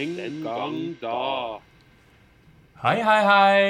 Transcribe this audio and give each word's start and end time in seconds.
Den 0.00 0.40
gang 0.40 0.76
da. 0.96 1.60
Hei, 2.80 3.02
hei, 3.04 3.18
hei. 3.26 3.64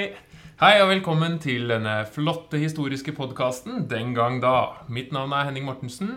Hei 0.60 0.76
og 0.78 0.92
velkommen 0.92 1.40
til 1.42 1.64
denne 1.72 2.04
flotte 2.06 2.60
historiske 2.62 3.10
podkasten 3.16 3.88
Den 3.90 4.12
gang 4.14 4.36
da. 4.38 4.84
Mitt 4.86 5.10
navn 5.10 5.34
er 5.34 5.48
Henning 5.48 5.66
Mortensen. 5.66 6.12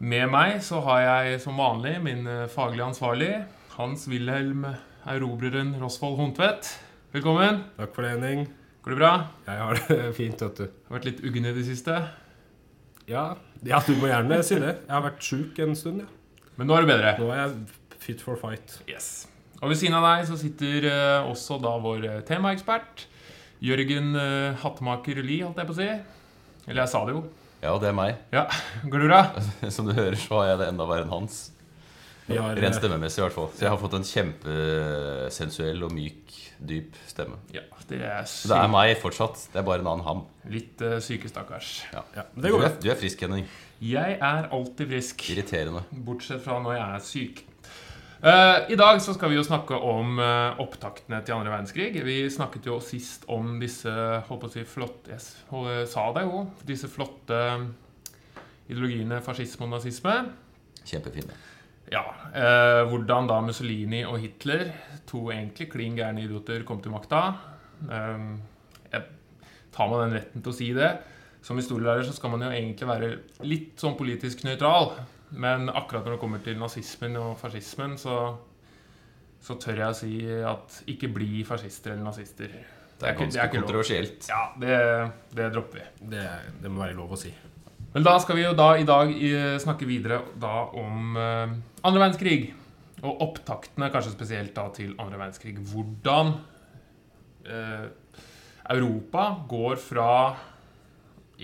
Med 0.00 0.30
meg 0.32 0.62
så 0.64 0.80
har 0.86 1.02
jeg 1.02 1.42
som 1.44 1.60
vanlig 1.60 1.98
min 2.06 2.24
eh, 2.24 2.46
faglige 2.48 2.86
ansvarlig, 2.86 3.28
Hans-Wilhelm 3.74 4.64
Erobreren 5.12 5.74
Rosvold 5.82 6.16
Hontvedt. 6.22 6.72
Velkommen. 7.12 7.66
Takk 7.76 7.92
for 7.92 8.08
det, 8.08 8.14
Henning. 8.14 8.48
Går 8.80 8.96
det 8.96 9.00
bra? 9.02 9.12
Jeg 9.50 9.60
har 9.60 9.82
det 9.82 10.00
fint, 10.22 10.46
vet 10.46 10.64
du. 10.64 10.80
Har 10.88 11.02
vært 11.02 11.10
litt 11.10 11.20
uggen 11.20 11.50
i 11.52 11.54
det 11.60 11.66
siste. 11.68 12.00
Ja, 13.12 13.28
ja, 13.60 13.84
du 13.84 13.92
må 14.00 14.08
gjerne 14.08 14.40
si 14.40 14.56
det. 14.56 14.78
Jeg 14.86 14.96
har 14.96 15.04
vært 15.10 15.30
sjuk 15.32 15.62
en 15.68 15.76
stund, 15.76 16.06
ja. 16.06 16.10
Men 16.56 16.70
nå 16.72 16.80
er 16.80 16.88
det 16.88 16.92
bedre. 16.94 17.16
Nå 17.20 17.28
er 17.34 17.42
jeg 17.44 17.80
fit 18.04 18.24
for 18.24 18.40
fight. 18.40 18.80
Yes. 18.88 19.26
Og 19.64 19.70
ved 19.72 19.78
siden 19.80 19.96
av 19.96 20.04
deg 20.04 20.26
så 20.28 20.36
sitter 20.36 20.84
eh, 20.90 21.28
også 21.30 21.56
da 21.62 21.70
vår 21.80 22.02
eh, 22.10 22.18
temaekspert. 22.28 23.06
Jørgen 23.64 24.10
uh, 24.18 24.52
Hattemaker 24.60 25.22
Lie, 25.24 25.40
holdt 25.46 25.56
jeg 25.62 25.68
på 25.70 25.72
å 25.72 25.78
si. 25.78 25.86
Eller 26.68 26.82
jeg 26.82 26.90
sa 26.92 27.00
det 27.08 27.14
jo. 27.14 27.22
Ja, 27.62 27.70
det 27.80 27.88
er 27.88 27.94
meg. 27.96 28.18
Ja, 28.34 28.42
Går 28.92 29.04
det 29.04 29.08
bra? 29.08 29.20
Som 29.74 29.86
du 29.88 29.94
hører, 29.96 30.18
så 30.20 30.42
har 30.42 30.50
jeg 30.50 30.58
det 30.60 30.66
enda 30.74 30.84
verre 30.90 31.06
enn 31.06 31.12
Hans. 31.14 31.38
Vi 32.26 32.36
har, 32.36 32.56
Rent 32.58 32.74
eh, 32.74 32.76
stemmemessig, 32.76 33.22
i 33.22 33.24
hvert 33.24 33.36
fall. 33.38 33.48
Så 33.56 33.64
jeg 33.64 33.72
har 33.72 33.80
fått 33.80 33.96
en 33.96 34.04
kjempesensuell 34.10 35.80
og 35.86 35.94
myk, 35.96 36.36
dyp 36.60 36.98
stemme. 37.08 37.40
Ja, 37.56 37.64
det 37.88 38.02
er, 38.04 38.28
syk. 38.28 38.50
det 38.52 38.58
er 38.60 38.70
meg 38.74 38.92
fortsatt. 39.00 39.46
Det 39.54 39.62
er 39.62 39.66
bare 39.70 39.84
en 39.84 39.90
annen 39.94 40.06
ham. 40.10 40.22
Litt 40.52 40.84
uh, 40.84 40.98
syke, 41.04 41.30
stakkars. 41.32 41.72
ja, 41.94 42.04
Ja, 42.18 42.26
Du 42.34 42.42
det 42.44 42.52
går 42.52 42.64
bra. 42.66 42.68
er, 42.74 42.78
du 42.84 42.90
er 42.92 43.00
frisk, 43.00 43.24
Henning. 43.24 43.48
Jeg 43.84 44.18
er 44.20 44.50
alltid 44.52 44.92
frisk, 44.92 45.24
Irriterende. 45.32 45.86
bortsett 46.04 46.44
fra 46.44 46.60
når 46.64 46.76
jeg 46.76 46.84
er 47.00 47.08
syk. 47.08 47.44
Eh, 48.24 48.70
I 48.72 48.76
dag 48.76 49.02
så 49.02 49.12
skal 49.12 49.28
vi 49.28 49.36
jo 49.36 49.44
snakke 49.44 49.76
om 49.76 50.16
eh, 50.16 50.60
opptaktene 50.62 51.18
til 51.26 51.34
andre 51.36 51.50
verdenskrig. 51.52 51.90
Vi 52.06 52.22
snakket 52.32 52.70
jo 52.70 52.78
sist 52.80 53.26
om 53.28 53.58
disse 53.60 53.92
holdt 54.24 54.40
på 54.40 54.48
å 54.48 54.52
si, 54.54 54.62
flotte 54.64 55.12
Jeg 55.12 55.20
jeg 55.20 55.90
sa 55.92 56.06
det 56.16 56.22
jo. 56.24 56.46
Disse 56.64 56.88
flotte 56.88 57.40
ideologiene 58.64 59.20
fascisme 59.20 59.68
og 59.68 59.74
nazisme. 59.74 60.14
Kjempefine. 60.88 61.36
Ja, 61.92 62.06
eh, 62.32 62.88
Hvordan 62.88 63.28
da 63.28 63.42
Mussolini 63.44 64.06
og 64.08 64.16
Hitler, 64.22 64.70
to 65.04 65.26
egentlig 65.28 65.68
klin 65.74 66.00
gærne 66.00 66.24
idioter, 66.24 66.64
kom 66.64 66.80
til 66.80 66.96
makta. 66.96 67.26
Eh, 67.84 68.28
jeg 68.88 69.04
tar 69.76 69.90
meg 69.92 70.00
den 70.00 70.16
retten 70.16 70.40
til 70.40 70.54
å 70.54 70.56
si 70.62 70.72
det. 70.72 70.94
Som 71.44 71.60
historielærer 71.60 72.08
så 72.08 72.16
skal 72.16 72.32
man 72.32 72.48
jo 72.48 72.54
egentlig 72.56 72.88
være 72.88 73.18
litt 73.44 73.76
sånn 73.76 73.98
politisk 74.00 74.46
nøytral. 74.48 74.94
Men 75.34 75.68
akkurat 75.70 76.04
når 76.06 76.14
det 76.16 76.20
kommer 76.22 76.42
til 76.44 76.58
nazismen 76.60 77.16
og 77.18 77.34
fascismen, 77.40 77.96
så, 77.98 78.18
så 79.42 79.56
tør 79.60 79.80
jeg 79.82 79.88
å 79.90 79.96
si 79.98 80.12
at 80.46 80.76
ikke 80.92 81.10
bli 81.14 81.42
fascister 81.48 81.94
eller 81.94 82.06
nazister. 82.10 82.52
Det 82.94 83.08
er 83.08 83.14
ikke- 83.16 83.24
ganske 83.24 83.40
ikke 83.40 83.48
er 83.48 83.60
kontroversielt. 83.60 84.28
Ja, 84.30 84.42
det, 84.60 84.76
det 85.34 85.48
dropper 85.56 85.80
vi. 85.80 86.08
Det, 86.14 86.26
det 86.62 86.70
må 86.70 86.84
være 86.84 86.94
lov 87.00 87.16
å 87.16 87.18
si. 87.18 87.32
Men 87.94 88.02
da 88.06 88.16
skal 88.22 88.36
vi 88.38 88.42
jo 88.44 88.52
da 88.58 88.68
i 88.78 88.86
dag 88.86 89.10
eh, 89.10 89.56
snakke 89.62 89.86
videre 89.86 90.20
da 90.42 90.52
om 90.78 91.16
eh, 91.18 91.52
andre 91.86 92.00
verdenskrig. 92.04 92.52
Og 93.04 93.20
opptaktene 93.20 93.90
kanskje 93.92 94.14
spesielt 94.14 94.54
da 94.56 94.68
til 94.74 94.94
andre 95.02 95.18
verdenskrig. 95.20 95.58
Hvordan 95.70 96.32
eh, 97.44 97.86
Europa 98.74 99.26
går 99.50 99.76
fra 99.82 100.08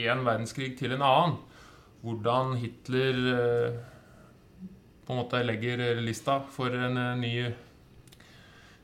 en 0.01 0.23
verdenskrig 0.25 0.77
til 0.79 0.95
en 0.97 1.03
annen. 1.05 1.37
Hvordan 2.01 2.55
Hitler 2.61 3.19
eh, 3.34 3.79
på 5.05 5.12
en 5.12 5.20
måte 5.20 5.43
legger 5.43 6.01
lista 6.01 6.39
for 6.55 6.73
en 6.73 6.97
eh, 6.97 7.17
ny, 7.19 7.33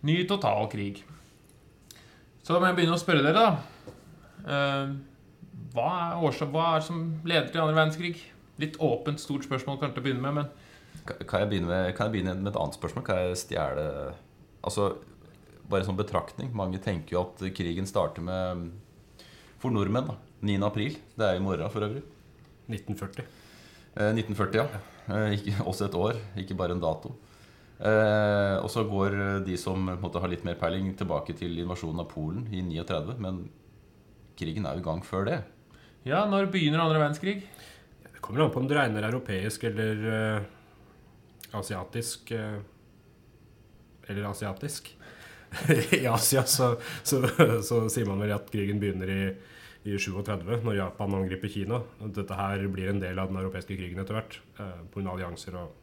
ny 0.09 0.17
total 0.29 0.67
krig. 0.73 1.05
Så 2.43 2.53
da 2.53 2.61
må 2.61 2.69
jeg 2.69 2.79
begynne 2.81 2.97
å 2.99 3.03
spørre 3.03 3.23
dere, 3.25 3.45
da. 3.45 3.95
Eh, 4.47 4.97
hva 5.77 5.87
er, 5.93 6.25
årsak, 6.27 6.51
hva 6.53 6.67
er 6.73 6.83
det 6.83 6.89
som 6.89 7.05
leder 7.23 7.49
til 7.53 7.63
andre 7.63 7.77
verdenskrig? 7.79 8.15
Litt 8.61 8.79
åpent, 8.83 9.23
stort 9.23 9.47
spørsmål 9.47 9.79
kanskje 9.81 10.03
å 10.03 10.07
begynne 10.07 10.25
med, 10.25 10.41
men 10.43 11.27
Kan 11.29 11.45
jeg 11.45 11.51
begynne 11.53 11.71
med, 11.71 11.91
jeg 11.93 12.13
begynne 12.13 12.35
med 12.41 12.51
et 12.51 12.59
annet 12.59 12.79
spørsmål? 12.79 13.05
Kan 13.07 13.21
jeg 13.23 13.41
stjele 13.45 13.87
Altså, 14.67 14.97
bare 15.71 15.87
sånn 15.87 15.99
betraktning. 15.99 16.51
Mange 16.57 16.81
tenker 16.83 17.15
jo 17.15 17.23
at 17.23 17.45
krigen 17.55 17.87
starter 17.87 18.25
med 18.25 18.73
For 19.63 19.71
nordmenn, 19.71 20.11
da. 20.11 20.17
9. 20.43 20.59
april. 20.67 20.99
Det 21.15 21.27
er 21.29 21.39
i 21.39 21.45
morgen, 21.45 21.71
for 21.71 21.87
øvrig. 21.87 22.03
1940. 22.69 23.27
Eh, 23.97 24.13
1940, 24.13 24.61
ja. 24.61 24.83
Eh, 25.07 25.37
ikke, 25.39 25.57
også 25.71 25.89
et 25.89 25.99
år, 25.99 26.21
ikke 26.43 26.59
bare 26.59 26.77
en 26.77 26.83
dato. 26.83 27.15
Eh, 27.77 28.57
og 28.63 28.71
så 28.73 28.87
går 28.89 29.19
de 29.45 29.57
som 29.61 29.85
på 29.85 29.95
en 29.97 30.03
måte, 30.03 30.21
har 30.23 30.33
litt 30.33 30.45
mer 30.49 30.59
peiling, 30.61 30.95
tilbake 30.97 31.37
til 31.37 31.59
invasjonen 31.63 32.05
av 32.05 32.11
Polen 32.11 32.47
i 32.53 32.65
39. 32.65 33.17
Men 33.23 33.45
krigen 34.37 34.69
er 34.69 34.77
jo 34.77 34.85
i 34.85 34.89
gang 34.89 35.03
før 35.05 35.29
det. 35.29 35.41
ja, 36.07 36.25
når 36.29 36.51
begynner 36.53 36.85
andre 36.85 37.01
verdenskrig? 37.01 37.41
Det 38.13 38.21
kommer 38.21 38.45
an 38.45 38.53
på 38.53 38.61
om 38.61 38.69
du 38.69 38.75
regner 38.77 39.09
europeisk 39.09 39.65
eller 39.69 40.07
eh, 40.13 40.47
asiatisk 41.57 42.31
eh, 42.33 42.59
Eller 44.09 44.29
asiatisk. 44.29 44.93
I 45.99 46.07
Asia 46.07 46.45
så, 46.45 46.77
så, 47.03 47.23
så 47.63 47.89
sier 47.91 48.07
man 48.07 48.21
vel 48.23 48.35
at 48.35 48.51
krigen 48.53 48.79
begynner 48.83 49.11
i, 49.11 49.23
i 49.87 49.97
37, 49.99 50.63
når 50.67 50.79
Japan 50.79 51.15
angriper 51.19 51.51
Kina. 51.53 51.81
Dette 52.15 52.37
her 52.39 52.65
blir 52.73 52.91
en 52.91 53.03
del 53.03 53.19
av 53.23 53.31
den 53.31 53.41
europeiske 53.41 53.77
krigen 53.79 54.03
etter 54.03 54.19
hvert. 54.19 54.41
på 54.57 55.01
Pga. 55.01 55.13
allianser 55.15 55.59
og 55.61 55.75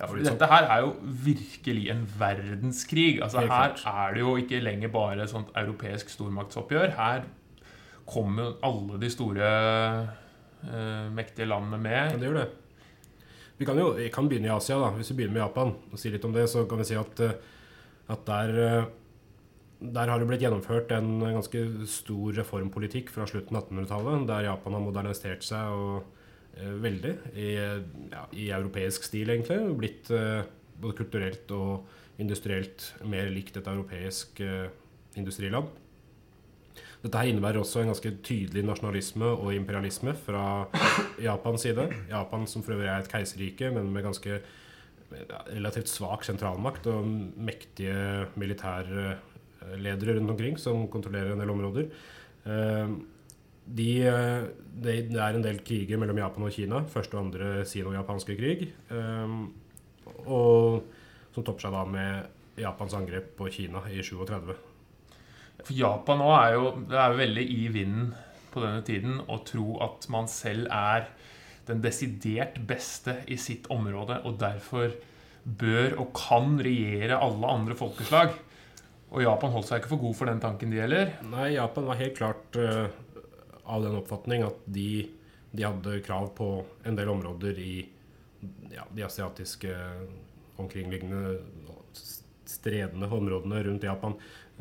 Ja, 0.00 0.06
for 0.08 0.16
Dette 0.16 0.46
her 0.48 0.64
er 0.64 0.80
jo 0.80 0.94
virkelig 1.24 1.90
en 1.92 2.06
verdenskrig. 2.18 3.20
Altså 3.22 3.42
Her 3.44 3.74
er 3.76 4.14
det 4.14 4.22
jo 4.22 4.36
ikke 4.40 4.62
lenger 4.64 4.88
bare 4.88 5.22
et 5.22 5.32
sånt 5.32 5.50
europeisk 5.54 6.08
stormaktsoppgjør. 6.08 6.94
Her 6.96 7.26
kommer 8.08 8.56
alle 8.64 8.96
de 9.00 9.10
store 9.12 9.50
eh, 10.64 11.10
mektige 11.12 11.48
landene 11.50 11.78
med. 11.82 12.14
Ja, 12.14 12.16
det 12.16 12.30
gjør 12.30 12.40
det. 12.40 12.48
Vi 13.60 13.68
kan 13.68 13.76
jo 13.76 13.90
vi 13.98 14.08
kan 14.08 14.28
begynne 14.28 14.48
i 14.48 14.54
Asia, 14.54 14.78
da. 14.80 14.88
Hvis 14.96 15.12
vi 15.12 15.18
begynner 15.20 15.36
med 15.36 15.44
Japan 15.44 15.74
og 15.92 16.00
sier 16.00 16.16
litt 16.16 16.24
om 16.24 16.32
det, 16.32 16.46
så 16.48 16.64
kan 16.68 16.80
vi 16.80 16.88
si 16.88 16.96
at, 16.96 17.20
eh, 17.20 17.36
at 18.08 18.24
der, 18.26 18.54
eh, 18.64 18.88
der 19.80 20.10
har 20.12 20.20
det 20.20 20.28
blitt 20.28 20.42
gjennomført 20.44 20.92
en 20.92 21.22
ganske 21.24 21.60
stor 21.88 22.34
reformpolitikk 22.36 23.10
fra 23.14 23.24
slutten 23.28 23.56
av 23.56 23.64
1800-tallet, 23.64 24.26
der 24.28 24.48
Japan 24.50 24.76
har 24.76 24.84
modernisert 24.84 25.46
seg 25.46 25.72
og, 25.72 26.02
eh, 26.54 26.74
veldig 26.84 27.14
i, 27.32 27.50
ja, 28.12 28.24
i 28.36 28.50
europeisk 28.52 29.08
stil, 29.08 29.32
egentlig. 29.32 29.58
Blitt 29.80 30.10
eh, 30.12 30.42
både 30.80 30.98
kulturelt 31.00 31.54
og 31.56 32.20
industrielt 32.20 32.90
mer 33.08 33.32
likt 33.32 33.56
et 33.56 33.70
europeisk 33.72 34.42
eh, 34.44 34.68
industriland. 35.16 35.72
Dette 37.00 37.16
her 37.16 37.30
innebærer 37.30 37.62
også 37.62 37.80
en 37.80 37.94
ganske 37.94 38.12
tydelig 38.20 38.66
nasjonalisme 38.68 39.32
og 39.32 39.54
imperialisme 39.56 40.12
fra 40.26 40.66
Japans 41.28 41.64
side. 41.64 41.88
Japan 42.10 42.44
som 42.46 42.64
for 42.66 42.76
øvrig 42.76 42.90
er 42.92 43.00
et 43.00 43.08
keiserrike, 43.08 43.72
men 43.72 43.88
med 43.94 44.04
ganske 44.04 44.42
relativt 45.50 45.88
svak 45.90 46.22
sentralmakt 46.28 46.84
og 46.92 47.08
mektige 47.40 48.28
militærledere 49.60 50.16
rundt 50.18 50.30
omkring 50.30 50.58
som 50.58 50.86
kontrollerer 50.88 51.32
en 51.32 51.42
del 51.42 51.50
områder. 51.50 51.88
Eh, 52.46 52.88
De, 53.70 53.90
det 54.82 54.94
er 55.14 55.36
en 55.36 55.44
del 55.44 55.60
kriger 55.62 55.98
mellom 56.00 56.18
Japan 56.18 56.42
og 56.42 56.50
Kina. 56.50 56.80
Første 56.90 57.14
og 57.14 57.26
andre 57.26 57.64
sino-japanske 57.64 58.34
krig. 58.34 58.72
eh, 58.90 59.34
Og 60.26 60.82
som 61.34 61.44
topper 61.44 61.60
seg 61.60 61.72
da 61.72 61.84
med 61.86 62.26
Japans 62.58 62.94
angrep 62.94 63.36
på 63.36 63.48
Kina 63.52 63.84
i 63.88 64.02
37. 64.02 64.56
For 65.60 65.76
Japan 65.76 66.18
nå 66.18 66.32
er 66.34 66.54
jo, 66.56 66.72
er 66.90 67.12
jo 67.12 67.20
veldig 67.20 67.44
i 67.46 67.68
vinden 67.68 68.14
på 68.50 68.60
denne 68.64 68.82
tiden 68.82 69.20
å 69.28 69.38
tro 69.46 69.78
at 69.84 70.08
man 70.10 70.26
selv 70.26 70.66
er 70.72 71.06
den 71.68 71.82
desidert 71.84 72.58
beste 72.66 73.20
i 73.30 73.36
sitt 73.38 73.68
område, 73.70 74.16
og 74.26 74.40
derfor 74.40 74.96
bør 75.44 75.94
og 76.00 76.10
kan 76.16 76.58
regjere 76.58 77.20
alle 77.22 77.46
andre 77.46 77.76
folkeslag. 77.78 78.34
Og 79.10 79.24
Japan 79.24 79.54
holdt 79.54 79.68
seg 79.68 79.80
ikke 79.80 79.92
for 79.94 80.04
god 80.04 80.18
for 80.18 80.30
den 80.30 80.42
tanken, 80.42 80.70
de 80.70 80.82
heller. 80.82 81.14
Nei, 81.26 81.52
Japan 81.56 81.88
var 81.90 81.98
helt 81.98 82.18
klart 82.18 82.58
uh, 82.60 82.86
av 83.66 83.82
den 83.82 83.98
oppfatning 83.98 84.44
at 84.46 84.60
de, 84.70 85.08
de 85.50 85.66
hadde 85.66 86.02
krav 86.06 86.30
på 86.38 86.50
en 86.86 86.98
del 86.98 87.10
områder 87.10 87.58
i 87.58 87.74
ja, 88.70 88.86
de 88.94 89.04
asiatiske 89.04 89.74
omkringliggende 90.60 91.38
stredende 92.50 93.06
områdene 93.06 93.62
rundt 93.66 93.86
Japan. 93.86 94.14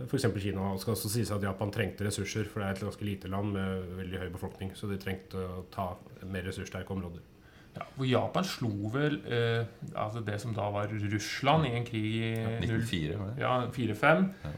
F.eks. 0.06 0.26
Kina. 0.42 0.74
Det 0.74 0.84
skal 0.84 0.96
også 0.96 1.12
sies 1.12 1.32
at 1.34 1.44
Japan 1.44 1.74
trengte 1.76 2.06
ressurser, 2.08 2.48
for 2.48 2.62
det 2.62 2.70
er 2.70 2.78
et 2.78 2.86
ganske 2.86 3.06
lite 3.06 3.32
land 3.32 3.52
med 3.56 3.90
veldig 4.00 4.22
høy 4.24 4.30
befolkning. 4.34 4.72
Så 4.78 4.90
de 4.90 5.00
trengte 5.02 5.42
å 5.42 5.66
ta 5.74 5.92
mer 6.30 6.46
ressurssterke 6.48 6.96
områder. 6.96 7.26
Ja, 7.76 7.86
hvor 7.96 8.08
Japan 8.10 8.48
slo 8.48 8.72
vel 8.94 9.20
eh, 9.30 9.68
altså 9.94 10.24
det 10.26 10.40
som 10.42 10.56
da 10.58 10.66
var 10.74 10.90
Russland 10.90 11.68
i 11.70 11.76
en 11.78 11.86
krig 11.88 12.08
i 12.18 12.32
0 12.42 12.58
1904, 12.66 13.20
var 13.20 13.30
det? 13.30 13.44
Ja, 13.44 13.54
4-5. 13.76 14.26
Ja. 14.44 14.54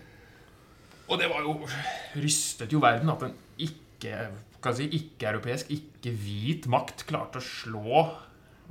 Og 1.12 1.20
det 1.20 1.28
var 1.28 1.44
jo 1.44 1.58
Rystet 2.16 2.72
jo 2.72 2.80
verden 2.84 3.12
at 3.12 3.26
en 3.28 3.36
ikke 3.60 4.16
kan 4.62 4.76
si, 4.78 4.88
ikke-europeisk, 4.96 5.72
ikke-hvit 5.74 6.68
makt 6.72 7.04
klarte 7.10 7.42
å 7.42 7.46
slå 7.46 8.04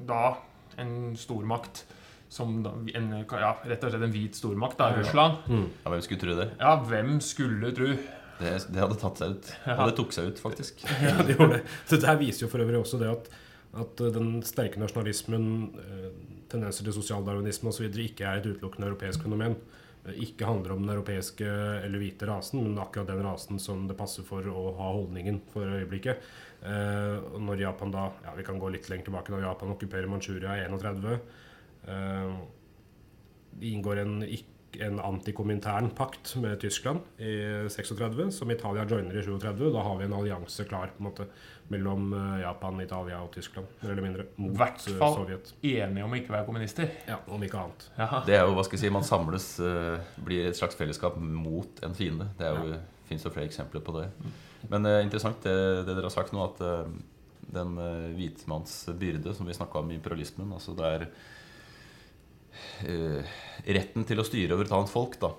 da 0.06 0.36
en 0.80 1.16
stormakt 1.18 1.84
som 2.30 2.60
da, 2.62 2.72
en, 2.94 3.10
ja, 3.26 3.50
rett 3.66 3.84
og 3.84 3.90
slett 3.90 4.06
en 4.06 4.14
hvit 4.14 4.38
stormakt, 4.38 4.78
da, 4.78 4.92
Russland. 4.94 5.40
Ja, 5.50 5.90
Hvem 5.90 6.02
skulle 6.06 6.22
tro 6.22 6.36
det? 6.38 6.48
Ja, 6.60 6.74
hvem 6.86 7.16
skulle 7.26 7.72
tro? 7.74 7.90
Det, 8.40 8.52
det 8.70 8.80
hadde 8.80 8.98
tatt 9.02 9.20
seg 9.20 9.34
ut. 9.34 9.48
Ja. 9.66 9.74
Og 9.76 9.90
det 9.90 9.96
tok 9.98 10.14
seg 10.16 10.30
ut, 10.30 10.38
faktisk. 10.40 10.84
Ja, 11.04 11.16
det 11.26 11.34
gjorde 11.34 11.58
det. 11.58 11.64
Så 11.90 11.98
det 12.00 12.14
viser 12.22 12.46
jo 12.46 12.50
for 12.52 12.62
øvrig 12.62 12.78
også 12.80 13.00
det 13.02 13.10
at, 13.10 13.26
at 13.74 13.96
den 14.14 14.40
sterke 14.42 14.80
nasjonalismen, 14.82 15.44
eh, 15.78 16.08
tendenser 16.50 16.84
til 16.84 16.92
sosialdarwinisme 16.96 17.68
osv. 17.70 17.86
ikke 18.02 18.24
er 18.26 18.40
et 18.40 18.46
utelukkende 18.50 18.88
europeisk 18.88 19.22
fenomen. 19.22 19.56
Eh, 20.06 20.12
Ikke 20.24 20.46
handler 20.46 20.72
om 20.72 20.82
den 20.86 20.90
europeiske 20.96 21.46
eller 21.84 21.98
hvite 21.98 22.26
rasen, 22.26 22.62
men 22.64 22.78
akkurat 22.78 23.06
den 23.06 23.22
rasen 23.22 23.58
som 23.60 23.86
det 23.86 23.96
passer 23.96 24.22
for 24.26 24.42
å 24.42 24.74
ha 24.76 24.92
holdningen 24.96 25.40
for 25.52 25.62
øyeblikket. 25.62 26.18
Eh, 26.62 27.38
når 27.38 27.60
Japan 27.60 27.90
da 27.90 28.10
ja, 28.24 28.34
Vi 28.36 28.42
kan 28.42 28.58
gå 28.58 28.70
litt 28.72 28.88
lenger 28.90 29.04
tilbake. 29.04 29.30
Når 29.30 29.42
Japan 29.46 29.70
okkuperer 29.76 30.08
Manchuria 30.08 30.56
i 30.58 30.66
31 30.68 31.20
eh, 31.86 32.36
de 33.60 33.70
inngår 33.74 33.98
en, 34.02 34.22
ikk- 34.22 34.56
en 34.78 35.00
antikomintern 35.00 35.90
pakt 35.90 36.36
med 36.36 36.60
Tyskland 36.60 37.00
i 37.18 37.68
36, 37.68 38.30
som 38.36 38.50
Italia 38.50 38.84
joiner 38.84 39.18
i 39.18 39.22
37. 39.22 39.72
Da 39.72 39.82
har 39.82 39.96
vi 39.98 40.04
en 40.04 40.12
allianse 40.12 40.64
klar 40.64 40.92
på 40.96 41.02
en 41.02 41.08
måte 41.08 41.26
mellom 41.70 42.12
eh, 42.12 42.40
Japan, 42.42 42.80
Italia 42.82 43.20
og 43.22 43.32
Tyskland. 43.34 43.66
Mer 43.80 43.92
eller 43.92 44.02
mindre. 44.02 44.26
Mot 44.36 44.54
Hvert 44.58 44.86
eh, 44.86 44.98
fall. 44.98 45.16
Sovjet. 45.18 45.52
Enige 45.62 46.06
om 46.06 46.14
ikke 46.18 46.34
være 46.34 46.46
kommunister. 46.48 46.90
Ja, 47.08 47.20
om 47.30 47.42
ikke 47.46 47.62
annet. 47.62 47.88
Ja. 47.98 48.22
Det 48.26 48.38
er 48.38 48.46
jo, 48.46 48.54
hva 48.58 48.66
skal 48.66 48.78
jeg 48.78 48.86
si, 48.86 48.94
Man 48.94 49.06
samles, 49.06 49.50
eh, 49.62 50.14
blir 50.24 50.50
et 50.50 50.58
slags 50.58 50.78
fellesskap 50.78 51.18
mot 51.18 51.84
en 51.86 51.94
fiende. 51.94 52.30
Det 52.38 52.48
er 52.48 52.58
jo, 52.58 52.80
finnes 53.10 53.26
jo 53.26 53.34
flere 53.34 53.50
eksempler 53.50 53.84
på 53.86 53.98
det. 54.00 54.08
Men 54.68 54.86
eh, 54.86 55.02
interessant 55.04 55.42
det, 55.46 55.56
det 55.86 55.94
dere 55.94 56.08
har 56.08 56.14
sagt 56.14 56.34
nå, 56.36 56.44
at 56.44 56.62
eh, 56.64 56.84
den 57.54 57.76
eh, 57.80 58.08
hvitmanns 58.16 58.82
byrde 58.98 59.34
som 59.34 59.48
vi 59.48 59.56
snakka 59.56 59.80
om 59.80 59.90
i 59.90 59.96
imperialismen 59.98 60.52
altså 60.54 60.74
det 60.78 60.90
er 60.96 61.06
Retten 62.80 64.06
til 64.08 64.20
å 64.20 64.26
styre 64.26 64.56
over 64.56 64.66
et 64.66 64.74
annet 64.74 64.92
folk, 64.92 65.16
da, 65.22 65.32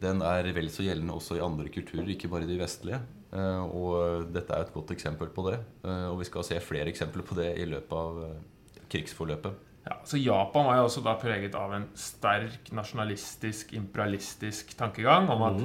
den 0.00 0.22
er 0.24 0.48
vel 0.56 0.70
så 0.72 0.84
gjeldende 0.86 1.16
også 1.16 1.36
i 1.38 1.42
andre 1.44 1.70
kulturer, 1.72 2.08
ikke 2.14 2.30
bare 2.32 2.48
de 2.48 2.58
vestlige. 2.60 3.00
Eh, 3.30 3.64
og 3.76 4.30
dette 4.34 4.54
er 4.54 4.64
et 4.64 4.72
godt 4.74 4.94
eksempel 4.94 5.30
på 5.34 5.44
det. 5.50 5.58
Eh, 5.84 6.06
og 6.10 6.18
vi 6.22 6.28
skal 6.28 6.46
se 6.46 6.60
flere 6.64 6.90
eksempler 6.90 7.26
på 7.26 7.36
det 7.38 7.52
i 7.60 7.66
løpet 7.68 7.96
av 7.96 8.22
eh, 8.26 8.80
krigsforløpet. 8.90 9.66
Ja, 9.86 9.96
så 10.04 10.20
Japan 10.20 10.66
var 10.68 10.80
jo 10.80 10.88
også 10.88 11.02
da 11.04 11.14
preget 11.20 11.54
av 11.56 11.72
en 11.76 11.86
sterk 11.96 12.68
nasjonalistisk, 12.76 13.72
imperialistisk 13.78 14.74
tankegang 14.78 15.30
om 15.32 15.46
at 15.46 15.62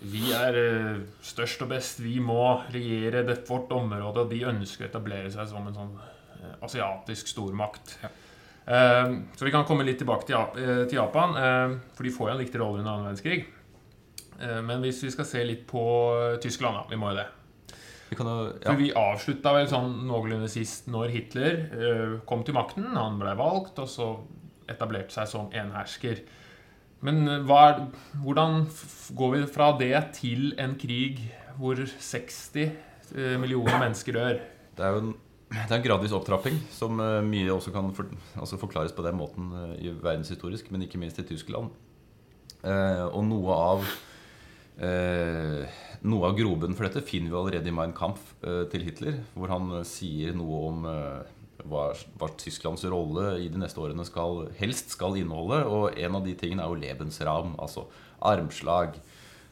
vi 0.00 0.30
er 0.32 0.56
eh, 0.56 1.00
størst 1.26 1.66
og 1.66 1.74
best, 1.74 2.00
vi 2.00 2.16
må 2.24 2.40
regjere 2.72 3.24
dette 3.28 3.50
vårt 3.50 3.72
område, 3.76 4.24
og 4.24 4.32
de 4.32 4.46
ønsker 4.48 4.86
å 4.86 4.88
etablere 4.88 5.32
seg 5.32 5.50
som 5.50 5.66
en 5.68 5.76
sånn 5.76 5.94
eh, 6.00 6.54
asiatisk 6.64 7.28
stormakt. 7.34 7.98
Eh, 8.00 8.19
så 8.70 9.46
vi 9.46 9.50
kan 9.50 9.64
komme 9.66 9.82
litt 9.86 9.98
tilbake 9.98 10.28
til, 10.28 10.36
eh, 10.62 10.84
Japan, 10.94 11.32
eh, 11.36 11.78
for 11.96 12.06
de 12.06 12.12
får 12.14 12.28
jo 12.28 12.34
en 12.36 12.42
viktig 12.44 12.60
rolle 12.60 12.82
under 12.82 12.92
annen 12.92 13.08
verdenskrig. 13.08 13.44
Eh, 14.40 14.62
men 14.62 14.80
hvis 14.84 15.02
vi 15.04 15.12
skal 15.12 15.28
se 15.28 15.44
litt 15.44 15.66
på 15.68 15.84
eh, 16.16 16.38
Tyskland, 16.42 16.78
da. 16.78 16.84
Vi 16.90 16.98
må 17.00 17.12
jo 17.12 17.20
det. 17.20 17.28
Vi 18.10 18.18
kan 18.18 18.26
jo, 18.26 18.36
For 18.58 18.72
ja. 18.72 18.78
vi 18.80 18.90
avslutta 18.96 19.54
vel 19.54 19.68
sånn 19.70 19.92
noenlunde 20.08 20.48
sist 20.50 20.88
når 20.90 21.12
Hitler 21.14 21.58
eh, 21.70 22.14
kom 22.26 22.44
til 22.46 22.56
makten. 22.56 22.88
Han 22.96 23.20
ble 23.20 23.34
valgt, 23.38 23.78
og 23.82 23.90
så 23.90 24.10
etablerte 24.70 25.14
seg 25.14 25.28
som 25.30 25.50
enhersker. 25.54 26.22
Men 27.06 27.24
er, 27.28 27.84
hvordan 28.20 28.64
går 29.16 29.34
vi 29.34 29.42
fra 29.48 29.70
det 29.80 29.94
til 30.18 30.50
en 30.60 30.74
krig 30.78 31.22
hvor 31.60 31.78
60 31.80 32.60
eh, 32.64 33.36
millioner 33.40 33.78
mennesker 33.80 34.16
dør? 34.16 34.40
Det 34.76 34.84
er 34.86 34.96
jo 34.96 35.04
en, 35.04 35.14
det 35.50 35.66
er 35.66 35.80
en 35.80 35.84
gradvis 35.84 36.14
opptrapping 36.14 36.60
som 36.70 37.00
eh, 37.02 37.18
mye 37.26 37.50
også 37.50 37.72
kan 37.74 37.90
for, 37.94 38.10
altså 38.38 38.58
forklares 38.60 38.94
på 38.94 39.02
den 39.06 39.18
måten 39.18 39.50
eh, 39.58 39.72
i 39.88 39.90
verdenshistorisk, 39.90 40.70
men 40.70 40.86
ikke 40.86 41.00
minst 41.02 41.18
i 41.18 41.26
Tyskland. 41.26 41.72
Eh, 42.62 43.02
og 43.08 43.24
noe 43.26 43.56
av 43.56 43.88
eh, 44.78 45.66
noe 46.06 46.28
av 46.28 46.36
grobunnen 46.38 46.76
for 46.78 46.86
dette 46.86 47.02
finner 47.06 47.32
vi 47.32 47.40
allerede 47.40 47.70
i 47.70 47.74
Mein 47.74 47.96
Kampf 47.96 48.36
eh, 48.44 48.62
til 48.70 48.86
Hitler, 48.86 49.18
hvor 49.34 49.50
han 49.50 49.72
eh, 49.80 49.86
sier 49.88 50.36
noe 50.38 50.60
om 50.70 50.86
hva, 51.66 51.88
hva 52.20 52.28
Tysklands 52.40 52.86
rolle 52.88 53.34
i 53.42 53.48
de 53.50 53.60
neste 53.60 53.82
årene 53.82 54.06
skal, 54.06 54.46
helst 54.60 54.94
skal 54.94 55.18
inneholde. 55.18 55.64
Og 55.66 55.98
en 55.98 56.20
av 56.20 56.24
de 56.24 56.36
tingene 56.38 56.64
er 56.64 56.70
jo 56.70 56.78
Lebensraum, 56.80 57.56
altså 57.60 57.88
armslag. 58.30 58.96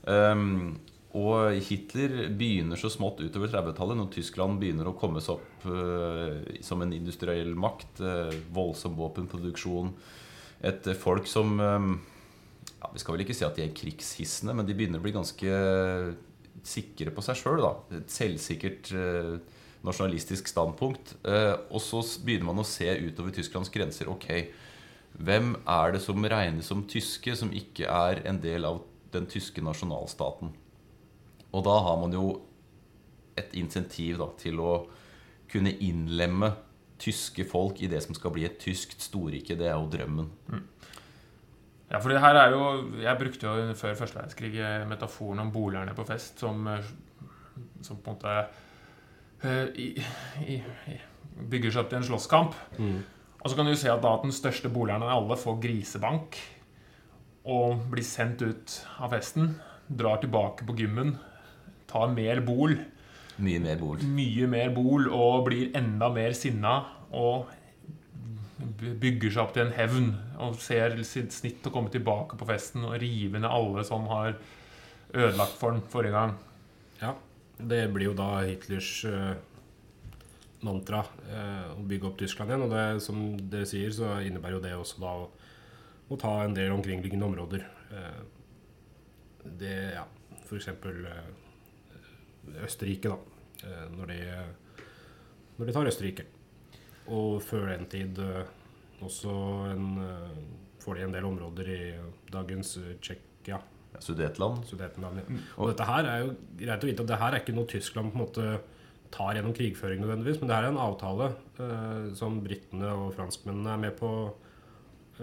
Um, 0.07 0.79
og 1.19 1.59
Hitler 1.67 2.29
begynner 2.37 2.79
så 2.79 2.91
smått 2.93 3.23
utover 3.25 3.51
30-tallet, 3.51 3.99
når 3.99 4.11
Tyskland 4.15 4.61
begynner 4.61 4.91
å 4.91 4.97
komme 4.99 5.23
seg 5.25 5.39
opp 5.39 5.67
uh, 5.67 6.39
som 6.65 6.85
en 6.85 6.95
industriell 6.95 7.55
makt. 7.59 8.03
Uh, 8.03 8.33
voldsom 8.55 8.97
våpenproduksjon. 8.99 9.93
Et 10.69 10.89
folk 10.99 11.29
som 11.31 11.53
eh, 11.63 11.85
ja, 12.81 12.89
Vi 12.91 12.99
skal 12.99 13.15
vel 13.15 13.23
ikke 13.23 13.37
si 13.39 13.45
at 13.47 13.55
de 13.55 13.63
er 13.63 13.77
krigshissende, 13.79 14.57
men 14.59 14.67
de 14.67 14.75
begynner 14.75 14.99
å 14.99 15.05
bli 15.05 15.13
ganske 15.15 15.61
sikre 16.67 17.13
på 17.15 17.23
seg 17.23 17.39
sjøl. 17.39 17.63
Et 17.95 18.11
selvsikkert 18.11 18.91
uh, 18.99 19.37
nasjonalistisk 19.87 20.51
standpunkt. 20.51 21.15
Og 21.23 21.79
så 21.79 22.03
begynner 22.27 22.51
man 22.51 22.65
å 22.65 22.67
se 22.67 22.91
utover 23.05 23.37
Tysklands 23.37 23.71
grenser. 23.71 24.11
Ok, 24.11 24.27
hvem 25.15 25.55
er 25.63 25.95
det 25.95 26.03
som 26.03 26.27
regnes 26.35 26.67
som 26.75 26.83
tyske, 26.91 27.39
som 27.39 27.55
ikke 27.55 27.87
er 27.87 28.25
en 28.27 28.43
del 28.43 28.67
av 28.67 28.83
den 29.15 29.31
tyske 29.31 29.63
nasjonalstaten? 29.63 30.51
Og 31.57 31.65
da 31.65 31.77
har 31.85 31.99
man 32.01 32.13
jo 32.13 32.27
et 33.39 33.55
insentiv 33.59 34.19
da, 34.21 34.29
til 34.41 34.61
å 34.61 34.73
kunne 35.49 35.73
innlemme 35.85 36.53
tyske 36.99 37.47
folk 37.49 37.81
i 37.83 37.89
det 37.91 38.01
som 38.05 38.17
skal 38.17 38.35
bli 38.35 38.45
et 38.49 38.59
tyskt 38.61 39.05
storrike. 39.05 39.57
Det 39.57 39.69
er 39.71 39.77
jo 39.77 39.91
drømmen. 39.93 40.31
Ja, 41.89 42.01
for 42.03 42.13
det 42.13 42.21
her 42.21 42.37
er 42.37 42.53
jo 42.53 42.65
Jeg 43.01 43.17
brukte 43.17 43.49
jo 43.49 43.77
før 43.79 43.95
første 43.97 44.19
verdenskrig 44.19 44.59
eh, 44.61 44.83
metaforen 44.89 45.41
om 45.41 45.53
bolerne 45.53 45.95
på 45.97 46.05
fest 46.05 46.43
som, 46.43 46.67
eh, 46.69 46.91
som 47.81 48.03
på 48.03 48.13
en 48.13 48.19
måte 48.19 48.35
uh, 49.45 49.69
i, 49.73 49.95
i, 50.45 50.59
i, 50.93 50.99
bygger 51.49 51.73
seg 51.73 51.85
opp 51.85 51.89
til 51.93 52.01
en 52.03 52.09
slåsskamp. 52.11 52.59
Og 53.39 53.49
så 53.49 53.57
kan 53.57 53.65
du 53.65 53.73
jo 53.73 53.81
se 53.81 53.91
at 53.93 54.03
da 54.03 54.13
at 54.19 54.27
den 54.27 54.35
største 54.35 54.69
boleren 54.73 55.07
av 55.07 55.15
alle 55.15 55.39
får 55.39 55.61
grisebank 55.63 56.37
og 57.49 57.87
blir 57.89 58.05
sendt 58.05 58.43
ut 58.43 58.75
av 59.01 59.15
festen, 59.15 59.55
drar 59.89 60.19
tilbake 60.21 60.67
på 60.69 60.75
gymmen, 60.77 61.15
tar 61.89 62.13
mer 62.15 62.43
bol, 62.47 62.77
Mye 63.39 63.61
mer 63.63 63.79
bol. 63.79 64.03
mye 64.03 64.49
mer 64.51 64.73
bol 64.75 65.07
og 65.15 65.45
blir 65.47 65.71
enda 65.79 66.09
mer 66.11 66.35
sinna 66.35 66.81
og 67.15 67.47
bygger 68.79 69.31
seg 69.31 69.43
opp 69.43 69.55
til 69.55 69.67
en 69.67 69.75
hevn 69.75 70.09
og 70.43 70.59
ser 70.63 70.97
sitt 71.07 71.35
snitt 71.35 71.67
å 71.67 71.73
komme 71.75 71.91
tilbake 71.95 72.39
på 72.39 72.49
festen 72.49 72.87
og 72.87 72.97
rive 73.03 73.41
ned 73.41 73.51
alle 73.51 73.85
som 73.87 74.07
har 74.11 74.37
ødelagt 75.15 75.57
for 75.59 75.75
den 75.75 75.85
forrige 75.91 76.15
gang. 76.15 76.35
Ja, 77.01 77.15
det 77.59 77.85
blir 77.95 78.11
jo 78.11 78.17
da 78.19 78.43
Hitlers 78.47 78.91
uh, 79.09 79.35
mantra 80.67 81.05
uh, 81.31 81.75
å 81.79 81.87
bygge 81.87 82.11
opp 82.11 82.19
Tyskland 82.21 82.53
igjen. 82.53 82.67
Og 82.67 82.75
det, 82.75 82.87
som 83.05 83.23
dere 83.39 83.69
sier, 83.71 83.95
så 83.95 84.19
innebærer 84.27 84.59
jo 84.59 84.65
det 84.67 84.75
også 84.77 85.03
da 85.03 85.15
å, 85.23 85.29
å 86.11 86.21
ta 86.21 86.35
en 86.45 86.57
del 86.59 86.75
omkringliggende 86.75 87.31
områder. 87.31 87.67
Uh, 87.95 88.23
det, 89.59 89.77
ja, 89.97 90.05
for 90.45 90.59
eksempel 90.59 91.07
Østerrike, 92.65 93.13
da. 93.13 93.19
Eh, 93.67 93.87
når, 93.97 94.13
de, 94.13 94.19
når 95.59 95.69
de 95.69 95.75
tar 95.77 95.91
Østerrike. 95.91 96.27
Og 97.09 97.41
før 97.43 97.71
den 97.73 97.89
tid 97.91 98.21
eh, 98.23 98.55
også 99.05 99.35
en, 99.73 99.91
eh, 100.05 100.41
får 100.85 100.99
de 100.99 101.07
en 101.07 101.17
del 101.17 101.29
områder 101.29 101.73
i 101.75 101.83
dagens 102.33 102.77
Tsjekkia. 103.01 103.61
Ja, 103.95 104.01
Sudetland. 104.05 104.65
Sudetland 104.69 105.23
Ja. 105.23 105.39
Og 105.57 105.71
dette 105.71 105.87
her 105.89 106.05
er 106.05 106.25
jo 106.25 106.35
greit 106.59 106.83
å 106.85 106.91
vite 106.91 107.07
at 107.07 107.09
det 107.09 107.21
her 107.23 107.33
er 107.33 107.41
ikke 107.41 107.57
noe 107.57 107.71
Tyskland 107.71 108.13
på 108.13 108.19
en 108.19 108.27
måte 108.27 108.49
tar 109.11 109.39
gjennom 109.39 109.55
krigføring 109.57 110.03
nødvendigvis, 110.03 110.41
men 110.41 110.51
det 110.51 110.57
her 110.59 110.67
er 110.67 110.75
en 110.75 110.83
avtale 110.83 111.31
eh, 111.65 112.11
som 112.19 112.43
britene 112.45 112.91
og 112.93 113.15
franskmennene 113.17 113.73
er 113.73 113.81
med 113.87 113.95
på, 113.97 114.11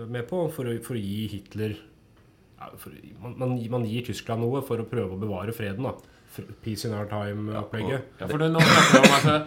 med 0.10 0.25
på 0.29 0.39
for, 0.53 0.72
å, 0.72 0.79
for 0.82 0.98
å 0.98 1.03
gi 1.03 1.27
Hitler 1.36 1.75
ja, 1.75 2.72
for, 2.82 2.96
man, 3.22 3.38
man, 3.38 3.55
man 3.75 3.86
gir 3.86 4.08
Tyskland 4.08 4.41
noe 4.41 4.63
for 4.65 4.82
å 4.82 4.88
prøve 4.89 5.13
å 5.13 5.22
bevare 5.22 5.53
freden. 5.55 5.86
da 5.86 6.15
Peace 6.63 6.88
in 6.88 6.94
our 6.94 7.08
time-opplegget. 7.10 8.10
Ja, 8.20 8.27
for, 8.27 8.42
altså, 8.42 9.38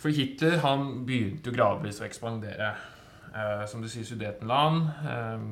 for 0.00 0.14
Hitler 0.14 0.58
han 0.64 1.06
begynte 1.06 1.50
jo 1.50 1.56
gradvis 1.56 2.02
å 2.02 2.08
ekspandere. 2.08 2.74
Eh, 3.34 3.64
som 3.70 3.82
du 3.82 3.88
sier, 3.90 4.06
Sudetenland. 4.06 4.88
Eh, 5.08 5.46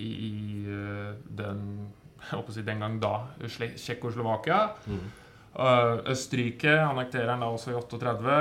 I 0.00 0.10
i 0.26 0.32
eh, 0.70 1.14
den 1.36 1.64
si 2.52 2.62
den 2.62 2.80
gang 2.80 3.00
da 3.00 3.14
Tsjekkoslovakia. 3.42 4.60
Eh, 4.86 6.10
Østerrike 6.12 6.76
annekterer 6.84 7.32
han 7.32 7.40
da 7.40 7.50
også 7.50 7.72
i 7.72 7.78
38. 7.78 8.40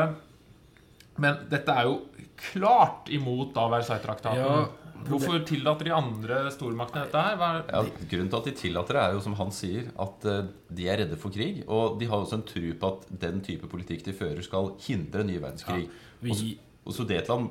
Men 1.20 1.46
dette 1.52 1.76
er 1.76 1.88
jo 1.90 1.96
klart 2.40 3.10
imot 3.12 3.54
da 3.56 3.68
Versailles-traktaten. 3.72 4.40
Ja, 4.40 4.89
Hvorfor 5.08 5.40
tillater 5.48 5.86
de 5.88 5.94
andre 5.96 6.40
stormaktene 6.52 7.06
dette 7.06 7.22
her? 7.24 7.40
Er, 7.40 7.64
Ja, 7.72 7.82
grunnen 8.12 8.30
til 8.30 8.38
at 8.40 8.46
de 8.50 8.52
tillater 8.60 8.94
det, 8.98 9.04
er 9.04 9.14
jo 9.16 9.22
som 9.22 9.34
han 9.40 9.52
sier, 9.56 9.88
at 10.00 10.26
eh, 10.26 10.48
de 10.76 10.88
er 10.90 10.98
redde 11.04 11.18
for 11.18 11.32
krig. 11.32 11.64
Og 11.68 12.00
de 12.00 12.06
har 12.12 12.18
også 12.24 12.40
en 12.40 12.44
tro 12.50 12.74
på 12.82 12.92
at 12.94 13.08
den 13.24 13.42
type 13.46 13.68
politikk 13.72 14.04
de 14.06 14.14
fører, 14.14 14.42
skal 14.46 14.74
hindre 14.88 15.22
en 15.22 15.28
ny 15.32 15.40
verdenskrig. 15.40 15.88
Vi- 16.22 16.58
Og, 16.86 16.94
Sudetland 16.96 17.50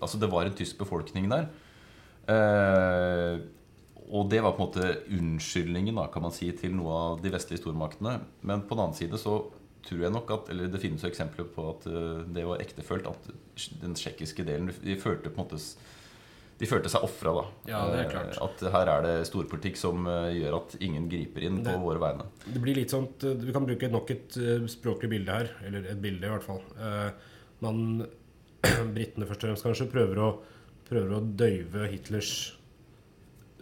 altså 0.00 0.18
Det 0.18 0.30
var 0.30 0.46
en 0.46 0.54
tysk 0.56 0.78
befolkning 0.78 1.28
der. 1.30 1.48
Eh, 2.28 3.38
og 4.14 4.28
det 4.30 4.40
var 4.44 4.52
på 4.56 4.62
en 4.62 4.68
måte 4.68 4.88
unnskyldningen 5.16 5.96
da, 5.96 6.06
kan 6.12 6.22
man 6.24 6.32
si, 6.34 6.50
til 6.56 6.74
noe 6.76 6.92
av 6.92 7.22
de 7.24 7.30
vestlige 7.34 7.62
stormaktene. 7.62 8.18
Men 8.42 8.62
på 8.62 8.76
den 8.76 8.84
annen 8.86 8.96
side 8.98 9.18
så 9.20 9.38
tror 9.84 10.00
jeg 10.06 10.12
nok 10.14 10.30
at 10.32 10.48
Eller 10.48 10.68
det 10.72 10.80
finnes 10.80 11.02
jo 11.04 11.10
eksempler 11.10 11.44
på 11.52 11.66
at 11.74 11.86
eh, 11.90 12.22
det 12.32 12.44
var 12.48 12.62
ektefølt 12.64 13.06
at 13.10 13.26
den 13.82 13.92
tsjekkiske 13.94 14.44
delen 14.46 14.70
De 14.80 14.96
følte 14.96 15.28
på 15.28 15.42
en 15.42 15.44
måte 15.44 15.60
de 16.58 16.66
følte 16.70 16.88
seg 16.92 17.02
ofra, 17.02 17.32
da. 17.34 17.44
Ja, 17.66 17.80
det 17.90 17.98
er 18.04 18.10
klart. 18.12 18.36
Eh, 18.36 18.42
At 18.46 18.60
her 18.76 18.90
er 18.92 19.02
det 19.02 19.14
storpolitikk 19.26 19.76
som 19.80 20.06
eh, 20.06 20.28
gjør 20.38 20.56
at 20.60 20.76
ingen 20.80 21.08
griper 21.10 21.42
inn 21.48 21.56
på 21.62 21.66
Det- 21.70 21.80
våre 21.82 21.98
vegne. 22.02 22.26
Det 22.46 22.62
blir 22.62 22.76
litt 22.78 22.90
sånn 22.94 23.08
eh, 23.26 23.34
Vi 23.42 23.52
kan 23.56 23.66
bruke 23.66 23.90
nok 23.90 24.10
et 24.14 24.36
språklig 24.70 25.10
bilde 25.10 25.32
her. 25.34 25.50
Eller 25.66 25.88
et 25.90 26.00
bilde, 26.00 26.26
i 26.26 26.30
hvert 26.30 26.46
fall. 26.46 26.62
Man 27.64 28.06
Britene 28.94 29.26
først 29.28 29.42
og 29.44 29.48
fremst 29.50 29.66
kanskje 29.66 29.90
prøver 29.92 30.20
å, 30.22 30.28
prøver 30.88 31.16
å 31.18 31.22
døyve 31.36 31.88
Hitlers 31.90 32.30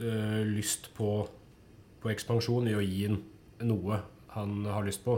uh, 0.01 0.43
lyst 0.47 0.91
på, 0.95 1.09
på 2.03 2.11
ekspansjon 2.13 2.69
i 2.71 2.77
å 2.79 2.83
gi 2.85 3.07
ham 3.09 3.19
noe 3.67 3.99
han 4.37 4.65
har 4.67 4.85
lyst 4.87 5.03
på. 5.05 5.17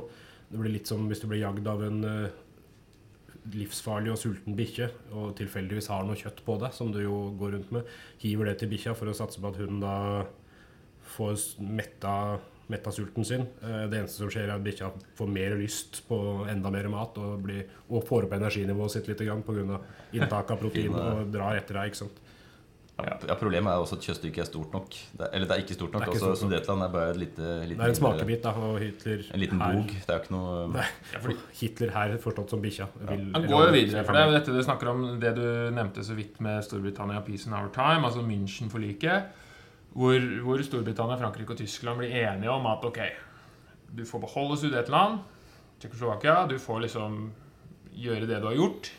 Det 0.51 0.59
blir 0.61 0.73
litt 0.75 0.89
som 0.91 1.05
hvis 1.09 1.21
du 1.23 1.29
blir 1.31 1.43
jagd 1.43 1.67
av 1.69 1.83
en 1.85 2.01
livsfarlig 3.53 4.13
og 4.15 4.19
sulten 4.21 4.57
bikkje 4.57 4.89
og 5.13 5.35
tilfeldigvis 5.39 5.91
har 5.93 6.07
noe 6.07 6.17
kjøtt 6.17 6.41
på 6.47 6.57
deg, 6.63 6.73
som 6.73 6.93
du 6.95 7.03
jo 7.03 7.19
går 7.39 7.57
rundt 7.59 7.75
med. 7.77 7.93
Hiver 8.23 8.49
det 8.49 8.59
til 8.63 8.71
bikkja 8.73 8.95
for 8.97 9.11
å 9.11 9.17
satse 9.17 9.43
på 9.43 9.51
at 9.51 9.61
hun 9.61 9.83
da 9.83 9.97
får 11.15 11.37
metta, 11.61 12.15
metta 12.73 12.93
sulten 12.95 13.27
sin. 13.29 13.47
Eh, 13.63 13.85
Det 13.91 14.01
eneste 14.01 14.23
som 14.23 14.33
skjer, 14.33 14.49
er 14.49 14.57
at 14.57 14.65
bikkja 14.65 14.91
får 15.19 15.29
mer 15.29 15.57
lyst 15.61 16.03
på 16.09 16.19
enda 16.49 16.73
mer 16.73 16.89
mat 16.89 17.19
og, 17.21 17.37
blir, 17.45 17.67
og 17.91 18.07
får 18.09 18.29
opp 18.29 18.37
energinivået 18.39 18.97
sitt 18.97 19.09
litt 19.09 19.19
pga. 19.19 19.81
inntak 20.13 20.51
av 20.51 20.59
protein 20.59 20.95
og 20.95 21.31
drar 21.33 21.57
etter 21.57 21.75
deg. 21.75 21.93
ikke 21.93 22.05
sant? 22.05 22.21
Ja, 22.95 23.17
ja, 23.27 23.35
Problemet 23.35 23.73
er 23.73 23.81
også 23.83 23.97
at 23.99 24.05
kjøttstykket 24.07 24.39
er 24.39 24.47
stort 24.47 24.73
nok. 24.73 24.93
Det, 25.19 25.27
eller 25.35 25.49
det 25.51 25.55
er 25.57 25.63
ikke 25.65 25.75
stort 25.75 25.93
nok. 25.97 26.03
Det 26.05 26.09
er 26.09 26.13
ikke 26.13 26.27
altså, 26.29 26.35
stort 26.39 26.51
nok. 26.51 26.61
Sudetland 26.61 26.83
er 26.85 26.93
bare 26.93 27.09
et 27.11 27.17
lite, 27.19 27.49
lite 27.67 27.79
Det 27.81 27.87
er 27.87 27.89
en 27.91 27.99
smakebit, 27.99 28.43
da. 28.45 28.53
Og 28.69 28.79
Hitler 28.79 29.25
En 29.35 29.41
liten 29.43 29.61
her- 29.65 29.73
bog. 29.75 29.89
Det 29.89 30.13
er 30.13 30.15
jo 30.15 30.23
ikke 30.23 30.35
noe 30.37 30.69
Nei, 30.77 30.85
Ja, 31.13 31.19
fordi 31.25 31.37
Hitler 31.61 31.91
her 31.97 32.15
forstått 32.23 32.51
som 32.55 32.63
bikkja. 32.63 32.87
vil- 33.01 33.33
Han 33.35 33.49
går 33.51 33.65
jo 33.67 33.73
videre, 33.73 34.05
for 34.05 34.13
det 34.13 34.23
er 34.23 34.27
jo 34.31 34.37
dette 34.39 34.55
du 34.55 34.63
snakker 34.63 34.89
om, 34.93 35.03
det 35.21 35.35
du 35.35 35.43
nevnte 35.75 36.05
så 36.07 36.15
vidt 36.15 36.41
med 36.41 36.63
Storbritannia 36.63 37.21
Peace 37.27 37.47
in 37.49 37.53
Our 37.53 37.69
Time, 37.75 38.07
altså 38.07 38.23
München-forliket, 38.23 39.23
hvor, 39.93 40.19
hvor 40.45 40.63
Storbritannia, 40.63 41.17
Frankrike 41.19 41.51
og 41.51 41.59
Tyskland 41.59 41.99
blir 41.99 42.15
enige 42.15 42.51
om 42.51 42.67
at 42.67 42.85
ok, 42.85 42.99
du 43.97 44.05
får 44.05 44.21
beholde 44.21 44.57
Sudetland, 44.57 45.19
Tsjekkoslovakia, 45.81 46.47
du 46.49 46.59
får 46.59 46.81
liksom 46.87 47.33
gjøre 47.93 48.27
det 48.27 48.41
du 48.41 48.47
har 48.47 48.55
gjort, 48.55 48.93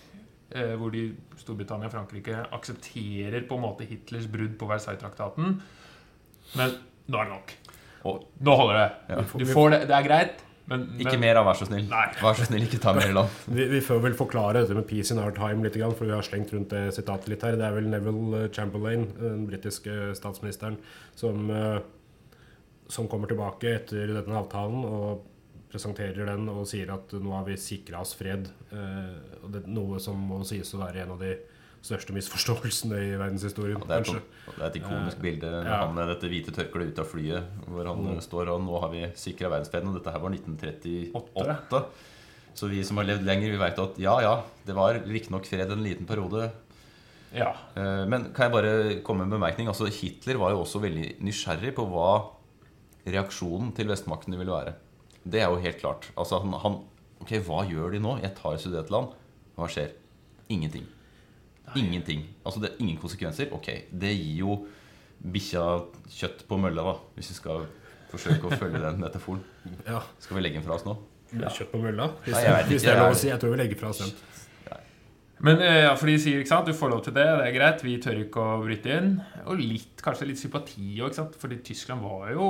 hvor 0.52 0.94
de, 0.94 1.08
Storbritannia 1.42 1.90
og 1.90 1.96
Frankrike 1.96 2.44
aksepterer 2.54 3.48
på 3.50 3.58
en 3.58 3.64
måte 3.66 3.88
Hitlers 3.90 4.28
brudd 4.32 4.54
på 4.60 4.70
Versailles-traktaten, 4.70 5.58
men 6.56 6.76
nå 7.10 7.22
er 7.22 7.30
det 7.30 7.34
nok. 7.34 7.56
Nå 8.46 8.58
holder 8.60 8.78
det. 8.78 8.90
Ja. 9.10 9.24
Du 9.42 9.46
får 9.50 9.74
det, 9.74 9.80
det 9.90 9.96
er 9.98 10.06
greit, 10.06 10.46
men, 10.70 10.86
ikke 10.98 11.18
mer 11.22 11.38
av, 11.38 11.46
vær 11.46 11.58
så 11.60 11.68
snill. 11.68 11.86
Nei. 11.92 12.06
Vær 12.18 12.38
så 12.38 12.48
snill, 12.48 12.64
ikke 12.66 12.80
ta 12.82 12.94
mer 12.98 13.12
land. 13.14 13.34
Vi, 13.58 13.68
vi 13.70 13.82
får 13.86 14.00
vel 14.02 14.16
forklare 14.18 14.64
dette 14.64 14.78
med 14.78 14.88
'peace 14.90 15.14
in 15.14 15.22
our 15.22 15.34
time' 15.36 15.62
litt, 15.66 15.78
for 15.78 16.06
vi 16.06 16.16
har 16.16 16.26
slengt 16.26 16.54
rundt 16.54 16.74
det 16.74 16.88
sitatet 16.96 17.30
litt 17.30 17.46
her. 17.46 17.58
Det 17.60 17.68
er 17.68 17.76
vel 17.76 17.90
Neville 17.92 18.48
Chamberlain, 18.54 19.06
den 19.20 19.46
britiske 19.46 20.16
statsministeren, 20.18 20.80
som, 21.16 21.52
eh, 21.52 21.80
som 22.90 23.08
kommer 23.08 23.30
tilbake 23.30 23.76
etter 23.76 24.10
denne 24.10 24.42
avtalen 24.42 24.86
og 24.86 25.26
presenterer 25.76 26.32
den 26.32 26.48
og 26.52 26.64
sier 26.72 26.90
at 26.96 27.12
nå 27.20 27.36
har 27.36 27.44
vi 27.48 27.58
sikra 27.60 28.00
oss 28.02 28.16
fred. 28.18 28.48
eh, 28.72 29.60
er 29.60 29.68
Noe 29.68 30.00
som 30.00 30.18
må 30.32 30.40
sies 30.48 30.72
å 30.74 30.82
være 30.82 31.04
en 31.04 31.12
av 31.18 31.22
de 31.22 31.36
største 31.86 32.16
misforståelsene 32.16 32.98
i 32.98 33.12
verdenshistorien. 33.20 33.78
Ja, 33.78 33.86
det, 33.86 33.98
er 34.00 34.16
et, 34.18 34.32
det 34.48 34.64
er 34.64 34.70
et 34.72 34.78
ikonisk 34.80 35.20
bilde 35.22 35.52
med 35.52 35.68
ja. 35.70 35.84
han 35.84 35.94
med 35.94 36.08
dette 36.10 36.32
hvite 36.32 36.54
tørkleet 36.56 36.96
ut 36.96 37.02
av 37.04 37.12
flyet, 37.12 37.52
hvor 37.70 37.86
han 37.92 38.00
Mm. 38.02 38.16
eh, 38.16 38.24
står 38.26 38.50
og 38.56 38.64
nå 38.66 38.80
har 38.82 38.90
vi 38.96 39.04
sikra 39.22 39.52
verdensfreden. 39.54 39.92
Og 39.92 40.00
dette 40.00 40.14
her 40.16 40.24
var 40.24 40.34
1938. 40.34 41.84
Så 42.56 42.70
vi 42.72 42.82
som 42.88 42.98
har 42.98 43.06
levd 43.10 43.26
lenger, 43.28 43.52
vi 43.52 43.60
veit 43.60 43.80
at 43.84 43.98
ja, 44.02 44.16
ja, 44.24 44.36
det 44.66 44.74
var 44.78 44.98
riktignok 45.04 45.46
fred 45.46 45.72
en 45.76 45.84
liten 45.84 46.08
periode. 46.08 46.50
ja. 47.36 47.52
Eh, 47.76 48.06
Men 48.08 48.32
kan 48.34 48.48
jeg 48.48 48.56
bare 48.56 48.74
komme 49.04 49.26
med 49.26 49.34
en 49.34 49.38
bemerkning? 49.40 49.68
Altså, 49.68 49.86
Hitler 49.92 50.38
var 50.42 50.52
jo 50.56 50.64
også 50.64 50.80
veldig 50.82 51.18
nysgjerrig 51.22 51.76
på 51.76 51.86
hva 51.92 52.32
reaksjonen 53.06 53.74
til 53.76 53.92
vestmaktene 53.92 54.40
ville 54.40 54.56
være. 54.56 54.74
Det 55.26 55.42
er 55.42 55.50
jo 55.50 55.62
helt 55.62 55.80
klart. 55.82 56.10
Altså, 56.16 56.40
han, 56.44 56.54
han 56.62 56.82
Ok, 57.24 57.32
hva 57.48 57.64
gjør 57.66 57.96
de 57.96 58.00
nå? 58.04 58.18
Jeg 58.22 58.36
tar 58.38 58.58
Sudetenland. 58.62 59.14
Hva 59.58 59.68
skjer? 59.72 59.96
Ingenting. 60.52 60.84
Ingenting. 61.80 62.26
Altså, 62.46 62.62
det 62.62 62.74
er 62.74 62.84
ingen 62.84 63.00
konsekvenser. 63.02 63.50
Ok, 63.56 63.72
det 63.90 64.12
gir 64.14 64.44
jo 64.44 64.58
bikkja 65.26 65.64
kjøtt 66.12 66.44
på 66.50 66.60
mølla, 66.62 66.84
da, 66.86 66.94
hvis 67.16 67.32
vi 67.32 67.38
skal 67.40 67.66
forsøke 68.12 68.46
å 68.50 68.60
følge 68.60 68.82
den 68.84 69.00
metaforen. 69.02 69.42
Ja, 69.88 70.04
Skal 70.22 70.38
vi 70.38 70.44
legge 70.46 70.60
den 70.60 70.68
fra 70.68 70.78
oss 70.78 70.86
nå? 70.86 70.98
Kjøtt 71.34 71.72
på 71.72 71.80
mølla, 71.82 72.12
hvis, 72.24 72.36
Nei, 72.36 72.44
jeg 72.46 72.68
hvis 72.70 72.86
det 72.86 72.92
er 72.94 73.00
lov 73.02 73.16
å 73.16 73.18
si. 73.18 73.30
Jeg 73.32 73.42
tror 73.42 73.56
vi 73.56 73.62
legger 73.64 73.80
fra 73.80 73.90
oss 73.90 74.04
den. 74.04 74.12
Men 75.44 75.60
eh, 75.60 75.82
ja, 75.84 75.92
for 76.00 76.08
de 76.08 76.16
sier 76.22 76.40
ikke 76.40 76.52
sant, 76.52 76.70
du 76.70 76.76
får 76.78 76.92
lov 76.94 77.02
til 77.04 77.16
det, 77.16 77.26
det 77.28 77.48
er 77.50 77.56
greit, 77.58 77.82
vi 77.84 77.96
tør 78.02 78.22
ikke 78.22 78.40
å 78.40 78.60
bryte 78.64 78.94
inn. 78.94 79.10
Og 79.44 79.60
litt, 79.60 80.00
kanskje 80.04 80.30
litt 80.30 80.40
sympati 80.40 80.96
òg, 81.04 81.18
fordi 81.42 81.58
Tyskland 81.66 82.06
var 82.06 82.32
jo 82.32 82.48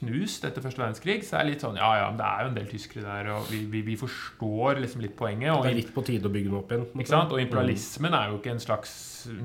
knust 0.00 0.46
etter 0.48 0.64
første 0.64 0.82
verdenskrig. 0.82 1.20
Så 1.22 1.36
det 1.36 1.40
er 1.40 1.48
litt 1.52 1.64
sånn 1.64 1.78
ja 1.78 1.92
ja, 2.00 2.08
men 2.10 2.18
det 2.18 2.26
er 2.26 2.42
jo 2.42 2.50
en 2.50 2.58
del 2.58 2.68
tyskere 2.72 3.06
der, 3.06 3.30
og 3.36 3.46
vi, 3.52 3.62
vi, 3.70 3.84
vi 3.86 3.96
forstår 4.00 4.82
liksom 4.82 5.06
litt 5.06 5.16
poenget. 5.18 5.52
Og, 5.54 5.62
Det 5.68 5.72
er 5.76 5.80
litt 5.84 5.94
på 5.94 6.06
tide 6.06 6.30
å 6.30 6.34
bygge 6.34 6.50
den 6.50 6.58
opp 6.58 6.74
igjen. 6.74 6.86
ikke 6.98 7.14
sant? 7.14 7.34
og 7.34 7.44
imperialismen 7.44 8.18
er 8.18 8.32
jo 8.32 8.42
ikke 8.42 8.54
en 8.56 8.64
slags 8.66 8.92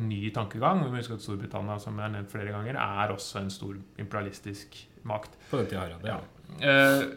ny 0.10 0.22
tankegang. 0.36 0.84
Vi 0.84 0.91
må 0.91 1.03
huske 1.03 1.19
at 1.19 1.25
Storbritannia, 1.25 1.77
som 1.84 2.01
er 2.01 2.13
nevnt 2.17 2.34
flere 2.34 2.58
ganger, 2.58 2.81
er 2.81 3.15
også 3.15 3.43
en 3.43 3.53
stor 3.53 3.77
imperialistisk 4.01 4.81
makt. 5.08 5.38
På 5.51 5.62
den 5.62 5.69
tida 5.72 5.88
ja. 5.93 6.03
ja. 6.10 6.22
Det 6.50 6.60
det. 6.60 6.74
Eh, 6.74 7.10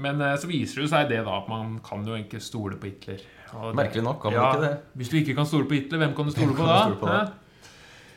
men 0.00 0.20
eh, 0.22 0.36
så 0.38 0.48
viser 0.50 0.84
det 0.84 0.90
seg 0.92 1.08
det 1.10 1.22
da 1.26 1.36
at 1.40 1.48
man 1.50 1.78
kan 1.84 2.06
jo 2.06 2.16
ikke 2.18 2.40
stole 2.42 2.78
på 2.80 2.90
Hitler. 2.90 3.22
Det- 3.52 3.74
Merkelig 3.76 4.02
nok 4.06 4.20
kan 4.22 4.32
man 4.36 4.46
ikke 4.54 4.66
det. 4.68 4.76
Hvis 4.96 5.08
du 5.10 5.16
ikke 5.20 5.34
kan 5.34 5.46
stole 5.46 5.66
på 5.66 5.74
Hitler, 5.78 5.98
hvem 6.04 6.14
kan 6.16 6.24
du 6.24 6.30
stole 6.34 6.54
på 6.54 6.66
da? 6.68 6.78
stole 6.84 7.00
på 7.00 7.06
da? 7.06 7.20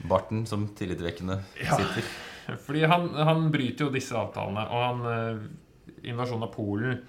Barten 0.10 0.46
som 0.46 0.68
tillitvekkende 0.78 1.40
Ja. 1.63 1.78
sitter. 1.78 2.04
Fordi 2.66 2.82
han, 2.84 3.10
han 3.16 3.46
bryter 3.52 3.86
jo 3.88 3.92
disse 3.94 4.16
avtalene, 4.20 4.66
og 4.68 4.84
han 4.84 5.06
eh, 5.13 6.08
invasjonen 6.12 6.44
av 6.44 6.52
Polen. 6.54 7.00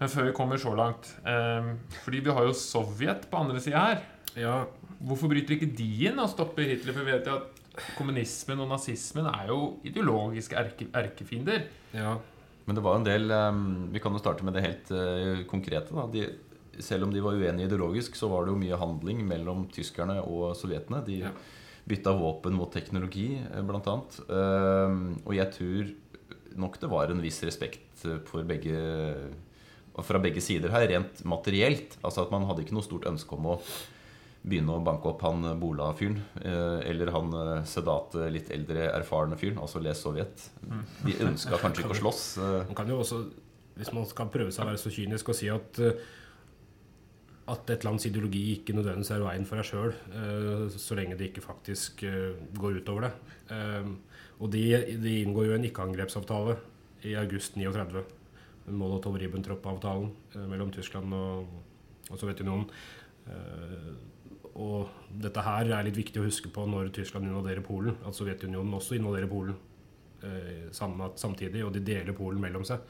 Men 0.00 0.08
før 0.08 0.30
vi 0.30 0.32
kommer 0.32 0.56
så 0.56 0.70
langt 0.74 1.10
eh, 1.28 1.66
Fordi 2.06 2.22
vi 2.24 2.32
har 2.32 2.46
jo 2.48 2.54
Sovjet 2.56 3.26
på 3.30 3.36
andre 3.42 3.60
sida 3.60 3.82
her. 3.90 3.98
Ja, 4.40 4.54
Hvorfor 5.00 5.28
bryter 5.32 5.54
ikke 5.56 5.68
de 5.76 5.88
inn 6.08 6.18
og 6.20 6.28
stopper 6.32 6.64
Hitler? 6.64 6.92
For 6.96 7.04
vi 7.04 7.12
vet 7.12 7.28
jo 7.28 7.36
at 7.40 7.84
kommunismen 7.96 8.60
og 8.60 8.68
nazismen 8.72 9.28
er 9.30 9.46
jo 9.52 9.58
ideologiske 9.86 10.56
erke, 10.60 10.88
erkefiender. 10.96 11.62
ja. 11.94 12.16
Men 12.66 12.76
det 12.76 12.82
var 12.84 12.98
en 13.00 13.04
del 13.06 13.30
um, 13.32 13.88
Vi 13.90 13.98
kan 13.98 14.12
jo 14.12 14.18
starte 14.20 14.44
med 14.46 14.54
det 14.54 14.62
helt 14.62 14.90
uh, 14.94 15.40
konkrete. 15.48 15.90
Da. 15.96 16.04
De, 16.12 16.26
selv 16.82 17.04
om 17.06 17.12
de 17.14 17.20
var 17.24 17.34
uenige 17.38 17.68
ideologisk, 17.70 18.16
så 18.18 18.28
var 18.30 18.44
det 18.46 18.52
jo 18.54 18.60
mye 18.60 18.78
handling 18.80 19.22
mellom 19.28 19.66
tyskerne 19.72 20.18
og 20.24 20.54
sovjetene. 20.58 21.02
De 21.06 21.20
Ja. 21.24 21.30
bytta 21.88 22.12
våpen 22.14 22.52
mot 22.54 22.70
teknologi, 22.72 23.40
bl.a. 23.50 23.62
blant 23.66 23.86
annet. 23.90 24.18
Um, 24.28 24.98
og 25.26 25.34
jeg 25.34 25.50
tror 25.56 25.94
nok 26.60 26.76
det 26.80 26.90
var 26.90 27.10
en 27.10 27.22
viss 27.22 27.40
respekt 27.46 28.04
eh, 28.04 28.18
for 28.26 28.42
begge 28.46 28.76
fra 30.00 30.18
begge 30.22 30.40
sider 30.40 30.70
her, 30.72 30.86
rent 30.88 31.24
materielt. 31.28 31.96
Altså 32.04 32.22
at 32.24 32.30
Man 32.32 32.46
hadde 32.48 32.62
ikke 32.64 32.76
noe 32.76 32.86
stort 32.86 33.04
ønske 33.10 33.34
om 33.36 33.48
å 33.52 33.56
begynne 34.40 34.72
å 34.78 34.80
banke 34.84 35.10
opp 35.10 35.20
han 35.26 35.42
Bola-fyren. 35.60 36.20
eh, 36.40 36.88
Eller 36.88 37.10
han 37.12 37.32
eh, 37.36 37.64
sedate, 37.68 38.30
litt 38.32 38.48
eldre, 38.54 38.86
erfarne 38.96 39.36
fyren. 39.36 39.58
Altså 39.60 39.82
les 39.84 39.98
Sovjet. 40.00 40.46
De 41.04 41.12
ønska 41.26 41.58
kanskje 41.60 41.84
ikke 41.84 41.96
å 41.98 42.00
slåss. 42.04 42.22
eh, 42.38 42.62
Man 42.70 42.78
kan 42.78 42.88
jo 42.88 43.00
også, 43.02 43.20
hvis 43.76 43.92
man 43.96 44.06
skal 44.08 44.30
prøve 44.32 44.52
seg 44.54 44.64
å 44.64 44.70
være 44.70 44.80
så 44.80 44.92
kynisk 44.94 45.28
og 45.34 45.36
si 45.36 45.50
at 45.52 45.78
eh, 45.84 45.92
at 47.48 47.70
et 47.72 47.84
lands 47.86 48.04
ideologi 48.06 48.42
ikke 48.58 48.74
nødvendigvis 48.76 49.10
er 49.14 49.24
veien 49.24 49.46
for 49.48 49.58
deg 49.58 49.66
sjøl, 49.66 49.94
så 50.76 50.98
lenge 50.98 51.16
det 51.18 51.30
ikke 51.30 51.42
faktisk 51.42 52.04
eh, 52.06 52.36
går 52.54 52.82
utover 52.82 53.08
det. 53.08 53.12
Eh, 53.56 53.88
og 54.40 54.52
de, 54.52 54.62
de 55.00 55.16
inngår 55.22 55.48
jo 55.48 55.56
en 55.56 55.66
ikke-angrepsavtale 55.68 56.56
i 57.08 57.16
august 57.18 57.56
39. 57.56 58.04
Molotov-Ribbentrop-avtalen 58.70 60.10
eh, 60.34 60.46
mellom 60.48 60.70
Tyskland 60.74 61.14
og, 61.16 61.50
og 62.10 62.20
Sovjetunionen. 62.20 62.68
Eh, 63.30 63.90
og 64.60 64.90
dette 65.22 65.44
her 65.46 65.70
er 65.70 65.86
litt 65.86 65.98
viktig 65.98 66.20
å 66.20 66.26
huske 66.26 66.50
på 66.52 66.66
når 66.68 66.90
Tyskland 66.94 67.28
invaderer 67.28 67.64
Polen, 67.64 67.96
at 68.06 68.16
Sovjetunionen 68.16 68.74
også 68.76 68.98
invaderer 68.98 69.30
Polen 69.30 69.56
eh, 70.26 70.68
samtidig, 70.72 71.64
og 71.64 71.72
de 71.76 71.84
deler 71.86 72.16
Polen 72.16 72.42
mellom 72.42 72.66
seg. 72.68 72.82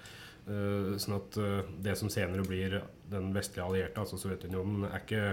Eh, 0.48 0.96
sånn 1.02 1.16
at 1.18 1.36
eh, 1.38 1.60
det 1.84 1.96
som 2.00 2.08
senere 2.12 2.42
blir 2.46 2.78
den 3.10 3.32
vestlige 3.34 3.66
allierte, 3.66 4.00
altså 4.00 4.18
Sovjetunionen, 4.18 4.86
er 4.90 5.02
ikke, 5.02 5.24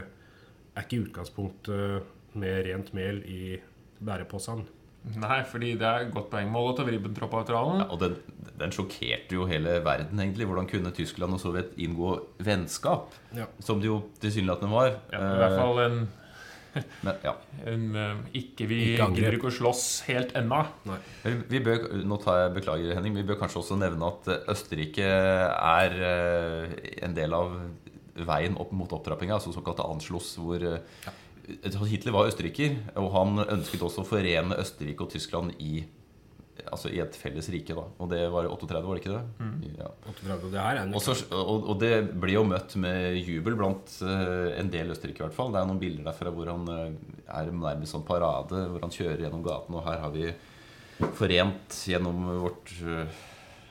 er 0.76 0.86
ikke 0.88 1.04
utgangspunktet 1.08 2.36
med 2.38 2.66
rent 2.68 2.92
mel 2.98 3.22
i 3.26 3.58
bæreposene. 4.04 4.68
Nei, 5.16 5.40
fordi 5.48 5.70
det 5.80 5.88
er 5.88 6.04
et 6.04 6.10
godt 6.12 6.28
poeng. 6.34 6.50
Molotov-Ribbentrop-avtalen. 6.52 7.80
Ja, 7.80 7.86
og 7.94 8.02
den, 8.02 8.18
den 8.60 8.74
sjokkerte 8.76 9.38
jo 9.38 9.46
hele 9.48 9.78
verden, 9.86 10.20
egentlig. 10.20 10.48
Hvordan 10.50 10.68
kunne 10.68 10.92
Tyskland 10.92 11.38
og 11.38 11.40
Sovjet 11.40 11.78
inngå 11.80 12.10
vennskap? 12.44 13.14
Ja. 13.38 13.46
Som 13.64 13.80
det 13.80 13.88
jo 13.88 14.02
tilsynelatende 14.20 14.74
var. 14.74 14.90
Ja, 15.14 15.22
I 15.22 15.40
hvert 15.40 15.56
Eh, 15.56 15.62
fall 15.62 15.80
en, 15.86 16.00
Men 17.06 17.20
ja. 17.26 17.34
en, 17.72 17.86
eh, 17.96 18.24
ikke 18.42 18.68
Vi 18.70 18.80
Ikke 18.94 19.10
gidder 19.16 19.38
ikke 19.38 19.50
å 19.52 19.56
slåss 19.58 19.86
helt 20.08 20.34
ennå. 20.38 20.64
Vi 21.50 21.62
bør, 21.64 21.90
nå 22.08 22.20
tar 22.24 22.44
jeg 22.44 22.56
beklager, 22.60 22.96
Henning. 22.98 23.18
Vi 23.18 23.26
bør 23.28 23.40
kanskje 23.42 23.62
også 23.64 23.80
nevne 23.80 24.12
at 24.12 24.32
eh, 24.34 24.50
Østerrike 24.54 25.08
er 25.08 26.00
eh, 26.12 26.78
en 27.06 27.18
del 27.18 27.36
av 27.38 27.58
veien 28.18 28.58
opp 28.58 28.72
mot 28.74 28.92
opptrappinga, 28.98 29.38
altså 29.38 29.54
såkalt 29.54 29.84
Anschluss, 29.84 30.32
hvor 30.42 30.64
ja. 30.64 31.12
Hitler 31.88 32.16
var 32.16 32.28
østerriker, 32.28 32.74
og 32.98 33.12
han 33.14 33.44
ønsket 33.46 33.84
også 33.86 34.02
å 34.02 34.08
forene 34.10 34.58
Østerrike 34.58 35.06
og 35.06 35.14
Tyskland 35.14 35.54
i, 35.62 35.84
altså 36.72 36.92
i 36.94 37.00
et 37.04 37.16
felles 37.18 37.48
rike. 37.54 37.76
da 37.78 37.86
Og 38.04 38.10
det 38.12 38.22
var 38.34 38.48
i 38.48 38.52
38, 38.52 38.82
var 38.86 38.98
det 38.98 39.04
ikke 39.04 39.16
det? 39.16 39.78
Ja. 39.80 39.92
38, 40.12 40.52
det 40.54 40.62
her 40.62 40.74
er 40.74 40.82
en 40.84 40.96
Og, 40.98 41.04
så, 41.04 41.16
og, 41.36 41.70
og 41.74 41.80
det 41.82 41.94
blir 42.14 42.38
jo 42.38 42.44
møtt 42.48 42.76
med 42.82 43.18
jubel 43.22 43.58
blant 43.60 43.96
uh, 44.02 44.52
en 44.58 44.72
del 44.74 44.94
østerrikere. 44.96 45.26
i 45.26 45.30
hvert 45.30 45.38
fall 45.38 45.56
Det 45.56 45.62
er 45.62 45.70
noen 45.70 45.82
bilder 45.82 46.10
derfra 46.10 46.34
hvor 46.34 46.52
han 46.52 46.68
uh, 46.70 46.92
er 47.40 47.54
nærmest 47.54 47.96
sånn 47.96 48.06
parade, 48.08 48.68
hvor 48.74 48.86
han 48.86 48.94
kjører 48.94 49.26
gjennom 49.26 49.46
gaten. 49.46 49.78
Og 49.78 49.88
her 49.88 50.04
har 50.04 50.14
vi 50.16 50.30
forent 51.18 51.82
gjennom 51.92 52.30
vårt 52.44 52.76
uh, 52.84 53.26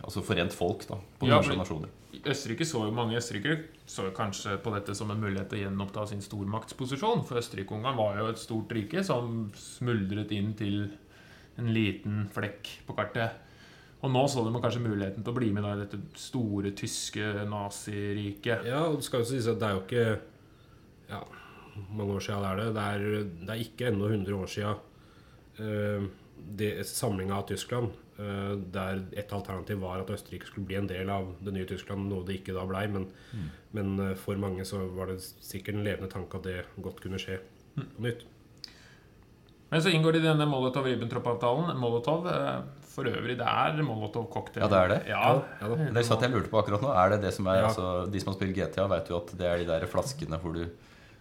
Altså 0.06 0.22
forent 0.22 0.54
folk 0.54 0.84
da 0.86 0.98
på 1.18 1.26
Ja, 1.26 1.40
tvers 1.40 1.56
nasjoner. 1.58 1.94
Østerrike 2.26 2.66
så 2.68 2.84
jo 2.86 2.92
Mange 2.94 3.16
østerrikere 3.18 3.64
så 3.86 4.08
jo 4.08 4.12
kanskje 4.16 4.56
på 4.62 4.72
dette 4.74 4.94
som 4.98 5.10
en 5.12 5.20
mulighet 5.22 5.48
til 5.50 5.60
å 5.60 5.64
gjenoppta 5.64 6.04
sin 6.10 6.22
stormaktsposisjon. 6.24 7.22
For 7.26 7.38
Østerrike-Ungarn 7.38 7.98
var 7.98 8.18
jo 8.18 8.28
et 8.32 8.40
stort 8.40 8.72
rike 8.74 9.04
som 9.06 9.48
smuldret 9.58 10.32
inn 10.34 10.52
til 10.58 10.88
en 11.60 11.72
liten 11.74 12.24
flekk 12.32 12.70
på 12.86 12.96
kartet. 12.96 13.42
Og 14.04 14.12
nå 14.12 14.22
så 14.28 14.44
de 14.44 14.60
kanskje 14.60 14.84
muligheten 14.84 15.24
til 15.24 15.32
å 15.32 15.38
bli 15.38 15.48
med 15.54 15.64
da, 15.64 15.72
i 15.74 15.82
dette 15.84 15.98
store 16.20 16.72
tyske 16.76 17.46
naziriket. 17.48 18.66
Ja, 18.68 18.84
og 18.90 19.00
det 19.00 19.08
skal 19.08 19.24
jo 19.24 19.30
sies 19.30 19.48
at 19.50 19.60
det 19.62 19.70
er 19.70 19.78
jo 19.78 19.84
ikke 19.86 20.06
Ja, 21.06 21.20
hvor 21.76 21.96
mange 22.00 22.16
år 22.18 22.24
siden 22.26 22.44
er 22.44 22.60
det? 22.60 22.66
Det 22.76 22.84
er, 22.84 23.06
det 23.46 23.54
er 23.54 23.62
ikke 23.62 23.88
ennå 23.90 24.10
100 24.10 24.36
år 24.36 24.50
siden 24.50 24.76
uh, 25.62 26.82
samlinga 26.84 27.38
av 27.38 27.48
Tyskland. 27.48 27.94
uh, 28.18 28.56
der 28.72 29.02
et 29.12 29.32
alternativ 29.32 29.80
var 29.80 30.00
at 30.00 30.10
Østerrike 30.10 30.46
skulle 30.46 30.66
bli 30.66 30.76
en 30.76 30.88
del 30.88 31.10
av 31.10 31.34
det 31.44 31.52
nye 31.52 31.68
Tyskland, 31.68 32.08
noe 32.08 32.24
det 32.26 32.40
ikke 32.40 32.56
da 32.56 32.64
blei. 32.68 32.86
Men, 32.88 33.10
men 33.76 33.98
eh, 34.00 34.14
for 34.16 34.36
mange 34.40 34.64
så 34.64 34.86
var 34.96 35.12
det 35.12 35.20
sikkert 35.22 35.76
en 35.76 35.84
levende 35.84 36.10
tanke 36.10 36.38
at 36.38 36.48
det 36.48 36.64
godt 36.82 37.02
kunne 37.04 37.20
skje 37.20 37.40
på 37.76 38.06
nytt. 38.06 38.24
Men 39.70 39.82
så 39.82 39.90
inngår 39.90 40.12
det 40.14 40.20
i 40.22 40.26
denne 40.28 40.46
Molotov-Ribbentrop-avtalen. 40.46 41.72
Molotov 41.80 42.26
eh, 42.30 42.58
for 42.96 43.08
øvrig, 43.10 43.36
det 43.40 43.46
er 43.50 43.80
Molotov-cocktail. 43.84 44.62
Ja, 44.62 44.68
det 44.72 44.78
er 44.84 44.92
det? 44.94 45.00
Ja, 45.10 45.42
Ja. 45.60 45.76
Det 45.96 46.04
satt 46.06 46.22
jeg 46.22 46.30
lurte 46.32 46.52
på 46.52 46.60
akkurat 46.62 46.84
nå. 46.84 46.92
Er 46.94 47.10
det 47.16 47.22
det 47.26 47.34
som 47.34 47.46
er 47.50 47.62
Ja. 47.62 47.68
altså, 47.70 48.10
De 48.10 48.20
som 48.20 48.32
har 48.32 48.38
spilt 48.38 48.54
GTA, 48.56 48.86
vet 48.88 49.08
jo 49.10 49.16
at 49.18 49.32
det 49.36 49.46
er 49.46 49.58
de 49.58 49.66
der 49.72 49.86
flaskene 49.90 50.38
hvor 50.40 50.54
du 50.54 50.68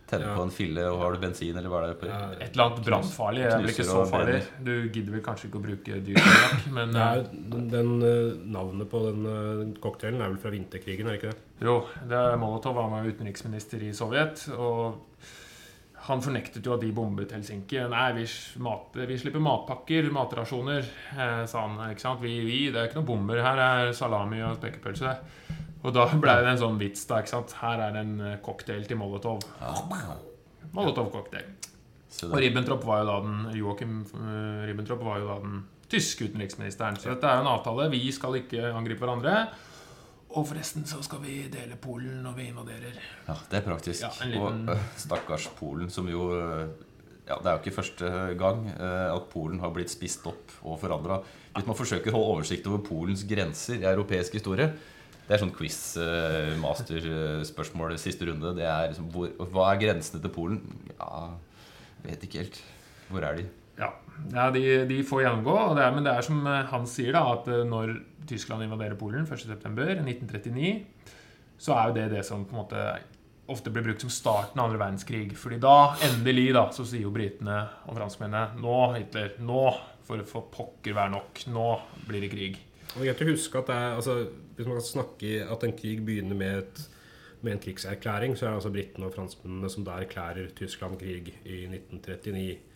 tenner 0.08 0.28
Ja. 0.30 0.36
på 0.38 0.44
en 0.46 0.52
fille, 0.54 0.84
og 0.86 1.00
har 1.02 1.14
du 1.16 1.18
bensin, 1.20 1.58
eller 1.58 1.68
hva 1.68 1.80
er 1.82 1.88
det 1.88 2.00
på? 2.00 2.06
Ja, 2.06 2.30
Et 2.40 2.54
eller 2.54 2.66
annet 2.70 2.86
brannfarlig. 2.86 3.42
Det 3.42 3.54
er 3.54 3.58
vel 3.58 3.72
ikke 3.74 3.86
så 3.90 4.04
farlig. 4.06 4.44
Du 4.64 4.90
gidder 4.94 5.12
vel 5.16 5.22
kanskje 5.26 5.48
ikke 5.50 5.58
å 5.58 5.64
bruke 5.66 5.98
dyr 6.06 6.72
men 6.72 6.92
Nei, 6.92 7.02
eh, 7.02 7.18
er, 7.18 7.24
den, 7.34 7.68
den, 7.74 7.90
eh, 8.06 8.36
navnet 8.46 8.88
på 8.92 9.02
den 9.02 9.74
cocktailen 9.82 10.22
er 10.22 10.30
vel 10.30 10.38
fra 10.38 10.52
vinterkrigen, 10.54 11.08
er 11.10 11.18
det 11.18 11.24
ikke 11.24 11.34
det? 11.34 11.42
Jo, 11.66 11.80
det 12.08 12.14
er 12.22 12.38
Molotov 12.38 12.76
var 12.78 12.90
med 12.94 13.10
utenriksminister 13.16 13.82
i 13.82 13.90
Sovjet, 13.98 14.46
og 14.54 15.02
han 16.06 16.22
fornektet 16.22 16.66
jo 16.66 16.76
at 16.76 16.84
de 16.84 16.92
bombet 16.94 17.32
Helsinki. 17.34 17.80
Nei, 17.90 18.06
vi, 18.20 18.26
mat, 18.62 18.98
vi 19.10 19.18
slipper 19.18 19.42
matpakker, 19.42 20.12
matrasjoner, 20.14 20.86
eh, 21.16 21.44
sa 21.50 21.66
han. 21.66 21.80
ikke 21.90 22.04
sant? 22.04 22.22
Vi, 22.22 22.36
vi, 22.46 22.60
det 22.70 22.82
er 22.82 22.90
ikke 22.90 23.00
noen 23.00 23.10
bomber. 23.10 23.42
Her 23.42 23.62
er 23.64 23.94
salami 23.98 24.44
og 24.46 24.60
spekepølse. 24.60 25.16
Og 25.86 25.94
da 25.94 26.06
ble 26.14 26.38
det 26.42 26.52
en 26.54 26.62
sånn 26.62 26.80
vits, 26.82 27.08
da. 27.10 27.22
ikke 27.22 27.34
sant? 27.34 27.58
Her 27.62 27.88
er 27.88 27.96
det 27.96 28.06
en 28.06 28.16
eh, 28.22 28.40
cocktail 28.46 28.86
til 28.86 29.02
Molotov. 29.02 29.42
Molotov-cocktail. 30.76 31.54
Og 32.30 32.38
Ribbentrop 32.40 32.86
var 32.88 33.02
jo 33.02 33.08
da 33.10 33.16
den 33.26 33.40
Joachim 33.58 33.96
eh, 34.06 34.66
Ribbentrop 34.70 35.02
var 35.04 35.20
jo 35.20 35.30
da 35.30 35.40
den 35.44 35.64
tyske 35.92 36.30
utenriksministeren. 36.30 36.98
Så 37.02 37.12
dette 37.12 37.30
er 37.30 37.40
jo 37.40 37.46
en 37.46 37.54
avtale. 37.56 37.90
Vi 37.94 38.04
skal 38.14 38.40
ikke 38.40 38.70
angripe 38.74 39.04
hverandre. 39.04 39.48
Og 40.30 40.48
forresten 40.50 40.86
så 40.90 41.00
skal 41.06 41.22
vi 41.24 41.36
dele 41.54 41.76
Polen 41.80 42.24
når 42.24 42.34
vi 42.36 42.42
invaderer. 42.50 42.94
ja, 43.28 43.34
det 43.52 43.58
er 43.58 43.62
praktisk. 43.62 44.02
Ja, 44.02 44.10
liten- 44.26 44.70
Og 44.70 44.76
øh, 44.76 44.82
stakkars 44.98 45.48
Polen, 45.60 45.90
som 45.90 46.08
jo 46.10 46.34
øh, 46.36 46.68
ja, 47.28 47.34
Det 47.40 47.46
er 47.46 47.52
jo 47.52 47.58
ikke 47.64 47.72
første 47.76 48.06
gang 48.40 48.68
øh, 48.80 49.16
at 49.16 49.22
Polen 49.32 49.60
har 49.60 49.70
blitt 49.70 49.92
spist 49.92 50.28
opp 50.28 50.52
og 50.64 50.80
forandra. 50.80 51.22
Hvis 51.56 51.66
man 51.68 51.76
forsøker 51.76 52.12
å 52.12 52.16
holde 52.18 52.28
oversikt 52.36 52.68
over 52.68 52.78
Polens 52.84 53.24
grenser 53.24 53.74
i 53.80 53.84
europeisk 53.88 54.34
historie 54.34 54.74
Det 55.28 55.34
er 55.34 55.38
sånn 55.42 55.54
quiz-master-spørsmål 55.56 57.96
siste 58.02 58.28
runde. 58.30 58.52
Det 58.58 58.66
er 58.68 58.88
liksom, 58.92 59.08
hvor, 59.14 59.28
Hva 59.52 59.70
er 59.74 59.80
grensene 59.82 60.22
til 60.22 60.30
Polen? 60.34 60.60
Ja, 61.00 61.30
vet 62.06 62.24
ikke 62.28 62.42
helt. 62.44 62.60
Hvor 63.10 63.22
er 63.26 63.34
de? 63.40 63.46
Ja, 63.80 63.90
ja 64.34 64.50
de, 64.54 64.64
de 64.90 65.02
får 65.08 65.26
gjennomgå. 65.26 65.58
Det 65.78 65.84
er, 65.86 65.96
men 65.96 66.06
det 66.08 66.14
er 66.14 66.26
som 66.26 66.46
eh, 66.48 66.62
han 66.72 66.88
sier, 66.90 67.16
da, 67.16 67.26
at 67.36 67.50
eh, 67.52 67.66
når 67.68 67.98
Tyskland 68.30 68.66
invaderer 68.66 68.98
Polen 69.00 69.28
1.9.1939, 69.28 70.72
så 71.58 71.76
er 71.76 71.90
jo 71.90 71.98
det 72.00 72.08
det 72.18 72.24
som 72.28 72.46
på 72.48 72.56
en 72.56 72.64
måte 72.64 72.86
ofte 73.52 73.70
blir 73.70 73.86
brukt 73.86 74.02
som 74.02 74.10
starten 74.14 74.60
av 74.60 74.70
andre 74.70 74.82
verdenskrig. 74.82 75.36
Fordi 75.38 75.60
da, 75.62 75.96
endelig, 76.08 76.50
da, 76.58 76.68
så 76.74 76.86
sier 76.88 77.06
jo 77.06 77.14
britene 77.16 77.60
og 77.86 77.98
franskmennene 78.00 78.62
Nå, 78.62 78.80
Hitler, 78.98 79.36
nå 79.46 79.68
får 80.06 80.22
det 80.22 80.30
for 80.30 80.50
pokker 80.54 80.98
være 80.98 81.14
nok. 81.14 81.46
Nå 81.54 81.70
blir 82.10 82.26
det 82.26 82.34
krig. 82.34 82.60
Og 82.96 83.02
det 83.02 83.06
er 83.06 83.12
greit 83.12 83.24
å 83.26 83.32
huske 83.34 83.62
at 83.62 83.72
er, 83.74 83.88
altså, 84.00 84.20
Hvis 84.56 84.68
man 84.70 84.78
kan 84.80 84.88
snakke 84.88 85.32
at 85.52 85.66
en 85.68 85.76
krig 85.78 86.04
begynner 86.06 86.38
med, 86.40 86.64
et, 86.64 86.86
med 87.44 87.56
en 87.56 87.64
krigserklæring, 87.66 88.38
så 88.38 88.46
er 88.46 88.54
det 88.54 88.62
altså 88.62 88.74
britene 88.74 89.10
og 89.10 89.18
franskmennene 89.18 89.72
som 89.72 89.86
da 89.88 90.00
erklærer 90.00 90.54
Tyskland 90.58 90.98
krig 91.02 91.34
i 91.44 91.66
1939. 91.68 92.75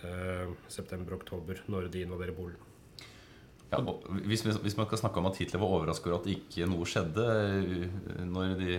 Eh, 0.00 0.52
September-oktober, 0.72 1.58
når 1.68 1.90
de 1.92 2.04
invaderer 2.06 2.32
Polen. 2.32 2.56
Ja, 3.70 3.78
hvis, 4.26 4.42
hvis 4.42 4.76
man 4.78 4.88
kan 4.90 4.98
snakke 4.98 5.20
om 5.20 5.28
at 5.28 5.36
Hitler 5.38 5.60
var 5.62 5.74
overrasket 5.76 6.10
over 6.10 6.22
at 6.22 6.30
ikke 6.32 6.66
noe 6.66 6.86
skjedde 6.88 7.26
øh, 7.60 7.84
når 8.26 8.54
de 8.58 8.78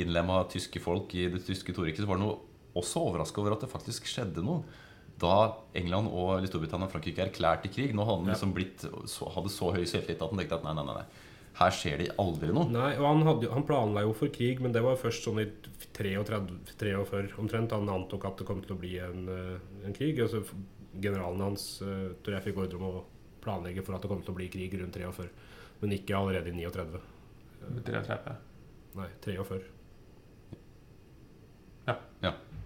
innlemma 0.00 0.38
tyske 0.48 0.80
folk 0.80 1.12
i 1.18 1.26
det 1.34 1.42
tyske 1.44 1.74
torriket, 1.76 2.04
så 2.04 2.08
var 2.08 2.20
han 2.20 2.30
også 2.78 3.02
overraska 3.02 3.42
over 3.42 3.56
at 3.56 3.66
det 3.66 3.72
faktisk 3.72 4.06
skjedde 4.08 4.44
noe. 4.46 4.62
Da 5.18 5.34
England 5.76 6.08
og 6.14 6.46
Storbritannia 6.46 6.86
og 6.86 6.94
Frankrike 6.94 7.26
erklærte 7.26 7.68
krig, 7.74 7.90
nå 7.90 8.06
hadde 8.06 8.22
han 8.22 8.30
liksom 8.30 8.54
blitt, 8.54 8.86
så, 9.10 9.28
hadde 9.34 9.50
så 9.50 9.72
høy 9.74 9.82
selvtillit 9.82 10.22
at 10.22 10.30
han 10.30 10.40
tenkte 10.40 10.60
at 10.60 10.68
nei, 10.68 10.76
nei, 10.78 10.86
nei, 10.86 11.06
her 11.58 11.72
skjer 11.74 11.98
det 12.02 12.08
aldri 12.22 12.52
noe. 12.54 12.68
Nei, 12.70 12.92
og 13.00 13.06
han, 13.08 13.22
hadde, 13.26 13.46
jo- 13.48 13.52
han 13.56 13.64
planla 13.66 14.04
jo 14.06 14.12
for 14.14 14.30
krig, 14.34 14.60
men 14.62 14.72
det 14.74 14.82
var 14.84 14.98
først 15.00 15.24
sånn 15.26 15.40
i 15.42 15.46
33, 15.98 16.40
43 16.78 17.32
omtrent. 17.42 17.72
Han 17.74 17.88
antok 17.90 18.24
at 18.28 18.38
det 18.38 18.46
kom 18.46 18.60
til 18.62 18.76
å 18.76 18.78
bli 18.78 18.92
en, 19.02 19.24
eh, 19.28 19.86
en 19.88 19.96
krig. 19.96 20.20
Altså, 20.22 20.44
generalen 21.02 21.40
hans 21.42 21.64
eh, 21.82 22.12
tror 22.22 22.36
jeg 22.38 22.46
fikk 22.50 22.60
ordre 22.62 22.78
om 22.78 22.86
å 22.88 23.04
planlegge 23.42 23.82
for 23.86 23.94
at 23.96 24.02
det 24.04 24.10
kom 24.12 24.22
til 24.22 24.34
å 24.34 24.38
bli 24.38 24.48
krig 24.52 24.74
rundt 24.80 24.94
43, 24.98 25.28
men 25.82 25.96
ikke 25.98 26.16
allerede 26.18 26.50
i 26.52 26.56
39. 26.62 27.00
33. 27.86 28.36
Nei, 28.98 29.08
43. 29.24 29.60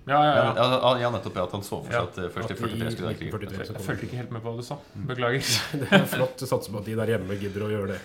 Ja, 0.08 0.18
ja, 0.26 0.30
Ja, 0.56 0.98
ja. 0.98 1.10
nettopp. 1.14 1.36
Ja, 1.38 1.44
at 1.46 1.52
han 1.54 1.62
så 1.62 1.76
for 1.84 1.86
seg 1.86 1.94
Ja. 1.94 2.02
at 2.08 2.16
øh, 2.18 2.30
først 2.34 2.50
i 2.50 2.54
43 2.58 2.90
skulle 2.90 3.12
det 3.14 3.30
være 3.30 3.46
krig. 3.46 3.58
Jeg 3.68 3.84
fulgte 3.86 4.06
ikke 4.08 4.16
helt 4.18 4.32
med 4.34 4.42
på 4.42 4.50
hva 4.50 4.56
du 4.58 4.66
sa. 4.66 4.76
Beklager. 5.06 5.44
Det 5.82 5.88
er 6.00 6.06
flott. 6.10 6.42
Satser 6.42 6.72
på 6.74 6.80
at 6.82 6.88
de 6.90 6.96
der 6.98 7.12
hjemme 7.14 7.36
gidder 7.38 7.66
å 7.66 7.70
gjøre 7.70 7.94
det. 7.94 8.00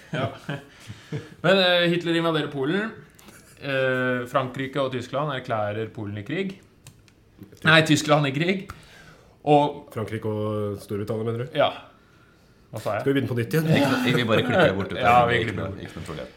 Men 1.42 1.58
eh, 1.64 1.88
Hitler 1.90 2.20
invaderer 2.22 2.52
Polen. 2.54 2.92
Eh, 3.58 4.28
Frankrike 4.30 4.78
og 4.84 4.92
Tyskland 4.94 5.34
erklærer 5.40 5.90
Polen 5.96 6.18
i 6.22 6.26
krig. 6.28 6.54
Nei, 7.66 7.82
Tyskland 7.90 8.30
i 8.30 8.34
krig. 8.36 8.68
Og 9.48 9.88
Frankrike 9.94 10.30
og 10.30 10.78
Storbritannia, 10.84 11.26
mener 11.32 11.46
du? 11.48 11.58
Ja. 11.58 11.72
Hva 12.70 12.82
sa 12.84 12.98
jeg? 12.98 13.02
Skal 13.06 13.14
vi 13.14 13.18
begynne 13.18 13.32
på 13.32 13.38
nytt 13.42 13.54
igjen? 13.58 13.68
Vi 14.18 14.24
bare 14.28 14.44
klikker 14.46 14.70
det 14.70 14.78
bort. 14.78 14.94
Ja, 15.00 15.18
vi 15.30 15.42
noe- 15.50 15.70
det. 15.74 15.86
Ikke 15.88 15.98
noe 16.02 16.08
problem. 16.12 16.34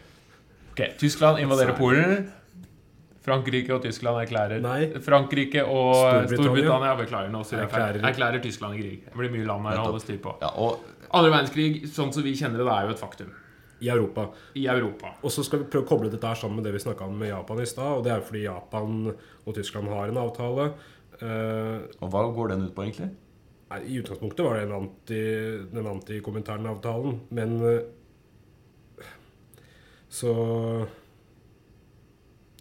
Ok, 0.71 0.81
Tyskland 1.01 1.41
invaderer 1.43 1.75
Polen. 1.77 2.31
Frankrike 3.21 3.75
og 3.75 3.83
Tyskland 3.83 4.17
erklærer 4.23 4.63
Nei. 4.63 4.87
Frankrike 5.05 5.61
og 5.61 5.93
Storbritannia. 6.31 6.95
Storbritannia 6.95 7.43
sier. 7.45 7.67
Erklærer- 7.67 8.07
Erklærer 8.09 8.41
Tyskland 8.41 8.79
i 8.79 8.81
krig. 8.81 9.03
Det 9.05 9.13
blir 9.19 9.29
mye 9.33 9.45
land 9.45 9.67
her 9.69 9.77
å 9.77 9.85
holde 9.91 10.01
styr 10.01 10.17
på. 10.23 10.33
Ja, 10.41 10.49
og 10.57 10.79
Andre 11.13 11.29
verdenskrig, 11.33 11.83
sånn 11.91 12.13
som 12.15 12.23
vi 12.23 12.31
kjenner 12.39 12.61
det, 12.61 12.65
det 12.65 12.73
er 12.73 12.85
jo 12.87 12.93
et 12.95 13.01
faktum. 13.01 13.31
I 13.81 13.89
Europa. 13.89 14.29
I 14.55 14.67
Europa. 14.71 15.09
Og 15.25 15.31
så 15.33 15.43
skal 15.43 15.59
vi 15.59 15.65
prøve 15.73 15.83
å 15.83 15.89
koble 15.89 16.09
dette 16.13 16.23
her 16.29 16.37
sammen 16.39 16.61
med 16.61 16.65
det 16.69 16.71
vi 16.77 16.83
snakka 16.85 17.03
om 17.09 17.17
med 17.19 17.29
Japan 17.33 17.59
i 17.59 17.65
stad. 17.65 17.97
Og 17.97 18.03
det 18.05 18.13
er 18.13 18.21
jo 18.21 18.27
fordi 18.29 18.43
Japan 18.45 18.93
og 19.11 19.55
Tyskland 19.57 19.89
har 19.89 20.07
en 20.07 20.21
avtale. 20.21 20.67
Uh, 21.21 21.81
Og 21.99 22.09
hva 22.13 22.23
går 22.33 22.53
den 22.53 22.63
ut 22.63 22.75
på, 22.75 22.85
egentlig? 22.85 23.09
Nei, 23.71 23.79
I 23.91 23.99
utgangspunktet 24.01 24.45
var 24.45 24.55
det 24.55 24.63
en 24.67 24.77
anti, 24.77 25.19
den 25.73 25.89
antikommentaren-avtalen, 25.91 27.19
men 27.31 27.57
uh, 27.61 27.81
Så 30.11 30.31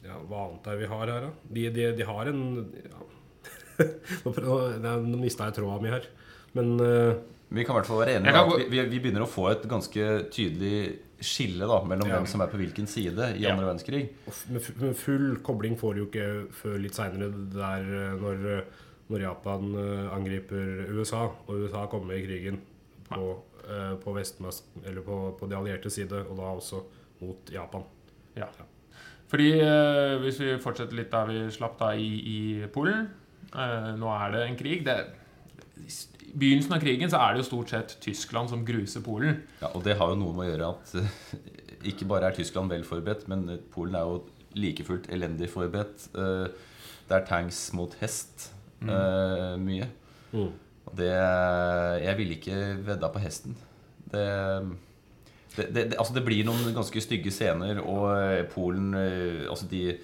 Ja, 0.06 0.16
hva 0.24 0.46
annet 0.46 0.66
er 0.66 0.76
det 0.76 0.82
vi 0.84 0.90
har 0.90 1.12
her, 1.12 1.26
da? 1.26 1.32
De, 1.56 1.66
de, 1.74 1.90
de 1.98 2.06
har 2.08 2.30
en 2.30 2.42
ja. 2.78 3.02
Nå 4.24 5.20
mista 5.20 5.48
jeg 5.48 5.56
tråda 5.60 5.78
mi 5.82 5.92
her. 5.92 6.08
Men 6.56 6.74
uh, 6.80 7.20
Vi 7.48 7.64
kan 7.64 7.74
i 7.74 7.78
hvert 7.78 7.88
fall 7.88 8.02
være 8.02 8.18
enige 8.18 8.42
om 8.42 8.54
at 8.54 8.66
vi, 8.72 8.82
vi, 8.90 9.00
begynner 9.00 9.24
å 9.24 9.30
få 9.30 9.48
et 9.52 9.64
ganske 9.70 10.08
tydelig 10.34 10.74
skille 11.20 11.66
da, 11.68 11.80
mellom 11.84 12.08
Ja. 12.08 12.16
hvem 12.16 12.28
som 12.30 12.40
er 12.40 12.48
på 12.52 12.60
hvilken 12.60 12.88
side 12.88 13.34
i 13.36 13.42
Ja. 13.44 13.52
andre 13.52 13.68
verdenskrig. 13.68 14.08
med 14.48 14.96
full 14.96 15.36
kobling 15.44 15.76
får 15.76 15.94
du 15.94 16.00
jo 16.00 16.06
ikke 16.08 16.28
før 16.62 16.78
litt 16.80 16.96
seinere, 16.96 17.28
der 17.52 17.84
eh, 17.84 18.16
når, 18.16 18.64
når 19.12 19.24
Japan 19.26 19.74
eh, 19.76 20.14
angriper 20.16 20.88
USA, 20.96 21.26
og 21.46 21.66
USA 21.66 21.86
kommer 21.92 22.16
i 22.16 22.24
krigen 22.24 22.60
på, 23.10 23.42
uh, 23.68 23.94
på, 24.00 24.16
på, 24.16 25.20
på 25.36 25.50
de 25.50 25.56
allierte 25.58 25.90
side, 25.92 26.24
og 26.24 26.36
da 26.40 26.54
også 26.56 26.82
mot 27.20 27.52
Japan. 27.52 27.84
Ja. 28.34 28.48
Ja. 28.56 28.64
Fordi 29.30 29.50
eh, 29.62 30.16
Hvis 30.24 30.40
vi 30.42 30.54
fortsetter 30.62 30.98
litt 30.98 31.12
der 31.12 31.28
vi 31.30 31.42
slapp 31.54 31.78
da 31.80 31.92
i, 31.94 32.10
i 32.18 32.38
Polen 32.74 33.06
eh, 33.54 33.90
Nå 33.98 34.10
er 34.16 34.34
det 34.34 34.44
en 34.46 34.58
krig. 34.58 34.82
Det, 34.86 34.96
I 35.80 36.34
begynnelsen 36.34 36.76
av 36.76 36.82
krigen 36.82 37.12
så 37.12 37.20
er 37.22 37.34
det 37.34 37.44
jo 37.44 37.48
stort 37.50 37.72
sett 37.74 37.96
Tyskland 38.02 38.50
som 38.52 38.66
gruser 38.66 39.04
Polen. 39.06 39.42
Ja, 39.62 39.72
og 39.74 39.84
det 39.86 39.96
har 39.98 40.12
jo 40.12 40.18
noe 40.20 40.34
med 40.36 40.46
å 40.46 40.50
gjøre 40.50 40.72
at 40.74 40.94
eh, 41.00 41.14
ikke 41.90 42.08
bare 42.10 42.30
er 42.30 42.36
Tyskland 42.36 42.72
vel 42.72 42.84
forberedt, 42.86 43.26
men 43.30 43.46
eh, 43.48 43.62
Polen 43.72 43.96
er 43.98 44.06
jo 44.06 44.20
like 44.58 44.84
fullt 44.86 45.08
elendig 45.14 45.50
forberedt. 45.52 46.08
Eh, 46.14 46.46
det 47.08 47.16
er 47.16 47.26
tanks 47.26 47.64
mot 47.74 47.94
hest 48.02 48.50
eh, 48.82 49.56
mye. 49.58 49.88
Mm. 50.30 50.52
Det 50.96 51.10
Jeg 51.10 52.16
ville 52.18 52.34
ikke 52.38 52.60
vedda 52.86 53.10
på 53.14 53.22
hesten. 53.22 53.54
Det, 54.10 54.22
det, 55.68 55.84
det, 55.92 55.98
altså 55.98 56.16
det 56.16 56.24
blir 56.26 56.46
noen 56.48 56.72
ganske 56.76 57.02
stygge 57.04 57.32
scener, 57.34 57.82
og 57.82 58.08
eh, 58.14 58.40
Polen 58.50 58.94
eh, 58.96 59.44
Altså, 59.50 59.68
de, 59.70 59.96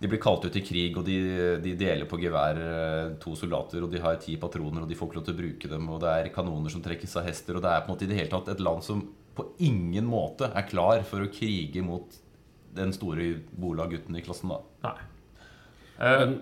de 0.00 0.10
blir 0.10 0.22
kalt 0.22 0.46
ut 0.46 0.56
i 0.58 0.64
krig, 0.64 0.96
og 1.00 1.06
de, 1.08 1.18
de 1.64 1.74
deler 1.80 2.08
på 2.10 2.20
gevær 2.22 2.60
eh, 2.60 3.14
to 3.22 3.34
soldater, 3.38 3.84
og 3.84 3.92
de 3.92 4.02
har 4.04 4.20
ti 4.22 4.36
patroner, 4.40 4.84
og 4.84 4.90
de 4.90 4.98
får 4.98 5.10
ikke 5.10 5.20
lov 5.20 5.28
til 5.28 5.36
å 5.36 5.42
bruke 5.42 5.72
dem, 5.74 5.90
og 5.90 6.02
det 6.04 6.14
er 6.14 6.32
kanoner 6.34 6.72
som 6.72 6.84
trekkes 6.84 7.18
av 7.20 7.28
hester, 7.28 7.58
og 7.58 7.64
det 7.64 7.72
er 7.72 7.84
på 7.84 7.90
en 7.90 7.96
måte 7.96 8.08
i 8.08 8.10
det 8.10 8.20
hele 8.20 8.32
tatt 8.32 8.54
et 8.54 8.64
land 8.64 8.84
som 8.86 9.04
på 9.34 9.48
ingen 9.66 10.06
måte 10.06 10.50
er 10.54 10.68
klar 10.68 11.02
for 11.08 11.24
å 11.24 11.32
krige 11.32 11.82
mot 11.82 12.20
den 12.74 12.92
store 12.94 13.32
Bola-gutten 13.58 14.18
i 14.18 14.22
klassen, 14.24 14.52
da. 14.52 14.60
Nei. 14.86 15.10
Um, 15.94 16.36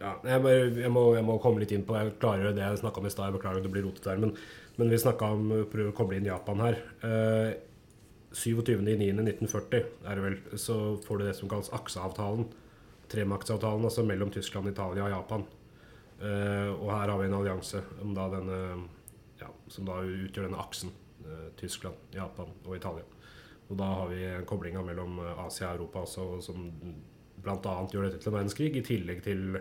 ja, 0.00 0.14
jeg, 0.24 0.42
bare, 0.42 0.68
jeg, 0.80 0.90
må, 0.92 1.02
jeg 1.16 1.24
må 1.26 1.36
komme 1.42 1.62
litt 1.62 1.72
inn 1.76 1.84
på 1.86 1.94
Jeg 1.94 2.14
klarer 2.22 2.54
det 2.56 2.62
jeg 2.64 2.80
snakka 2.80 3.02
om 3.02 3.06
i 3.06 3.12
stad. 3.12 3.28
Jeg 3.28 3.36
beklager 3.36 3.60
at 3.60 3.66
det 3.66 3.72
blir 3.74 3.84
rotete 3.86 4.08
der. 4.08 4.22
Men, 4.22 4.32
men 4.80 4.92
vi 4.92 5.00
snakka 5.02 5.28
om 5.36 5.50
prøve 5.70 5.92
å 5.92 5.96
koble 5.96 6.18
inn 6.18 6.28
Japan 6.30 6.62
her. 6.64 6.78
Eh, 7.06 7.50
27.09.1940 8.30 9.86
er 10.06 10.18
det 10.18 10.24
vel, 10.24 10.36
så 10.58 10.76
får 11.02 11.18
du 11.18 11.26
det 11.26 11.36
som 11.38 11.50
kalles 11.50 11.72
akseavtalen. 11.74 12.46
Tremaktsavtalen, 13.10 13.84
altså 13.88 14.04
mellom 14.06 14.30
Tyskland, 14.30 14.70
Italia 14.70 15.08
og 15.08 15.14
Japan. 15.16 15.46
Uh, 16.20 16.70
og 16.76 16.90
her 16.92 17.10
har 17.10 17.16
vi 17.18 17.26
en 17.26 17.38
allianse 17.38 17.80
da 18.14 18.26
denne, 18.36 18.58
ja, 19.40 19.48
som 19.72 19.88
da 19.88 20.02
utgjør 20.04 20.46
denne 20.46 20.60
aksen. 20.62 20.92
Uh, 21.24 21.48
Tyskland, 21.58 21.98
Japan 22.14 22.52
og 22.64 22.76
Italia. 22.76 23.06
Og 23.70 23.78
da 23.78 23.88
har 24.00 24.10
vi 24.10 24.22
koblinga 24.50 24.80
mellom 24.82 25.20
eh, 25.22 25.42
Asia 25.44 25.68
og 25.68 25.76
Europa 25.76 26.00
også, 26.02 26.24
som 26.42 26.64
bl.a. 27.38 27.74
gjør 27.92 28.08
dette 28.08 28.18
til 28.18 28.32
en 28.32 28.34
verdenskrig, 28.34 28.72
i 28.74 28.82
tillegg 28.82 29.20
til 29.22 29.60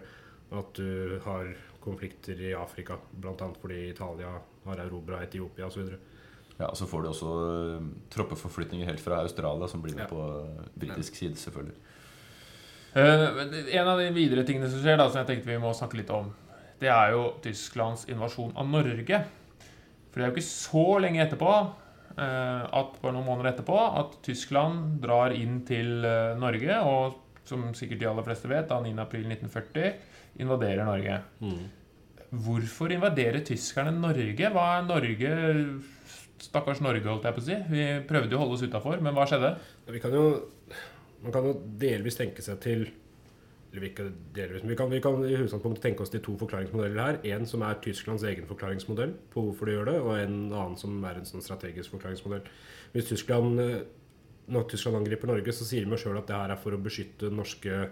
at 0.58 0.79
du 0.79 1.19
har 1.21 1.51
konflikter 1.84 2.41
i 2.41 2.55
Afrika, 2.58 2.97
bl.a. 3.12 3.49
fordi 3.62 3.84
Italia 3.91 4.32
har 4.65 4.82
erobra 4.82 5.21
Etiopia 5.27 5.67
osv. 5.69 5.93
Ja, 6.60 6.67
og 6.67 6.76
så 6.76 6.88
får 6.91 7.04
du 7.06 7.10
også 7.13 7.34
eh, 7.48 7.88
troppeforflytninger 8.12 8.89
helt 8.89 9.00
fra 9.04 9.22
Australia, 9.24 9.67
som 9.72 9.82
blir 9.84 9.95
med 9.95 10.04
Ja. 10.04 10.12
på 10.12 10.26
eh, 10.28 10.65
britisk 10.76 11.15
side, 11.15 11.39
selvfølgelig. 11.39 11.78
Uh, 12.89 13.43
en 13.78 13.88
av 13.88 14.00
de 14.02 14.08
videre 14.12 14.43
tingene 14.43 14.67
som 14.69 14.82
skjer, 14.82 14.98
da, 14.98 15.06
som 15.08 15.22
jeg 15.22 15.28
tenkte 15.30 15.52
vi 15.52 15.60
må 15.62 15.72
snakke 15.78 16.00
litt 16.02 16.10
om, 16.10 16.32
det 16.82 16.89
er 16.89 17.13
jo 17.13 17.36
Tysklands 17.43 18.08
invasjon 18.10 18.52
av 18.58 18.67
Norge. 18.67 19.22
For 20.10 20.19
det 20.19 20.26
er 20.26 20.32
jo 20.32 20.36
ikke 20.36 20.48
så 20.48 20.86
lenge 21.04 21.22
etterpå, 21.24 21.54
at 22.19 22.95
bare 23.00 23.13
noen 23.13 23.28
måneder 23.28 23.54
etterpå, 23.54 23.76
at 24.00 24.15
Tyskland 24.26 24.98
drar 25.04 25.32
inn 25.38 25.60
til 25.67 26.02
Norge, 26.41 26.80
og 26.82 27.19
som 27.48 27.67
sikkert 27.78 28.02
de 28.02 28.08
aller 28.10 28.26
fleste 28.26 28.50
vet, 28.52 28.65
da 28.72 28.80
9.4.1940 28.82 30.41
invaderer 30.41 30.88
Norge. 30.88 31.19
Hvorfor 32.32 32.91
invaderer 32.95 33.45
tyskerne 33.45 33.93
Norge? 33.95 34.52
Hva 34.56 34.65
er 34.80 34.89
Norge 34.89 35.32
Stakkars 36.43 36.82
Norge, 36.84 37.06
holdt 37.08 37.28
jeg 37.28 37.36
på 37.36 37.43
å 37.43 37.47
si. 37.49 37.60
Vi 37.71 37.84
prøvde 38.10 38.34
jo 38.34 38.39
å 38.39 38.45
holde 38.45 38.58
oss 38.58 38.65
utafor, 38.65 39.04
men 39.04 39.15
hva 39.17 39.28
skjedde? 39.30 39.54
Kan 39.99 40.15
jo, 40.15 40.25
man 41.23 41.36
kan 41.36 41.47
jo 41.49 41.58
delvis 41.82 42.19
tenke 42.19 42.45
seg 42.45 42.62
til 42.63 42.89
eller 43.69 43.84
vi, 43.84 43.89
delvis, 44.34 44.63
vi, 44.65 44.75
kan, 44.75 44.89
vi 44.89 45.02
kan 45.02 45.19
i 45.25 45.36
utgangspunktet 45.36 45.84
tenke 45.84 46.02
oss 46.02 46.10
de 46.10 46.21
to 46.25 46.34
forklaringsmodeller 46.41 47.04
her. 47.04 47.19
En 47.36 47.45
som 47.45 47.62
er 47.65 47.78
Tysklands 47.84 48.25
egen 48.25 48.47
forklaringsmodell 48.49 49.12
på 49.30 49.43
hvorfor 49.45 49.69
de 49.69 49.75
gjør 49.75 49.91
det, 49.91 49.97
og 50.02 50.13
en 50.15 50.38
annen 50.47 50.78
som 50.80 50.95
er 51.06 51.19
en 51.19 51.30
sånn 51.30 51.45
strategisk 51.45 51.93
forklaringsmodell. 51.93 52.49
Hvis 52.95 53.12
Tyskland, 53.12 53.62
eh, 53.62 53.84
når 54.49 54.65
Tyskland 54.71 54.97
angriper 55.04 55.30
Norge, 55.30 55.54
så 55.54 55.67
sier 55.69 55.86
de 55.86 55.93
jo 55.93 56.02
sjøl 56.02 56.17
at 56.17 56.32
det 56.32 56.39
her 56.39 56.56
er 56.56 56.62
for 56.63 56.73
å 56.73 56.82
beskytte 56.82 57.30
den 57.30 57.38
norske 57.38 57.84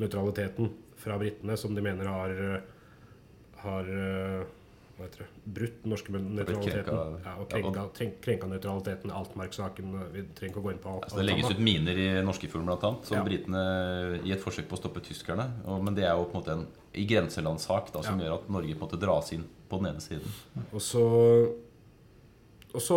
nøytraliteten 0.00 0.72
fra 0.96 1.18
britene, 1.20 1.58
som 1.60 1.76
de 1.76 1.84
mener 1.84 2.08
har, 2.08 2.32
eh, 2.32 3.04
har 3.60 3.92
eh, 3.92 4.55
hva 4.96 5.04
heter 5.04 5.22
det, 5.24 5.26
brutt 5.58 5.82
norske 5.84 6.12
nøytraliteten. 6.14 7.18
Ja, 7.24 7.34
og 7.42 7.50
krenka, 7.52 7.82
krenka 8.24 8.48
nøytraliteten. 8.48 9.10
Altmark-saken. 9.12 9.90
Vi 10.14 10.22
trenger 10.38 10.54
ikke 10.54 10.62
å 10.62 10.64
gå 10.64 10.72
inn 10.72 10.80
på 10.80 10.94
alt. 10.94 11.04
Altså, 11.04 11.18
det 11.20 11.26
legges 11.28 11.50
ut 11.52 11.60
miner 11.60 12.00
i 12.00 12.06
Norskefjorden 12.24 12.70
bl.a. 12.70 12.92
som 13.04 13.18
Ja. 13.18 13.24
britene 13.26 13.64
i 14.24 14.32
et 14.32 14.40
forsøk 14.40 14.68
på 14.70 14.78
å 14.78 14.80
stoppe 14.80 15.02
tyskerne. 15.04 15.50
Og, 15.66 15.84
men 15.84 15.94
det 15.94 16.04
er 16.08 16.16
jo 16.16 16.24
på 16.30 16.38
en 16.38 16.40
måte 16.40 16.54
en 16.56 16.66
i 16.96 17.04
grenselandssak 17.04 17.92
da, 17.92 18.02
som 18.02 18.18
Ja. 18.18 18.24
gjør 18.24 18.38
at 18.40 18.48
Norge 18.56 18.72
på 18.74 18.82
en 18.82 18.88
måte 18.88 19.00
dras 19.00 19.32
inn 19.36 19.44
på 19.68 19.82
den 19.82 19.92
ene 19.92 20.00
siden. 20.00 20.32
Og 20.72 20.80
så, 20.80 21.04
og 22.72 22.80
så 22.80 22.96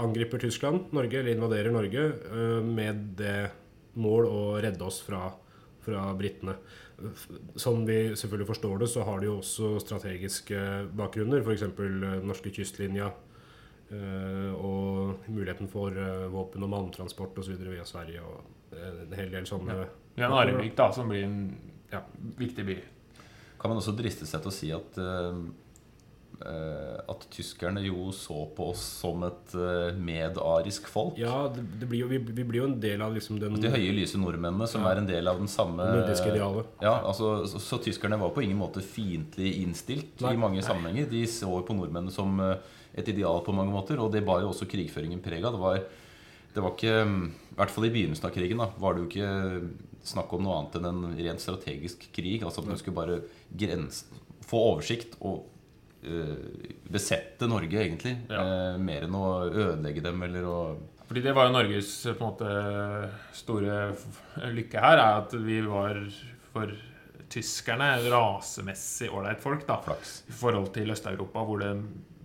angriper 0.00 0.40
Tyskland 0.40 0.92
Norge, 0.96 1.20
eller 1.20 1.34
invaderer 1.36 1.72
Norge, 1.72 2.06
øh, 2.32 2.62
med 2.64 3.16
det 3.20 3.50
mål 3.96 4.26
å 4.26 4.40
redde 4.62 4.82
oss 4.82 5.02
fra, 5.04 5.28
fra 5.84 6.08
britene. 6.18 6.56
Som 7.56 7.86
vi 7.86 8.14
selvfølgelig 8.16 8.46
forstår 8.46 8.78
det, 8.78 8.88
så 8.88 9.02
har 9.04 9.20
de 9.20 9.26
jo 9.26 9.36
også 9.38 9.78
strategiske 9.82 10.58
bakgrunner. 10.96 11.42
F.eks. 11.42 11.62
norske 12.24 12.50
kystlinja. 12.54 13.10
øh, 13.90 14.54
og 14.54 15.14
muligheten 15.28 15.68
for 15.68 15.86
øh, 15.92 16.32
våpen- 16.32 16.62
og 16.62 16.68
malmtransport 16.70 17.38
osv. 17.38 17.54
via 17.60 17.84
Sverige. 17.84 18.22
Og 18.22 18.44
en 18.72 19.12
hel 19.14 19.30
del 19.32 19.46
sånne 19.46 19.76
ja. 19.76 19.84
Ja, 20.16 20.28
Narvik, 20.28 20.76
da, 20.78 20.90
som 20.92 21.08
blir 21.08 21.24
en 21.24 21.56
Ja. 21.92 22.00
viktig 22.38 22.64
by. 22.66 22.74
Kan 23.60 23.70
man 23.70 23.76
også 23.78 23.94
driste 23.96 24.26
seg 24.26 24.42
til 24.42 24.50
å 24.50 24.54
si 24.54 24.70
at 24.74 24.98
eh, 24.98 25.28
eh, 25.28 25.38
at 27.08 27.24
tyskerne 27.32 27.80
jo 27.86 28.10
så 28.12 28.42
på 28.56 28.66
oss 28.74 28.82
som 29.00 29.22
et 29.24 29.54
eh, 29.56 29.96
medarisk 29.96 30.86
folk. 30.92 31.16
Ja, 31.20 31.46
det, 31.54 31.64
det 31.80 31.88
blir 31.88 32.02
jo, 32.04 32.08
vi, 32.10 32.18
vi 32.18 32.44
blir 32.44 32.60
jo 32.60 32.66
en 32.68 32.76
del 32.82 33.00
av 33.04 33.14
liksom 33.16 33.38
den 33.40 33.56
De 33.62 33.70
høye, 33.72 33.94
lyse 33.96 34.20
nordmennene 34.20 34.68
som 34.68 34.84
Ja. 34.84 34.92
er 34.92 35.00
en 35.02 35.08
del 35.08 35.28
av 35.30 35.40
den 35.40 35.48
samme 35.48 35.86
nordiske 35.88 36.28
idealet. 36.34 36.68
Ja, 36.84 36.98
altså, 37.08 37.32
så, 37.48 37.62
så 37.62 37.78
tyskerne 37.84 38.18
var 38.20 38.34
på 38.36 38.44
ingen 38.44 38.60
måte 38.60 38.82
fiendtlig 38.84 39.54
innstilt 39.62 40.20
Nei. 40.24 40.34
i 40.36 40.42
mange 40.44 40.62
sammenhenger. 40.66 41.08
De 41.10 41.24
så 41.30 41.48
på 41.64 41.76
nordmennene 41.78 42.12
som 42.12 42.36
eh, 42.44 42.56
et 42.94 43.08
ideal 43.10 43.40
på 43.46 43.54
mange 43.56 43.72
måter, 43.74 43.98
og 43.98 44.12
det 44.14 44.24
bar 44.26 44.44
jo 44.44 44.52
også 44.52 44.68
krigføringen 44.70 45.22
preg 45.24 45.42
av. 45.48 45.56
Det 45.56 45.62
var, 45.64 45.80
det 46.54 46.62
var 46.62 46.76
ikke 46.76 46.98
I 47.00 47.56
hvert 47.58 47.72
fall 47.74 47.88
i 47.88 47.94
begynnelsen 47.96 48.28
av 48.28 48.34
krigen 48.36 48.60
da, 48.62 48.68
var 48.78 48.94
det 48.94 49.02
jo 49.02 49.08
ikke 49.10 49.72
snakk 50.04 50.32
om 50.36 50.44
noe 50.44 50.58
annet 50.60 50.76
enn 50.78 50.86
en 50.90 51.16
rent 51.16 51.40
strategisk 51.42 52.04
krig. 52.14 52.44
Altså 52.44 52.60
at 52.62 52.68
man 52.68 52.78
skulle 52.78 52.98
bare 53.00 53.16
grens, 53.56 54.04
få 54.44 54.60
oversikt 54.74 55.16
og 55.24 55.40
eh, 55.40 55.50
besette 56.94 57.48
Norge, 57.50 57.78
egentlig. 57.80 58.16
Ja. 58.28 58.42
Eh, 58.42 58.80
mer 58.82 59.06
enn 59.06 59.16
å 59.18 59.28
ødelegge 59.50 60.04
dem 60.04 60.22
eller 60.26 60.48
å 60.48 60.58
Fordi 61.04 61.20
det 61.24 61.34
var 61.36 61.48
jo 61.48 61.56
Norges 61.58 61.90
på 62.06 62.14
en 62.14 62.30
måte 62.30 62.50
store 63.36 63.78
lykke 64.54 64.80
her, 64.80 64.98
er 64.98 65.20
at 65.20 65.34
vi 65.36 65.60
var 65.66 66.00
for 66.54 66.72
tyskerne 67.34 67.90
rasemessig 68.08 69.10
ålreit 69.12 69.42
folk, 69.42 69.66
da. 69.68 69.80
flaks. 69.84 70.22
I 70.30 70.36
forhold 70.38 70.70
til 70.74 70.92
Øst-Europa, 70.94 71.44
hvor 71.44 71.60
de 71.60 71.72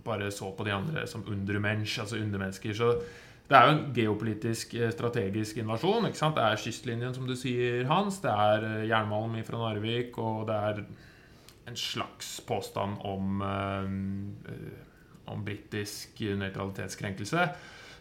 bare 0.06 0.30
så 0.32 0.52
på 0.56 0.66
de 0.66 0.74
andre 0.74 1.06
som 1.10 1.26
undermensch, 1.28 2.00
altså 2.00 2.22
undermennesker. 2.22 2.74
Så 2.78 2.94
det 3.50 3.58
er 3.58 3.66
jo 3.66 3.76
en 3.76 3.84
geopolitisk, 3.96 4.74
eh, 4.78 4.92
strategisk 4.94 5.58
invasjon. 5.58 6.08
ikke 6.08 6.22
sant? 6.22 6.36
Det 6.36 6.46
er 6.46 6.64
kystlinjen, 6.64 7.14
som 7.14 7.28
du 7.28 7.36
sier, 7.36 7.84
Hans. 7.90 8.22
Det 8.22 8.32
er 8.32 8.66
eh, 8.66 8.88
jernmalm 8.90 9.36
fra 9.44 9.58
Narvik, 9.58 10.18
og 10.18 10.48
det 10.48 10.56
er 10.56 10.84
en 11.70 11.78
slags 11.78 12.40
påstand 12.48 12.98
om, 13.00 13.42
eh, 13.42 14.54
eh, 14.54 15.34
om 15.34 15.46
britisk 15.46 16.20
nøytralitetskrenkelse. 16.20 17.50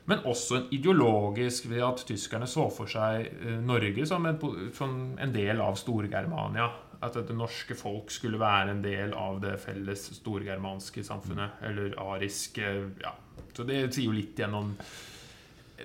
Men 0.09 0.25
også 0.25 0.57
en 0.57 0.69
ideologisk 0.73 1.67
ved 1.69 1.83
at 1.85 2.05
tyskerne 2.09 2.47
så 2.49 2.71
for 2.73 2.89
seg 2.89 3.27
eh, 3.29 3.59
Norge 3.61 4.07
som 4.09 4.27
en, 4.27 4.39
som 4.73 4.95
en 5.21 5.35
del 5.35 5.61
av 5.61 5.77
Storgermania. 5.77 6.71
At 7.05 7.15
det 7.15 7.37
norske 7.37 7.77
folk 7.79 8.11
skulle 8.11 8.41
være 8.41 8.73
en 8.73 8.81
del 8.83 9.13
av 9.15 9.37
det 9.43 9.59
felles 9.63 10.09
storgermanske 10.17 11.05
samfunnet. 11.05 11.61
Eller 11.69 11.95
ariske 12.01 12.73
ja. 13.03 13.13
Så 13.55 13.67
det 13.69 13.85
sier 13.93 14.09
jo 14.09 14.17
litt 14.17 14.39
gjennom 14.39 14.73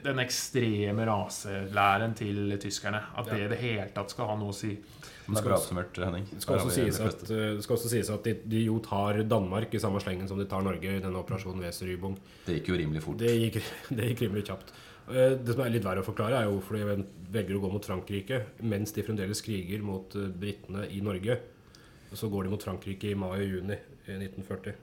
den 0.03 0.21
ekstreme 0.23 1.05
raselæren 1.05 2.15
til 2.17 2.55
tyskerne. 2.61 3.03
At 3.17 3.29
det 3.29 3.43
i 3.43 3.51
det 3.51 3.59
hele 3.61 3.91
tatt 3.93 4.13
skal 4.13 4.31
ha 4.31 4.39
noe 4.39 4.55
å 4.55 4.57
si. 4.57 4.71
Det 5.23 5.39
skal, 5.39 5.53
oppsummert, 5.55 5.97
Henning. 6.03 6.25
Det 6.29 6.41
skal, 6.43 6.57
også 6.59 6.73
sies 6.75 6.97
at, 6.99 7.21
eh, 7.31 7.51
det 7.55 7.63
skal 7.63 7.77
også 7.77 7.91
sies 7.93 8.09
at 8.11 8.25
de, 8.27 8.33
de 8.51 8.63
jo 8.65 8.79
tar 8.83 9.21
Danmark 9.29 9.71
i 9.73 9.79
samme 9.79 10.01
slengen 10.03 10.27
som 10.27 10.39
de 10.41 10.47
tar 10.51 10.65
Norge 10.65 10.97
i 10.97 11.03
denne 11.03 11.21
operasjonen 11.21 11.63
Weser-Rybung. 11.63 12.17
Det 12.47 12.57
gikk 12.57 12.73
jo 12.73 12.79
rimelig 12.81 13.03
fort. 13.05 13.21
Det 13.21 13.31
gikk, 13.31 13.61
det 13.97 14.09
gikk 14.11 14.25
rimelig 14.25 14.43
kjapt. 14.49 14.73
Eh, 15.07 15.37
Det 15.39 15.55
som 15.55 15.63
er 15.63 15.71
litt 15.71 15.87
verre 15.87 16.03
å 16.03 16.07
forklare, 16.07 16.41
er 16.41 16.49
jo 16.49 16.57
hvorfor 16.57 16.79
de 16.79 16.97
velger 17.37 17.59
å 17.59 17.63
gå 17.63 17.71
mot 17.77 17.87
Frankrike 17.87 18.41
mens 18.61 18.91
de 18.95 19.05
fremdeles 19.07 19.43
kriger 19.45 19.85
mot 19.85 20.17
eh, 20.19 20.27
britene 20.43 20.87
i 20.91 20.99
Norge. 21.05 21.39
Så 22.13 22.29
går 22.29 22.45
de 22.45 22.53
mot 22.53 22.63
Frankrike 22.63 23.09
i 23.09 23.17
mai 23.17 23.31
og 23.39 23.47
juni 23.47 23.79
i 24.05 24.17
1940. 24.19 24.75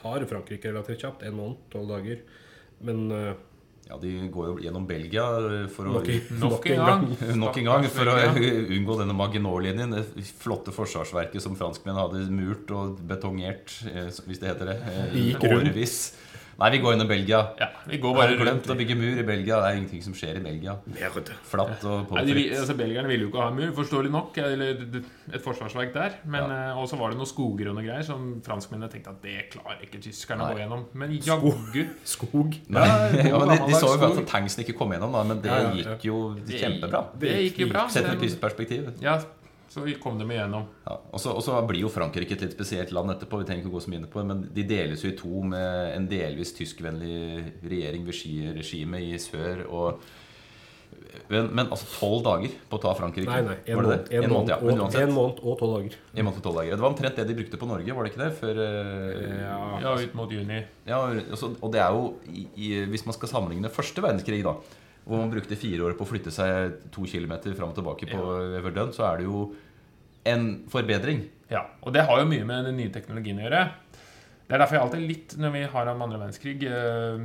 Tar 0.00 0.24
Frankrike 0.30 0.72
relativt 0.72 1.04
kjapt. 1.04 1.22
En 1.28 1.36
måned, 1.38 1.60
tolv 1.70 1.92
dager. 1.92 2.24
Men 2.82 3.04
Ja, 3.88 3.96
De 3.96 4.28
går 4.28 4.48
jo 4.50 4.54
gjennom 4.60 4.84
Belgia 4.88 5.24
for 5.72 5.88
å 5.88 5.94
nok, 5.96 6.08
Nok 6.42 6.66
en 6.68 6.82
gang. 6.84 7.04
Nok 7.40 7.56
en 7.56 7.68
gang 7.70 7.86
for 7.88 8.10
å 8.12 8.16
unngå 8.76 8.98
denne 9.00 9.16
Maginot-linjen. 9.16 9.94
Det 9.96 10.26
flotte 10.42 10.74
forsvarsverket 10.76 11.40
som 11.44 11.56
franskmennene 11.56 12.04
hadde 12.04 12.26
murt 12.28 12.68
og 12.76 13.00
betongert, 13.08 13.72
eh, 13.88 14.10
hvis 14.28 14.42
det 14.42 14.52
heter 14.52 14.74
det, 14.74 14.78
årevis. 14.84 15.16
i 15.16 15.28
årevis. 15.40 15.96
Nei, 16.58 16.68
vi 16.74 16.78
går 16.82 16.92
under 16.96 17.06
Belgia. 17.06 17.38
Ja, 17.60 17.68
vi 17.86 17.98
går 18.02 18.14
Bare 18.16 18.32
glemt 18.34 18.64
rundt. 18.66 18.70
å 18.72 18.74
bygge 18.80 18.96
mur 18.98 19.18
i 19.20 19.22
Belgia. 19.22 19.60
Det 19.62 19.66
er 19.68 19.76
ingenting 19.78 20.02
som 20.02 20.14
skjer 20.18 20.40
i 20.40 20.42
Belgia. 20.42 20.72
Merde. 20.90 21.36
Flatt 21.46 21.84
og 21.86 22.10
Nei, 22.10 22.24
påfritt. 22.24 22.56
altså, 22.58 22.74
Belgierne 22.80 23.06
ville 23.12 23.22
jo 23.22 23.28
ikke 23.30 23.44
ha 23.44 23.50
mur, 23.54 23.70
forståelig 23.76 24.10
nok. 24.10 24.38
Eller 24.42 24.82
et 25.32 25.40
forsvarsverk 25.44 25.92
der. 25.94 26.16
Men 26.26 26.50
Ja. 26.50 26.74
Og 26.74 26.82
også 26.88 26.98
var 26.98 27.10
det 27.14 27.18
noen 27.20 27.30
skoger 27.30 27.70
og 27.70 27.76
noe 27.78 27.84
greier 27.86 28.02
som 28.02 28.42
franskmennene 28.42 28.90
tenkte 28.90 29.10
at 29.14 29.22
det 29.22 29.36
klarer 29.54 29.86
ikke 29.86 30.02
tyskerne 30.02 30.48
å 30.48 30.50
gå 30.50 30.58
gjennom. 30.64 30.84
Men 30.94 31.14
jaggu 31.22 31.86
Skog. 32.04 32.58
Nei, 32.68 32.88
ja, 33.28 33.38
men 33.38 33.48
de, 33.54 33.58
de 33.70 33.78
så 33.78 33.94
jo 33.94 33.98
bare 34.02 34.18
at 34.18 34.26
tanksen 34.34 34.64
ikke 34.66 34.74
kom 34.78 34.90
gjennom, 34.90 35.12
da, 35.14 35.22
men 35.30 35.40
det 35.40 35.50
Ja, 35.54 35.60
ja, 35.62 35.70
ja. 35.70 35.94
gikk 35.94 36.04
jo 36.10 36.18
kjempebra. 36.42 37.04
Det 37.22 37.36
gikk 37.46 37.58
jo 37.62 37.68
bra. 37.70 37.86
Sett 37.88 38.10
Det- 38.18 38.40
perspektiv. 38.42 38.90
Ja, 39.00 39.20
så 39.68 39.82
vi 39.84 39.94
kom 40.00 40.18
dem 40.18 40.30
igjennom. 40.32 40.64
Ja, 40.86 40.94
og 41.12 41.20
så 41.20 41.34
og 41.36 41.42
så 41.44 41.58
blir 41.68 41.82
jo 41.84 41.90
Frankrike 41.92 42.34
et 42.36 42.44
litt 42.46 42.54
spesielt 42.56 42.92
land 42.96 43.12
etterpå. 43.12 43.42
Vi 43.42 43.48
trenger 43.48 43.64
ikke 43.66 43.72
å 43.72 43.76
gå 43.76 43.82
så 43.84 43.90
mye 43.92 44.00
inn 44.00 44.06
på 44.08 44.22
det, 44.22 44.28
Men 44.30 44.46
de 44.56 44.64
deles 44.70 45.04
jo 45.04 45.10
i 45.12 45.18
to 45.18 45.42
med 45.44 45.92
en 45.96 46.06
delvis 46.08 46.54
tyskvennlig 46.56 47.52
regjering 47.68 48.06
ved 48.08 48.16
skiregime 48.16 49.02
i 49.04 49.18
sør. 49.20 49.60
Og, 49.68 50.00
men, 51.28 51.50
men 51.52 51.68
altså 51.68 51.84
tolv 51.92 52.24
dager 52.24 52.54
på 52.70 52.78
å 52.78 52.82
ta 52.86 52.94
Frankrike? 52.96 53.28
Nei, 53.28 53.42
nei. 53.44 53.58
En, 53.68 53.76
var 53.76 53.84
det 53.84 53.90
måned, 53.92 54.08
det? 54.08 54.16
en, 54.16 54.24
En 54.24 54.32
måned, 54.32 54.54
ja. 54.54 54.58
Og, 54.62 54.72
uansett. 54.72 55.04
en 55.04 55.14
måned 55.18 55.44
og 55.44 55.60
tolv 55.60 55.76
dager. 55.76 56.00
En 56.14 56.24
måned 56.30 56.40
og 56.40 56.46
tolv 56.48 56.60
dager. 56.62 56.72
Det 56.74 56.84
var 56.86 56.94
omtrent 56.94 57.20
det 57.20 57.28
de 57.28 57.38
brukte 57.42 57.60
på 57.60 57.68
Norge, 57.68 57.96
var 58.00 58.08
det 58.08 58.12
ikke 58.14 58.24
det? 58.24 58.32
Før, 58.40 58.64
ja, 59.44 59.60
Ja, 59.84 59.94
ut 60.00 60.14
mot 60.16 60.32
juni. 60.32 60.64
ja, 60.88 61.04
altså, 61.20 61.52
og 61.60 61.72
det 61.76 61.84
er 61.84 61.92
jo 61.92 62.14
i, 62.32 62.48
i, 62.56 62.68
Hvis 62.88 63.04
man 63.06 63.16
skal 63.20 63.28
sammenligne 63.36 63.68
første 63.72 64.00
verdenskrig, 64.04 64.40
da 64.48 64.56
hvor 65.08 65.22
man 65.22 65.32
brukte 65.32 65.56
fire 65.56 65.86
år 65.88 65.96
på 65.96 66.04
å 66.04 66.10
flytte 66.10 66.32
seg 66.34 66.76
to 66.92 67.06
kilometer 67.08 67.54
fram 67.56 67.72
og 67.72 67.78
tilbake 67.78 68.10
på 68.10 68.22
Verdun, 68.66 68.92
så 68.92 69.06
er 69.08 69.22
det 69.22 69.28
jo 69.28 69.46
en 70.28 70.48
forbedring. 70.68 71.22
Ja, 71.48 71.64
og 71.80 71.94
det 71.96 72.04
har 72.04 72.20
jo 72.20 72.28
mye 72.28 72.44
med 72.44 72.68
den 72.68 72.76
nye 72.76 72.92
teknologien 72.92 73.40
å 73.40 73.46
gjøre. 73.46 73.62
Det 74.48 74.56
er 74.56 74.62
derfor 74.62 74.76
jeg 74.76 74.84
alltid 74.84 75.06
litt, 75.08 75.36
når 75.40 75.54
vi 75.54 75.62
har 75.72 75.90
om 75.92 76.04
andre 76.04 76.20
verdenskrig 76.20 76.64
eh, 76.68 77.24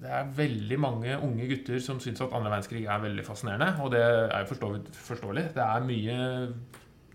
Det 0.00 0.12
er 0.12 0.30
veldig 0.36 0.78
mange 0.80 1.18
unge 1.24 1.48
gutter 1.48 1.80
som 1.84 2.00
syns 2.04 2.20
at 2.20 2.32
andre 2.36 2.52
verdenskrig 2.52 2.84
er 2.84 3.00
veldig 3.00 3.24
fascinerende. 3.24 3.70
Og 3.84 3.92
det 3.92 4.02
er 4.04 4.44
jo 4.44 4.72
forståelig. 5.08 5.46
Det 5.56 5.64
er 5.64 5.86
mye 5.88 6.18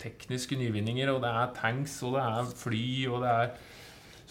tekniske 0.01 0.57
nyvinninger, 0.57 1.13
og 1.13 1.21
det 1.21 1.29
er 1.29 1.53
tanks, 1.57 1.99
og 2.05 2.17
det 2.17 2.25
er 2.25 2.55
fly, 2.57 2.87
og 3.09 3.21
det 3.21 3.35
er 3.35 3.53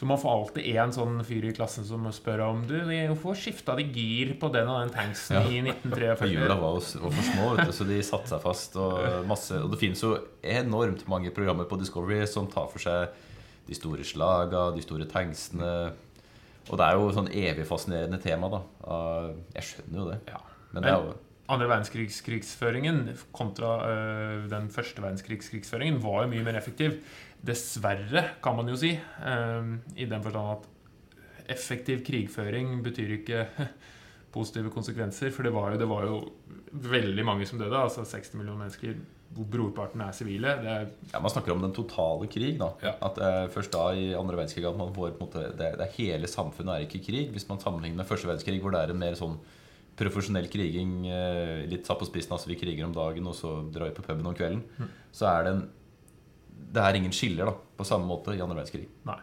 Så 0.00 0.06
man 0.08 0.16
får 0.16 0.30
alltid 0.32 0.64
én 0.80 0.92
sånn 0.96 1.18
fyr 1.28 1.44
i 1.44 1.52
klassen 1.52 1.84
som 1.84 2.06
spør 2.16 2.40
om 2.46 2.62
Du, 2.64 2.72
hvorfor 3.10 3.36
skifta 3.36 3.74
de 3.76 3.84
gir 3.84 4.30
på 4.40 4.48
den 4.48 4.70
og 4.72 4.78
den 4.80 4.94
tanksen 4.94 5.36
Ja. 5.36 5.42
i 5.44 5.58
For 5.60 5.74
1943? 5.74 6.28
Hjula 6.32 6.56
var, 6.56 6.78
var 7.02 7.12
for 7.18 7.26
små, 7.26 7.48
du, 7.60 7.72
så 7.76 7.84
de 7.84 7.98
satte 8.08 8.32
seg 8.32 8.40
fast. 8.40 8.78
Og, 8.80 9.26
masse, 9.28 9.60
og 9.60 9.68
det 9.74 9.82
finnes 9.82 10.00
jo 10.00 10.14
enormt 10.40 11.04
mange 11.04 11.28
programmer 11.36 11.68
på 11.68 11.76
Discovery 11.82 12.22
som 12.32 12.48
tar 12.48 12.70
for 12.72 12.80
seg 12.80 13.12
de 13.68 13.76
store 13.76 14.06
slaga, 14.08 14.70
de 14.72 14.80
store 14.88 15.04
tanksene. 15.04 15.72
Og 16.70 16.78
det 16.80 16.86
er 16.86 16.96
jo 16.96 17.12
sånn 17.20 17.28
evig 17.28 17.68
fascinerende 17.68 18.22
tema, 18.24 18.48
da. 18.56 18.62
Ah, 18.88 19.28
Jeg 19.58 19.68
skjønner 19.68 20.00
jo 20.00 20.12
det. 20.14 20.22
Ja. 20.32 20.40
Men 20.72 20.86
det 20.86 20.96
jo 20.96 21.18
andre 21.50 21.66
verdenskrigskrigføringen 21.66 23.00
kontra 23.34 23.70
øh, 23.82 24.44
den 24.50 24.68
første 24.70 25.02
verdenskrigskrigføringen 25.02 25.98
var 26.02 26.24
jo 26.24 26.30
mye 26.34 26.44
mer 26.46 26.58
effektiv. 26.60 27.00
Dessverre, 27.46 28.24
kan 28.44 28.56
man 28.58 28.68
jo 28.68 28.76
si. 28.76 28.92
øh, 28.96 29.70
I 29.96 30.08
den 30.10 30.22
forstand 30.22 30.58
at 30.58 30.68
effektiv 31.50 32.04
krigføring 32.06 32.82
betyr 32.84 33.16
ikke 33.18 33.46
positive 34.34 34.70
konsekvenser. 34.70 35.32
For 35.34 35.46
det 35.46 35.54
var 35.54 35.72
jo, 35.72 35.78
det 35.80 35.88
var 35.90 36.04
jo 36.06 36.20
veldig 36.70 37.24
mange 37.26 37.48
som 37.48 37.58
døde. 37.58 37.76
Altså 37.78 38.04
60 38.04 38.34
millioner 38.38 38.66
mennesker, 38.66 38.94
hvor 39.34 39.46
brorparten 39.50 40.02
er 40.04 40.12
sivile. 40.14 40.52
Det 40.62 40.70
er, 40.70 40.86
ja, 41.12 41.22
Man 41.22 41.32
snakker 41.32 41.54
om 41.54 41.64
den 41.64 41.74
totale 41.74 42.28
krig. 42.30 42.58
da 42.60 42.72
Ja. 42.82 42.94
At 43.02 43.18
er 43.18 43.48
først 43.48 43.72
da 43.72 43.88
i 43.94 44.12
andre 44.14 44.36
verdenskrig 44.36 44.68
at 44.68 44.78
man 44.78 44.94
får 44.94 45.16
på 45.16 45.24
en 45.24 45.26
måte, 45.26 45.46
det, 45.56 45.72
det 45.78 45.86
er 45.86 45.96
Hele 45.96 46.30
samfunnet 46.30 46.74
er 46.74 46.86
ikke 46.86 47.02
krig. 47.08 47.30
Hvis 47.32 47.48
man 47.48 47.62
sammenligner 47.62 48.02
med 48.02 48.06
første 48.10 48.28
verdenskrig, 48.28 48.60
hvor 48.60 48.70
det 48.74 48.84
er 48.84 48.94
en 48.94 49.02
mer 49.02 49.18
sånn 49.18 49.38
profesjonell 50.00 50.46
kriging, 50.48 51.06
eh, 51.12 51.66
litt 51.68 51.84
satt 51.86 51.98
på 52.00 52.06
spissen, 52.08 52.32
altså 52.32 52.48
vi 52.48 52.56
kriger 52.56 52.86
om 52.86 52.94
dagen, 52.94 53.26
og 53.26 53.34
så 53.36 53.58
drar 53.72 53.90
vi 53.90 53.96
på 53.98 54.04
puben 54.06 54.26
om 54.30 54.36
kvelden, 54.36 54.62
så 55.12 55.26
er 55.28 55.44
det 55.44 55.52
en 55.52 55.66
Det 56.70 56.84
er 56.84 56.98
ingen 56.98 57.14
skiller 57.14 57.50
da 57.50 57.54
på 57.80 57.86
samme 57.88 58.08
måte 58.08 58.34
i 58.36 58.42
andre 58.42 58.60
verdenskrig. 58.60 58.86
Nei. 59.08 59.18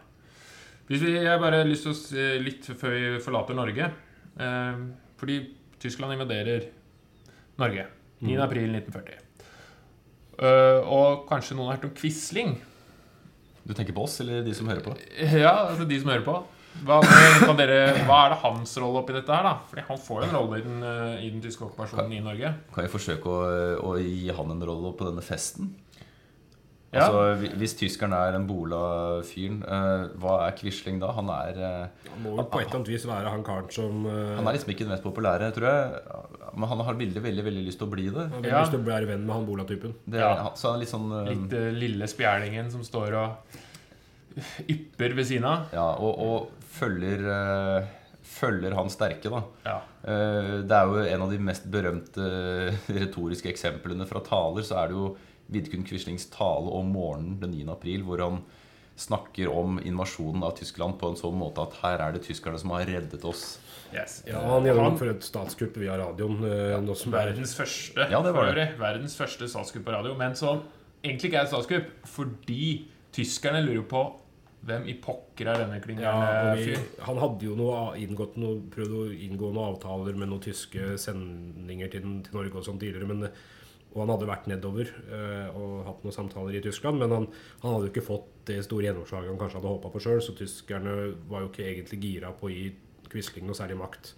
Hvis 0.88 1.04
vi, 1.04 1.14
jeg 1.20 1.40
bare 1.42 1.60
har 1.60 1.68
lyst 1.68 1.84
til 1.84 1.92
å 1.92 1.98
si 1.98 2.26
litt 2.42 2.66
før 2.80 2.96
vi 2.96 3.22
forlater 3.22 3.56
Norge. 3.56 3.90
Eh, 4.38 4.82
fordi 5.20 5.38
Tyskland 5.78 6.16
invaderer 6.16 6.68
Norge 7.60 7.86
9. 8.24 8.36
april 8.42 8.74
1940. 8.80 9.24
Eh, 10.38 10.80
og 10.86 11.26
kanskje 11.28 11.56
noen 11.58 11.70
har 11.70 11.78
hørt 11.78 11.88
om 11.90 11.96
Quisling? 11.98 12.54
Du 13.66 13.74
tenker 13.76 13.92
på 13.92 14.06
oss, 14.06 14.20
eller 14.22 14.46
de 14.46 14.54
som 14.56 14.70
hører 14.70 14.84
på? 14.84 14.94
Ja, 15.18 15.68
altså 15.68 15.84
de 15.88 15.98
som 16.00 16.10
hører 16.12 16.24
på. 16.26 16.38
Hva, 16.86 17.00
kan 17.42 17.56
dere, 17.58 18.04
hva 18.06 18.20
er 18.24 18.32
det 18.32 18.40
hans 18.44 18.74
rolle 18.78 19.00
oppi 19.02 19.16
dette 19.16 19.34
her, 19.34 19.44
da? 19.44 19.54
Fordi 19.70 19.84
han 19.88 20.00
får 20.04 20.22
jo 20.22 20.28
en 20.28 20.36
rolle 20.36 20.60
i 20.60 20.64
den, 20.64 20.78
eh, 20.86 21.24
i 21.26 21.30
den 21.32 21.42
tyske 21.42 21.66
okkupasjonen 21.66 22.14
i 22.14 22.22
Norge. 22.22 22.52
Kan 22.74 22.86
vi 22.86 22.92
forsøke 22.92 23.32
å, 23.32 23.40
å 23.90 23.96
gi 23.98 24.30
han 24.34 24.54
en 24.54 24.66
rolle 24.70 24.94
på 24.96 25.08
denne 25.08 25.24
festen? 25.26 25.72
Ja. 26.90 27.04
Altså, 27.04 27.50
Hvis 27.60 27.74
tyskeren 27.76 28.14
er 28.16 28.32
den 28.32 28.46
bola-fyren, 28.48 29.58
uh, 29.68 30.06
hva 30.22 30.38
er 30.46 30.54
Quisling 30.56 30.96
da? 31.02 31.10
Han 31.12 31.28
er, 31.28 31.58
uh, 31.60 32.06
Han 32.14 32.22
må 32.24 32.32
vel 32.38 32.46
på 32.48 32.60
et 32.62 32.66
eller 32.70 32.78
annet 32.78 32.88
vis 32.94 33.04
være 33.10 33.28
han 33.34 33.42
karen 33.44 33.68
som 33.74 34.06
uh, 34.08 34.36
han 34.38 34.46
er 34.48 34.56
liksom 34.56 34.72
ikke 34.72 34.86
den 34.86 34.94
mest 34.94 35.04
populære, 35.04 35.50
tror 35.52 35.68
jeg. 35.68 36.00
Men 36.56 36.68
han 36.72 36.80
har 36.86 36.96
veldig 36.96 37.22
veldig, 37.26 37.44
veldig 37.44 37.64
lyst 37.66 37.78
til 37.82 37.90
å 37.90 37.92
bli 37.92 38.06
det. 38.08 38.24
Han 38.32 38.42
har 38.42 38.50
Ja. 38.54 38.62
lyst 38.64 38.72
til 38.72 38.80
å 38.80 38.88
være 38.88 39.06
venn 39.12 39.26
med 39.26 39.34
han 39.36 39.44
Bola-typen. 39.50 39.92
Ja. 40.16 40.30
han- 40.46 40.56
så 40.56 40.70
han 40.72 40.76
er 40.80 40.84
litt 40.86 40.94
sånn 40.94 41.12
Litt 41.28 41.56
lille 41.76 42.08
spjælingen 42.08 42.70
som 42.72 42.80
står 42.82 43.12
og 43.20 43.58
ypper 44.68 45.14
ved 45.18 45.26
siden 45.28 45.44
av. 45.44 45.68
Ja, 45.74 45.86
og, 45.98 46.18
og 46.18 46.50
følger, 46.78 47.20
følger 48.28 48.74
han 48.76 48.88
sterke, 48.92 49.28
da. 49.32 49.42
Ja. 49.66 49.78
Eh, 50.08 50.52
Det 50.68 50.72
er 50.76 50.86
jo 50.86 51.04
en 51.04 51.22
av 51.26 51.30
de 51.32 51.38
mest 51.38 51.68
berømte 51.70 52.28
retoriske 52.88 53.50
eksemplene 53.52 54.06
fra 54.08 54.20
taler. 54.24 54.62
Så 54.64 54.76
er 54.78 54.88
det 54.92 54.96
jo 54.96 55.16
Vidkun 55.52 55.86
Quislings 55.88 56.28
tale 56.32 56.72
om 56.76 56.90
morgenen 56.92 57.38
den 57.42 57.54
9. 57.56 57.68
april, 57.72 58.04
hvor 58.06 58.22
han 58.24 58.42
snakker 58.98 59.48
om 59.52 59.78
invasjonen 59.78 60.42
av 60.42 60.56
Tyskland 60.58 60.98
på 60.98 61.12
en 61.12 61.18
sånn 61.18 61.36
måte 61.38 61.62
at 61.62 61.76
her 61.84 62.02
er 62.02 62.16
det 62.16 62.24
tyskerne 62.26 62.58
som 62.58 62.74
har 62.74 62.86
reddet 62.88 63.24
oss. 63.28 63.58
Yes. 63.94 64.18
Ja, 64.28 64.42
han 64.44 64.66
gjennomfører 64.66 65.14
et 65.14 65.24
statskupp 65.24 65.78
via 65.80 65.96
radioen. 66.00 66.42
eh, 66.44 66.74
er 66.74 67.12
Verdens 67.14 67.54
første, 67.56 68.08
Ja, 68.10 68.20
det 68.22 68.34
var 68.34 68.54
det. 68.54 68.74
Verdens 68.78 69.16
første 69.16 69.48
statskupp 69.48 69.86
på 69.86 69.94
radio. 69.94 70.14
Men 70.18 70.34
som 70.36 70.62
egentlig 71.02 71.30
ikke 71.30 71.38
er 71.38 71.46
et 71.46 71.52
statskupp, 71.54 71.92
fordi 72.04 72.88
tyskerne 73.12 73.62
lurer 73.64 73.86
på 73.88 74.02
hvem 74.68 74.88
i 74.90 74.96
pokker 75.00 75.46
er 75.46 75.62
denne 75.62 76.02
ja, 76.02 76.12
og 76.50 76.58
vi, 76.58 76.72
fyren. 76.72 76.86
Han 77.06 77.20
hadde 77.22 77.46
jo 77.46 77.54
noe, 77.56 77.94
inngått 78.02 78.36
noe, 78.42 78.58
prøvd 78.74 78.96
å 78.98 79.04
inngå 79.14 79.52
noen 79.52 79.76
avtaler 79.76 80.18
med 80.18 80.28
noen 80.32 80.42
tyske 80.42 80.98
sendinger 80.98 81.92
til, 81.92 82.02
til 82.26 82.34
Norge 82.34 82.58
og 82.58 82.66
sånn 82.66 82.80
tidligere. 82.82 83.06
Men, 83.06 83.28
og 83.94 84.02
han 84.02 84.10
hadde 84.12 84.28
vært 84.28 84.46
nedover 84.50 84.90
eh, 85.08 85.56
og 85.56 85.86
hatt 85.86 86.02
noen 86.04 86.14
samtaler 86.14 86.58
i 86.58 86.62
Tyskland. 86.64 87.00
Men 87.00 87.14
han, 87.14 87.26
han 87.62 87.72
hadde 87.74 87.88
jo 87.88 87.92
ikke 87.94 88.04
fått 88.06 88.28
det 88.50 88.60
store 88.66 88.88
gjennomslaget 88.88 89.32
han 89.32 89.40
kanskje 89.40 89.58
hadde 89.60 89.72
håpa 89.72 89.90
på 89.94 90.02
sjøl. 90.04 90.20
Så 90.24 90.34
tyskerne 90.38 90.96
var 91.30 91.44
jo 91.44 91.50
ikke 91.52 91.66
egentlig 91.66 92.00
gira 92.04 92.32
på 92.36 92.48
å 92.50 92.52
gi 92.52 92.68
Quisling 93.08 93.46
noe 93.48 93.56
særlig 93.56 93.78
makt. 93.80 94.12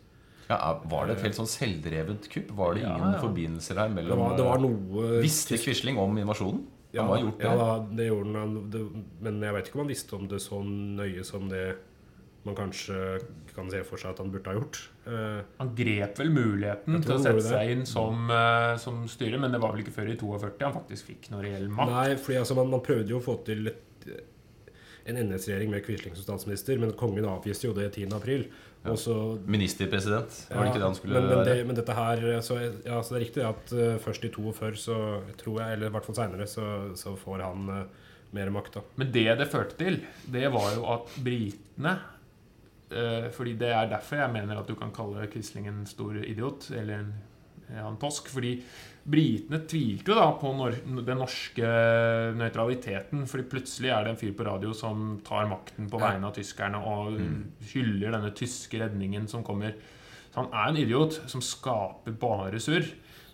Ja, 0.50 0.56
Var 0.90 1.06
det 1.06 1.14
et 1.14 1.24
helt 1.28 1.36
sånn 1.38 1.46
selvdrevent 1.50 2.26
kupp? 2.32 2.48
Var 2.58 2.74
det 2.74 2.80
ingen 2.82 3.12
ja. 3.14 3.20
forbindelser 3.22 3.78
her 3.78 3.92
Det 3.92 3.96
mellom 4.00 4.18
var, 4.24 4.32
det 4.40 4.46
var 4.48 4.62
noe 4.64 5.10
Visste 5.22 5.58
Quisling 5.62 6.00
om 6.02 6.18
invasjonen? 6.18 6.64
Ja, 6.90 7.04
Han 7.04 7.12
ha 7.12 7.18
gjort 7.20 7.38
det. 7.38 7.46
Ja, 7.46 7.54
da, 7.60 7.68
det 8.00 8.06
gjorde 8.08 8.26
han. 8.26 8.34
han- 8.56 8.70
Det, 8.74 8.80
men 9.22 9.40
jeg 9.46 9.54
vet 9.54 9.68
ikke 9.70 9.78
om 9.78 9.84
han 9.84 9.92
visste 9.94 10.16
om 10.18 10.26
det 10.26 10.40
så 10.42 10.58
nøye 10.66 11.24
som 11.24 11.46
det 11.48 11.62
man 12.42 12.56
kanskje 12.56 12.96
kan 13.54 13.68
se 13.72 13.82
for 13.84 14.00
seg 14.00 14.14
at 14.14 14.22
han 14.22 14.30
burde 14.32 14.48
ha 14.48 14.56
gjort. 14.56 14.80
Eh, 15.04 15.40
Han 15.58 15.74
grep 15.76 16.20
vel 16.20 16.32
muligheten 16.32 17.02
til 17.04 17.16
å 17.16 17.20
sette 17.20 17.44
seg 17.44 17.74
inn 17.74 17.84
som, 17.88 18.30
eh, 18.32 18.76
som 18.80 19.02
styre, 19.10 19.40
men 19.40 19.52
det 19.52 19.60
var 19.60 19.74
vel 19.74 19.84
ikke 19.84 19.96
før 19.98 20.12
i 20.12 20.16
42 20.16 20.64
han 20.64 20.76
faktisk 20.78 21.12
fikk 21.12 21.30
noe 21.34 21.44
reell 21.44 21.68
makt. 21.68 21.92
nei, 21.92 22.16
fordi 22.16 22.40
altså, 22.40 22.56
man, 22.56 22.70
man 22.72 22.84
prøvde 22.86 23.12
jo 23.12 23.20
å 23.20 23.24
få 23.24 23.36
til 23.44 23.72
et, 23.72 24.08
en 25.10 25.20
NS-regjering 25.26 25.72
med 25.72 25.84
Quisling 25.84 26.16
som 26.16 26.24
statsminister, 26.24 26.80
men 26.80 26.94
kongen 26.96 27.28
avviste 27.28 27.68
jo 27.68 27.76
det 27.76 27.90
10. 27.92 28.08
april. 28.16 28.48
Så 28.96 29.14
Ministerpresident, 29.44 30.36
var 30.48 30.62
det 30.64 30.70
ikke 30.70 30.80
det 30.80 30.86
han 30.86 30.94
skulle 30.96 31.20
men, 31.20 31.26
men, 31.28 31.40
det, 31.44 31.56
være? 31.58 31.64
men 31.68 31.76
dette 31.76 31.96
her 31.98 32.22
så, 32.40 32.54
ja, 32.86 33.02
så 33.04 33.12
det 33.12 33.18
er 33.18 33.24
riktig 33.26 33.42
at 33.44 33.74
uh, 33.76 33.98
først 34.00 34.24
i 34.24 34.30
42 34.32 34.70
så 34.80 34.96
tror 35.36 35.58
jeg, 35.60 35.74
eller 35.74 35.90
i 35.90 35.92
hvert 35.92 36.06
fall 36.08 36.16
seinere, 36.16 36.46
så, 36.48 36.64
så 36.96 37.12
får 37.20 37.44
han 37.44 37.68
mer 38.32 38.54
makt. 38.54 38.78
da. 38.78 38.84
Men 38.96 39.12
det 39.12 39.26
det 39.36 39.50
førte 39.52 39.76
til, 39.76 40.00
det 40.32 40.48
var 40.54 40.70
jo 40.78 40.86
at 40.94 41.12
britene 41.20 41.98
Fordi 43.36 43.56
det 43.58 43.68
er 43.70 43.90
derfor 43.90 44.18
jeg 44.18 44.32
mener 44.34 44.58
at 44.60 44.66
du 44.68 44.74
kan 44.78 44.90
kalle 44.94 45.28
Quisling 45.30 45.68
en 45.70 45.84
stor 45.86 46.16
idiot, 46.24 46.70
eller 46.74 47.04
en, 47.04 47.12
en 47.78 47.98
Tosk. 48.02 48.32
Fordi 48.34 48.56
britene 49.10 49.62
tvilte 49.70 50.12
jo 50.12 50.18
da 50.18 50.26
på 50.40 50.50
nor 50.58 50.74
den 50.82 51.22
norske 51.22 51.70
nøytraliteten. 52.40 53.24
Fordi 53.30 53.46
plutselig 53.52 53.92
er 53.94 54.04
det 54.04 54.14
en 54.14 54.20
fyr 54.20 54.34
på 54.36 54.48
radio 54.48 54.74
som 54.76 55.20
tar 55.26 55.48
makten 55.50 55.88
på 55.90 56.02
vegne 56.02 56.28
av 56.28 56.34
tyskerne 56.36 56.82
og 56.82 57.20
hyller 57.72 58.16
denne 58.16 58.34
tyske 58.36 58.82
redningen 58.82 59.30
som 59.30 59.46
kommer. 59.46 59.78
Så 60.30 60.42
han 60.42 60.52
er 60.54 60.70
en 60.70 60.82
idiot 60.82 61.22
som 61.30 61.42
skaper 61.42 62.14
bare 62.18 62.60
surr. 62.62 62.86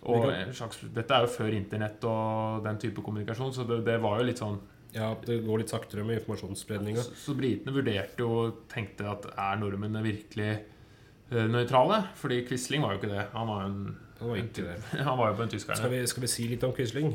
Og 0.07 0.29
slags, 0.55 0.79
dette 0.93 1.13
er 1.13 1.25
jo 1.25 1.33
før 1.33 1.55
internett 1.57 2.03
og 2.07 2.63
den 2.65 2.77
type 2.79 3.03
kommunikasjon, 3.03 3.53
så 3.53 3.65
det, 3.67 3.81
det 3.87 3.97
var 4.03 4.21
jo 4.21 4.27
litt 4.29 4.39
sånn 4.39 4.59
Ja, 4.95 5.11
det 5.25 5.41
går 5.45 5.61
litt 5.61 5.71
saktere 5.73 6.05
med 6.07 6.21
informasjonsspredninga. 6.21 7.03
så, 7.03 7.15
så 7.19 7.35
britene 7.37 7.73
vurderte 7.75 8.23
jo 8.23 8.29
og 8.45 8.59
tenkte 8.71 9.07
at 9.11 9.27
er 9.33 9.59
nordmennene 9.61 10.03
virkelig 10.05 10.49
eh, 10.55 11.47
nøytrale? 11.51 12.03
Fordi 12.17 12.41
Quisling 12.47 12.85
var 12.85 12.95
jo 12.95 13.01
ikke 13.01 13.11
det. 13.11 13.25
Han 13.33 13.51
var 13.51 13.63
jo 13.65 13.71
en, 13.71 13.97
Han 14.19 14.31
var 14.31 14.41
ikke 14.41 14.67
det. 14.69 14.77
han 15.09 15.17
var 15.19 15.31
jo 15.33 15.39
på 15.39 15.45
en 15.45 15.51
Skal 15.51 15.59
tyskerne. 15.59 15.91
vi, 15.93 16.03
skal 16.13 16.25
vi 16.25 16.31
si 16.31 16.47
litt 16.53 16.63
om 16.67 16.73
Quisling? 16.77 17.13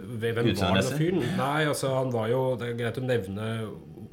Hvem 0.00 0.38
var 0.56 0.78
den 0.80 0.96
fyren? 0.96 1.24
Nei, 1.36 1.66
altså, 1.68 1.90
han 1.92 2.08
var 2.14 2.30
jo 2.32 2.54
Det 2.56 2.70
er 2.70 2.76
greit 2.78 2.96
å 2.96 3.02
nevne 3.04 3.48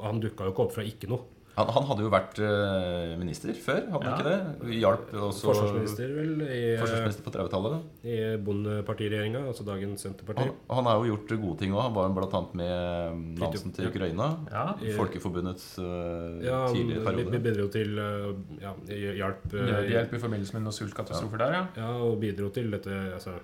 Han 0.04 0.18
dukka 0.20 0.44
jo 0.44 0.52
ikke 0.52 0.66
opp 0.66 0.74
fra 0.74 0.84
ikke 0.84 1.08
noe. 1.08 1.24
Han, 1.58 1.70
han 1.74 1.86
hadde 1.88 2.04
jo 2.04 2.10
vært 2.12 2.38
eh, 2.44 3.12
minister 3.18 3.56
før, 3.58 3.80
hadde 3.90 4.06
han 4.06 4.08
Ja. 4.08 4.14
ikke 4.14 4.28
det? 4.28 4.76
Hjalp 4.78 5.08
også 5.26 5.48
Forsvarsminister, 5.50 6.12
vel, 6.14 6.32
i, 6.46 6.58
eh, 6.74 6.80
forsvarsminister 6.80 7.24
på 7.26 7.32
30-tallet. 7.34 7.88
i 8.06 8.18
Bondepartiregjeringa, 8.46 9.40
altså 9.50 9.66
dagens 9.66 10.04
Senterparti. 10.06 10.46
Han, 10.46 10.54
han 10.78 10.90
har 10.90 11.02
jo 11.02 11.10
gjort 11.16 11.34
gode 11.42 11.58
ting 11.64 11.74
òg. 11.74 11.82
Han 11.88 11.96
var 11.98 12.08
annet 12.12 12.54
med 12.62 13.40
Nansen 13.42 13.74
til. 13.74 13.88
Ukraina. 13.90 14.28
Ja. 14.52 14.64
I- 14.82 14.94
Folkeforbundets 14.98 15.66
uh, 15.82 16.38
Ja, 16.44 16.60
tidligere 16.72 17.16
bi- 17.18 17.28
Vi 17.34 17.42
bidro 17.50 17.68
til 17.74 17.98
uh, 17.98 18.32
ja, 18.62 18.72
hjelp 18.88 19.52
uh, 19.54 19.82
hjelp 19.90 20.14
i 20.14 20.22
forbindelse 20.22 20.54
med 20.54 20.62
noen 20.68 20.78
sultkatastrofer 20.78 21.38
der, 21.42 21.52
ja. 21.58 21.62
Ja, 21.82 21.90
og 22.06 22.20
bidro 22.22 22.48
til 22.54 22.70
dette 22.70 22.90
altså, 23.18 23.34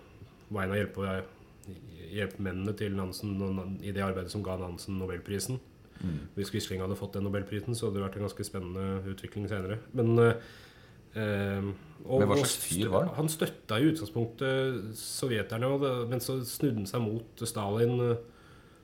Veien 0.55 0.70
av 0.70 0.77
hjelpe, 0.79 1.20
hjelpemennene 2.14 2.74
til 2.79 2.94
Nansen 2.94 3.35
i 3.83 3.90
det 3.94 4.03
arbeidet 4.05 4.31
som 4.31 4.42
ga 4.44 4.57
Nansen 4.61 4.98
Nobelprisen. 5.00 5.59
Mm. 6.02 6.20
Hvis 6.37 6.50
Quisling 6.52 6.83
hadde 6.83 6.98
fått 6.98 7.16
den 7.16 7.26
Nobelprisen, 7.26 7.76
så 7.76 7.88
hadde 7.88 8.00
det 8.00 8.07
vært 8.07 8.18
en 8.20 8.26
ganske 8.26 8.46
spennende 8.46 9.14
utvikling 9.14 9.48
senere. 9.50 9.78
Men 9.96 10.12
eh, 10.18 10.52
eh, 11.20 11.72
og, 12.04 12.20
Men 12.20 12.30
hva 12.30 12.38
slags 12.42 12.59
fyr 12.61 12.90
var 12.92 13.09
han? 13.09 13.16
Han 13.22 13.33
støtta 13.33 13.80
i 13.80 13.88
utgangspunktet 13.92 14.94
sovjeterne, 15.00 15.74
det, 15.80 15.96
men 16.11 16.22
så 16.24 16.40
snudde 16.44 16.83
han 16.83 16.90
seg 16.90 17.04
mot 17.04 17.44
Stalin 17.48 17.94
eh, 18.04 18.30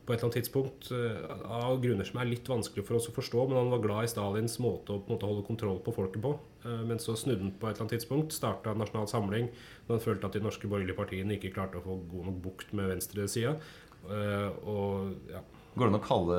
på 0.07 0.14
et 0.14 0.16
eller 0.16 0.31
annet 0.31 0.38
tidspunkt 0.40 0.88
eh, 0.96 1.35
av 1.61 1.77
grunner 1.83 2.09
som 2.09 2.23
er 2.23 2.31
litt 2.31 2.49
vanskelig 2.49 2.87
for 2.88 2.99
oss 2.99 3.11
å 3.11 3.14
forstå. 3.14 3.44
Men 3.51 3.61
han 3.61 3.75
var 3.75 3.85
glad 3.85 4.09
i 4.09 4.12
Stalins 4.14 4.57
måte 4.62 4.94
å 4.94 5.03
en 5.03 5.12
måte 5.12 5.29
holde 5.29 5.44
kontroll 5.46 5.83
på 5.85 5.94
folket 5.99 6.25
på. 6.25 6.35
Eh, 6.64 6.83
Men 6.88 7.03
så 7.03 7.18
snudde 7.18 7.44
han 7.44 7.53
på 7.53 7.68
et 7.68 7.75
eller 7.75 7.87
annet 7.87 7.99
tidspunkt, 7.99 8.35
starta 8.37 8.75
Nasjonal 8.79 9.11
Samling, 9.11 9.51
da 9.87 9.99
han 9.99 10.05
følte 10.07 10.31
at 10.31 10.38
de 10.38 10.46
norske 10.46 10.70
borgerlige 10.70 10.99
partiene 10.99 11.37
ikke 11.37 11.53
klarte 11.59 11.83
å 11.83 11.85
få 11.85 12.01
god 12.14 12.31
nok 12.31 12.42
bukt 12.46 12.73
med 12.79 12.94
venstresida. 12.94 13.59
Og 14.01 15.11
ja. 15.29 15.42
Går 15.75 15.87
det 15.87 15.90
an 15.90 15.99
å 15.99 16.03
kalle 16.03 16.37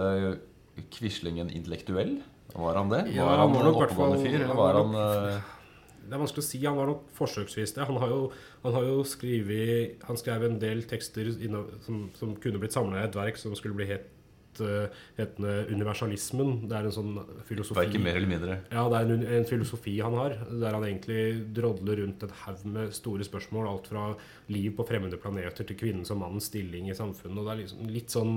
Quisling 0.91 1.39
en 1.41 1.51
intellektuell? 1.51 2.21
Var 2.53 2.75
han 2.75 2.91
det? 2.91 3.01
Ja, 3.15 3.25
var 3.25 3.37
han 3.37 3.49
han 3.49 3.55
var 3.55 3.65
en 3.65 3.73
i 3.73 3.81
oppegående 3.81 4.21
fyr, 4.21 4.37
eller 4.43 4.55
var 4.59 4.79
han 4.79 4.95
eh, 5.01 5.51
Det 6.05 6.15
er 6.15 6.23
vanskelig 6.23 6.43
å 6.43 6.47
si. 6.47 6.63
Han 6.65 6.79
var 6.79 6.89
nok 6.91 7.03
forsøksvis 7.17 7.75
det. 7.77 7.85
Han 7.87 7.99
har 8.03 8.11
jo, 8.11 8.23
han 8.65 8.77
har 8.77 8.87
jo 8.87 9.03
skrevet 9.07 10.07
Han 10.07 10.19
skrev 10.19 10.47
en 10.47 10.57
del 10.61 10.83
tekster 10.89 11.29
som, 11.85 12.07
som 12.17 12.33
kunne 12.41 12.61
blitt 12.61 12.75
samla 12.75 13.03
i 13.03 13.05
et 13.07 13.21
verk 13.21 13.39
som 13.39 13.55
skulle 13.55 13.77
bli 13.77 13.87
het, 13.91 14.09
eh, 14.59 14.89
hetende 15.19 15.53
'Universalismen'. 15.69 16.67
Det 16.67 16.75
er 16.75 16.89
en 16.89 16.97
sånn 16.97 17.13
filosofi 17.47 17.85
Verken 17.85 18.03
mer 18.03 18.19
eller 18.19 18.33
mindre. 18.33 18.57
Ja, 18.71 18.83
det 18.91 18.99
er 18.99 19.13
en, 19.15 19.23
en 19.39 19.47
filosofi 19.47 19.95
han 20.01 20.17
har, 20.19 20.35
der 20.49 20.75
han 20.75 20.83
egentlig 20.83 21.53
drodler 21.55 22.03
rundt 22.03 22.23
en 22.27 22.35
haug 22.43 22.65
med 22.65 22.91
store 22.97 23.23
spørsmål. 23.23 23.69
Alt 23.71 23.87
fra 23.93 24.09
liv 24.49 24.75
på 24.75 24.87
fremmede 24.87 25.21
planeter 25.21 25.63
til 25.63 25.79
kvinnens 25.79 26.11
og 26.11 26.19
mannens 26.19 26.51
stilling 26.51 26.91
i 26.91 26.97
samfunnet. 26.97 27.39
Og 27.39 27.47
det 27.47 27.53
er 27.55 27.63
liksom 27.63 27.87
litt 27.87 28.11
sånn 28.11 28.35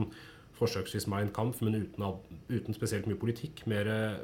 forsøksvis 0.59 1.09
Mein 1.11 1.33
Kampf, 1.35 1.61
men 1.63 1.75
uten, 1.83 2.05
uten 2.51 2.75
spesielt 2.77 3.07
mye 3.11 3.19
politikk. 3.19 3.65
Mer 3.67 3.89
eh, 3.91 4.17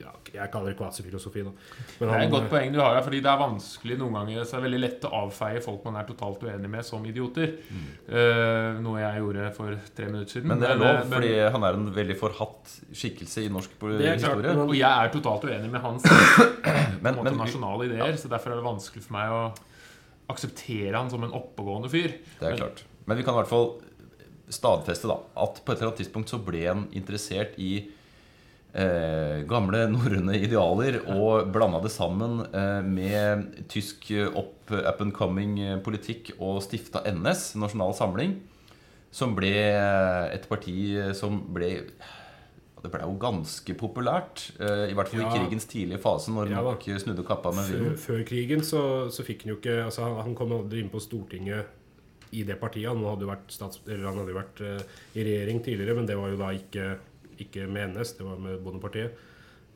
ja, 0.00 0.12
Jeg 0.32 0.48
kaller 0.52 0.70
det 0.72 0.78
kvasifilosofi, 0.78 1.42
da. 1.44 1.50
Men 2.00 2.08
Det 2.08 2.14
er 2.16 2.22
et 2.24 2.30
godt 2.32 2.46
poeng 2.48 2.70
du 2.72 2.78
har 2.80 2.94
her, 2.96 3.02
fordi 3.04 3.18
det 3.20 3.28
er 3.28 3.36
vanskelig 3.42 3.98
noen 4.00 4.14
ganger 4.16 4.44
Så 4.46 4.54
det 4.54 4.58
er 4.60 4.64
veldig 4.64 4.78
lett 4.80 5.02
å 5.04 5.10
avfeie 5.26 5.60
folk 5.60 5.82
man 5.84 5.98
er 6.00 6.06
totalt 6.08 6.40
uenig 6.46 6.70
med, 6.72 6.84
som 6.88 7.04
idioter. 7.04 7.52
Eh, 8.08 8.78
noe 8.80 9.02
jeg 9.02 9.20
gjorde 9.20 9.50
for 9.58 9.76
tre 9.98 10.06
minutter 10.08 10.32
siden. 10.38 10.46
Mm. 10.48 10.54
Men 10.54 10.62
det 10.62 10.70
er 10.70 10.72
eh, 10.72 10.80
lov, 10.80 11.02
men- 11.02 11.12
fordi 11.18 11.34
han 11.58 11.66
er 11.68 11.78
en 11.80 11.90
veldig 11.98 12.16
forhatt 12.22 12.72
skikkelse 12.96 13.44
i 13.44 13.48
norsk 13.52 13.70
Det 13.76 13.80
klart, 13.82 14.22
historie. 14.22 14.54
men- 14.56 14.68
Og 14.70 14.74
jeg 14.78 14.88
er 15.04 15.12
totalt 15.18 15.44
uenig 15.50 15.70
med 15.70 15.80
hans 15.84 16.02
Men, 17.02 17.14
måte, 17.14 17.24
men 17.24 17.36
nasjonale 17.42 17.90
ideer, 17.90 18.16
så 18.16 18.28
derfor 18.32 18.52
er 18.52 18.62
det 18.62 18.64
vanskelig 18.70 19.02
for 19.04 19.12
meg 19.18 19.28
å 19.36 19.42
akseptere 20.30 20.94
han 20.96 21.10
som 21.10 21.24
en 21.24 21.32
oppegående 21.36 21.90
fyr. 21.90 22.12
Det 22.40 22.54
er 22.54 22.56
klart. 22.56 22.84
Men 23.06 23.16
vi 23.18 23.24
kan 23.26 23.34
i 23.34 23.40
hvert 23.42 23.48
fall 23.50 23.72
stadfeste 24.50 25.08
da, 25.10 25.16
at 25.40 25.60
på 25.64 25.72
et 25.72 25.78
eller 25.80 25.90
annet 25.92 26.02
tidspunkt 26.02 26.32
så 26.32 26.40
ble 26.42 26.62
han 26.66 26.84
interessert 26.96 27.56
i 27.62 27.72
eh, 28.74 29.40
gamle 29.50 29.84
norrøne 29.90 30.36
idealer 30.38 31.00
og 31.16 31.50
blanda 31.54 31.80
det 31.84 31.92
sammen 31.94 32.40
eh, 32.50 32.80
med 32.86 33.66
tysk 33.72 34.10
eh, 34.14 34.28
up, 34.30 34.70
up 34.70 35.02
and 35.04 35.14
coming 35.16 35.58
eh, 35.62 35.76
politikk 35.82 36.34
og 36.38 36.60
stifta 36.66 37.02
NS, 37.10 37.54
Nasjonal 37.60 37.94
Samling, 37.98 38.38
som 39.10 39.34
ble 39.38 39.50
eh, 39.72 40.24
et 40.36 40.46
parti 40.50 40.76
eh, 40.98 41.12
som 41.18 41.42
ble 41.54 41.76
det 42.80 42.88
ble 42.88 43.02
jo 43.04 43.12
ganske 43.20 43.74
populært, 43.76 44.46
eh, 44.56 44.86
i 44.88 44.94
hvert 44.96 45.10
fall 45.10 45.20
Ja. 45.20 45.26
i 45.28 45.40
krigens 45.42 45.66
tidlige 45.68 45.98
fase, 46.00 46.32
når 46.32 46.48
Ja 46.54 46.62
snudde 47.02 47.26
kappa 47.28 47.50
med 47.52 47.66
før, 47.68 47.90
før 48.00 48.22
krigen 48.24 48.62
så, 48.64 49.10
så 49.12 49.20
fikk 49.26 49.42
han 49.44 49.52
jo 49.52 49.58
ikke 49.58 49.74
altså 49.84 50.06
han, 50.06 50.14
han 50.24 50.34
kom 50.38 50.54
aldri 50.56 50.80
inn 50.80 50.88
på 50.88 51.02
Stortinget 51.02 51.66
i 52.36 52.44
det 52.46 52.56
partiet. 52.60 52.90
Han 52.90 53.04
hadde 53.04 53.26
jo 53.26 53.30
vært, 53.30 53.48
stats, 53.52 53.80
eller 53.86 54.08
han 54.08 54.20
hadde 54.22 54.36
vært 54.36 54.62
uh, 54.64 54.98
i 55.16 55.24
regjering 55.26 55.62
tidligere, 55.64 55.96
men 55.98 56.08
det 56.08 56.18
var 56.18 56.32
jo 56.32 56.38
da 56.40 56.50
ikke, 56.56 56.90
ikke 57.46 57.66
med 57.70 57.94
NS, 57.94 58.14
det 58.18 58.26
var 58.26 58.42
med 58.42 58.60
Bondepartiet. 58.64 59.26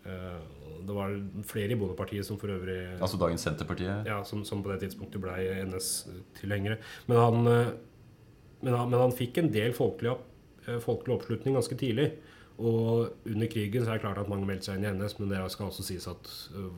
Uh, 0.04 0.38
det 0.84 0.92
var 0.94 1.14
flere 1.48 1.72
i 1.72 1.78
Bondepartiet 1.80 2.26
som 2.26 2.36
for 2.40 2.52
øvrig 2.52 2.76
Altså 3.00 3.16
dagens 3.16 3.46
Senterpartiet. 3.46 4.04
ja, 4.06 4.18
som, 4.28 4.44
som 4.44 4.62
på 4.62 4.72
det 4.72 4.82
tidspunktet 4.82 5.22
ble 5.22 5.32
NS-tilhengere. 5.64 6.76
Men, 7.08 7.46
eh, 7.48 7.70
men, 8.60 8.74
han, 8.74 8.90
men 8.90 9.00
han 9.00 9.14
fikk 9.16 9.40
en 9.40 9.48
del 9.54 9.72
folkelig, 9.72 10.12
folkelig 10.84 11.14
oppslutning 11.16 11.56
ganske 11.56 11.78
tidlig. 11.80 12.10
Og 12.58 13.08
under 13.26 13.48
krigen 13.50 13.82
så 13.82 13.90
er 13.90 13.98
det 13.98 14.04
klart 14.04 14.18
at 14.22 14.28
mange 14.30 14.46
meldte 14.46 14.68
seg 14.68 14.76
inn 14.78 14.84
i 14.86 14.92
NS, 14.94 15.16
men 15.18 15.28
det 15.32 15.40
skal 15.50 15.66
også 15.72 15.82
sies 15.82 16.06
at 16.06 16.28
eh, 16.54 16.68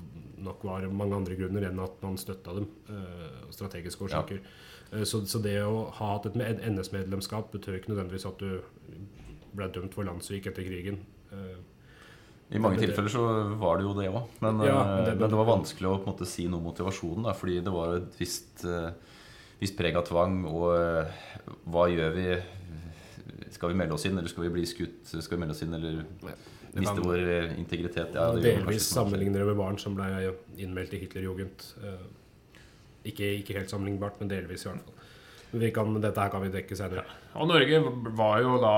nok 0.46 0.62
var 0.64 0.86
mange 0.88 1.14
andre 1.18 1.36
grunner 1.36 1.66
enn 1.68 1.78
at 1.84 1.98
man 2.02 2.16
støtta 2.16 2.54
dem. 2.56 2.68
eh, 2.88 3.50
strategiske 3.52 4.04
årsaker. 4.08 4.40
Ja. 4.40 5.04
så, 5.04 5.20
så 5.26 5.40
det 5.42 5.58
å 5.66 5.90
ha 5.98 6.12
hatt 6.14 6.26
et 6.30 6.36
NS-medlemskap 6.62 7.50
betød 7.52 7.76
ikke 7.80 7.90
nødvendigvis 7.92 8.24
at 8.28 8.38
du 8.38 8.60
ble 9.56 9.68
dømt 9.74 9.92
for 9.96 10.04
landssvik 10.08 10.46
etter 10.48 10.64
krigen. 10.64 11.00
Eh, 11.32 11.56
I 12.56 12.58
mange 12.62 12.78
det- 12.78 12.88
tilfeller 12.88 13.10
så 13.10 13.22
var 13.58 13.76
det 13.76 13.84
jo 13.84 13.92
det 14.00 14.08
òg. 14.08 14.22
Men, 14.40 14.60
Ja, 14.64 14.80
eh, 14.80 14.86
men 14.96 15.04
det- 15.04 15.18
men 15.20 15.28
det 15.30 15.36
var 15.42 15.56
vanskelig 15.58 15.88
å 15.90 15.98
på 16.00 16.06
en 16.08 16.14
måte 16.14 16.26
si 16.26 16.46
noe 16.48 16.60
om 16.60 16.72
motivasjonen. 16.72 17.24
Da, 17.24 17.32
fordi 17.34 17.60
det 17.64 17.72
var 17.72 17.96
et 17.96 18.16
visst, 18.18 18.64
eh, 18.64 18.92
visst 19.60 19.76
preg 19.76 19.96
av 19.96 20.04
tvang. 20.06 20.44
Og 20.46 20.72
eh, 20.72 21.12
hva 21.68 21.88
gjør 21.90 22.14
vi? 22.14 22.42
Skal 23.50 23.68
vi 23.72 23.74
melde 23.78 23.94
oss 23.94 24.04
inn, 24.06 24.18
eller 24.18 24.28
skal 24.28 24.44
vi 24.46 24.50
bli 24.58 24.66
skutt? 24.66 25.00
Skal 25.08 25.36
vi 25.36 25.40
melde 25.42 25.54
oss 25.56 25.62
inn, 25.62 25.74
eller 25.74 26.04
miste 26.76 27.00
vår 27.02 27.22
eh, 27.32 27.54
integritet? 27.58 28.14
Ja, 28.14 28.30
det 28.34 28.42
delvis 28.44 28.86
sammenligner 28.92 29.40
det 29.42 29.46
med 29.50 29.56
barn 29.56 29.78
som 29.78 29.94
ble 29.96 30.34
innmeldt 30.58 30.94
i 30.94 31.00
Hitlerjugend. 31.04 31.64
Eh, 31.82 32.06
ikke, 33.10 33.32
ikke 33.40 33.56
helt 33.58 33.70
sammenlignbart, 33.72 34.20
men 34.20 34.28
delvis 34.30 34.66
i 34.66 34.70
hvert 34.70 34.82
fall. 34.84 35.02
Men 35.52 35.60
vi 35.62 35.70
kan, 35.72 35.92
dette 36.02 36.20
her 36.20 36.32
kan 36.34 36.42
vi 36.42 36.48
dekke 36.54 36.76
senere. 36.78 37.04
Og 37.38 37.48
Norge 37.48 37.78
var 38.18 38.40
jo 38.42 38.56
da 38.62 38.74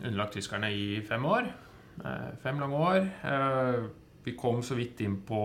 underlagt 0.00 0.36
tyskerne 0.38 0.70
i 0.72 1.00
fem 1.06 1.24
år. 1.28 1.50
Eh, 2.04 2.28
Fem 2.42 2.60
lange 2.62 2.78
år. 2.78 3.08
Eh, 3.26 3.80
Vi 4.24 4.34
kom 4.36 4.60
så 4.62 4.74
vidt 4.76 5.00
inn 5.00 5.14
på 5.24 5.38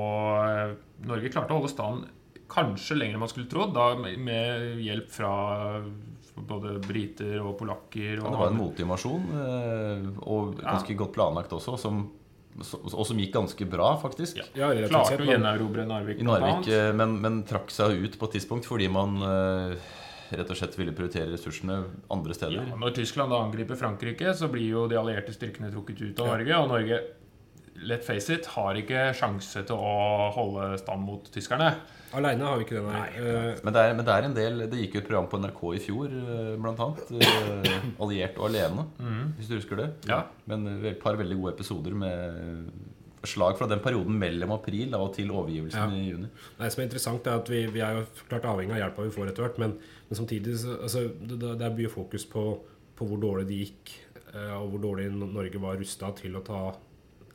Norge 1.07 1.29
klarte 1.31 1.53
å 1.55 1.59
holde 1.61 1.71
stand 1.71 2.05
kanskje 2.51 2.97
lenger 2.99 3.15
enn 3.15 3.21
man 3.23 3.29
skulle 3.31 3.47
trodd, 3.49 3.71
da 3.73 3.95
med- 3.97 4.19
med 4.19 4.77
hjelp 4.83 5.07
fra 5.09 5.29
både 6.35 6.75
briter 6.83 7.39
og 7.41 7.57
polakker. 7.59 8.17
Ja, 8.19 8.29
det 8.29 8.39
var 8.41 8.51
en 8.51 8.57
motinvasjon, 8.59 9.25
og 10.19 10.27
og 10.27 10.61
Ja. 10.61 10.71
ganske 10.75 10.95
godt 10.97 11.13
planlagt 11.15 11.51
også, 11.55 11.77
som, 11.79 12.11
og 12.57 13.05
som 13.05 13.17
gikk 13.17 13.33
ganske 13.33 13.65
bra, 13.69 13.95
faktisk. 14.01 14.37
Ja. 14.37 14.71
Ja, 14.73 14.87
klarte 14.87 15.17
å 15.19 15.25
gjenerobre 15.27 15.85
Narvik. 15.87 16.19
I 16.19 16.23
Narvik, 16.27 16.67
eh, 16.71 16.91
men, 16.93 17.19
men 17.21 17.43
trakk 17.43 17.69
seg 17.71 17.95
ut 18.03 18.17
på 18.19 18.25
et 18.29 18.31
tidspunkt 18.39 18.65
fordi 18.67 18.87
man 18.91 19.15
eh, 19.21 19.75
rett 20.35 20.49
og 20.49 20.57
slett 20.57 20.75
ville 20.77 20.91
prioritere 20.95 21.31
ressursene 21.31 21.83
andre 22.11 22.33
steder. 22.33 22.67
Ja, 22.71 22.75
når 22.79 22.95
Tyskland 22.95 23.31
da 23.31 23.41
angriper 23.43 23.75
Frankrike, 23.79 24.33
så 24.35 24.47
blir 24.51 24.67
jo 24.69 24.87
de 24.87 24.95
allierte 24.99 25.31
styrkene 25.35 25.71
trukket 25.71 26.01
ut 26.01 26.19
av 26.19 26.27
Norge. 26.33 26.57
Og 26.63 26.67
Norge, 26.71 27.01
let 27.83 28.03
face 28.05 28.29
it, 28.33 28.45
har 28.55 28.73
ikke 28.79 29.09
sjanse 29.17 29.63
til 29.67 29.75
å 29.75 30.31
holde 30.35 30.77
stand 30.79 31.01
mot 31.05 31.25
tyskerne. 31.33 31.73
Aleine 32.15 32.45
har 32.47 32.57
vi 32.57 32.63
ikke 32.63 32.77
det, 32.77 32.83
nei. 32.85 32.99
Nei, 33.19 33.55
Men 33.65 33.73
det 33.75 33.81
er, 33.81 33.93
men 33.97 34.05
det 34.07 34.13
er 34.13 34.23
en 34.29 34.35
del 34.37 34.59
Det 34.71 34.77
gikk 34.79 34.93
jo 34.95 34.99
et 35.01 35.07
program 35.09 35.25
på 35.27 35.39
NRK 35.41 35.61
i 35.75 35.79
fjor, 35.83 36.05
eh, 36.15 36.55
blant 36.61 36.79
annet. 36.79 37.11
eh, 37.11 37.81
'Alliert 37.99 38.37
og 38.39 38.45
alene', 38.49 38.85
hvis 39.35 39.49
du 39.49 39.55
husker 39.57 39.75
det. 39.81 39.89
Ja. 40.07 40.21
Men 40.47 40.67
eh, 40.67 40.91
et 40.91 40.99
par 41.01 41.17
veldig 41.19 41.35
gode 41.41 41.53
episoder 41.57 41.91
med 41.93 42.71
slag 43.25 43.57
fra 43.57 43.67
den 43.67 43.79
perioden 43.81 44.15
mellom 44.21 44.51
april 44.53 44.91
da, 44.91 44.97
og 45.01 45.13
til 45.15 45.31
overgivelsen 45.33 45.81
Ja. 45.81 45.89
i 45.97 46.09
juni. 46.11 46.27
Det 46.59 46.71
som 46.71 46.81
er 46.81 46.85
interessant, 46.87 47.27
er 47.27 47.39
at 47.41 47.49
vi, 47.49 47.65
vi 47.73 47.79
er 47.81 47.97
jo 47.97 48.05
klart 48.29 48.45
avhengig 48.45 48.71
av 48.77 48.83
hjelpa 48.83 49.03
vi 49.03 49.09
får 49.17 49.27
etter 49.31 49.43
hvert, 49.43 49.57
men, 49.59 49.73
men 50.09 50.15
samtidig 50.15 50.55
så, 50.61 50.77
altså, 50.83 51.09
det, 51.19 51.39
det 51.41 51.61
er 51.65 51.75
mye 51.75 51.89
fokus 51.89 52.23
på, 52.25 52.59
på 52.95 53.05
hvor 53.09 53.19
dårlig 53.19 53.47
det 53.49 53.57
gikk, 53.65 53.95
og 54.35 54.69
hvor 54.69 54.79
dårlig 54.83 55.09
Norge 55.11 55.59
var 55.59 55.75
rusta 55.79 56.11
til, 56.15 56.35
å 56.37 56.43
ta- 56.45 56.75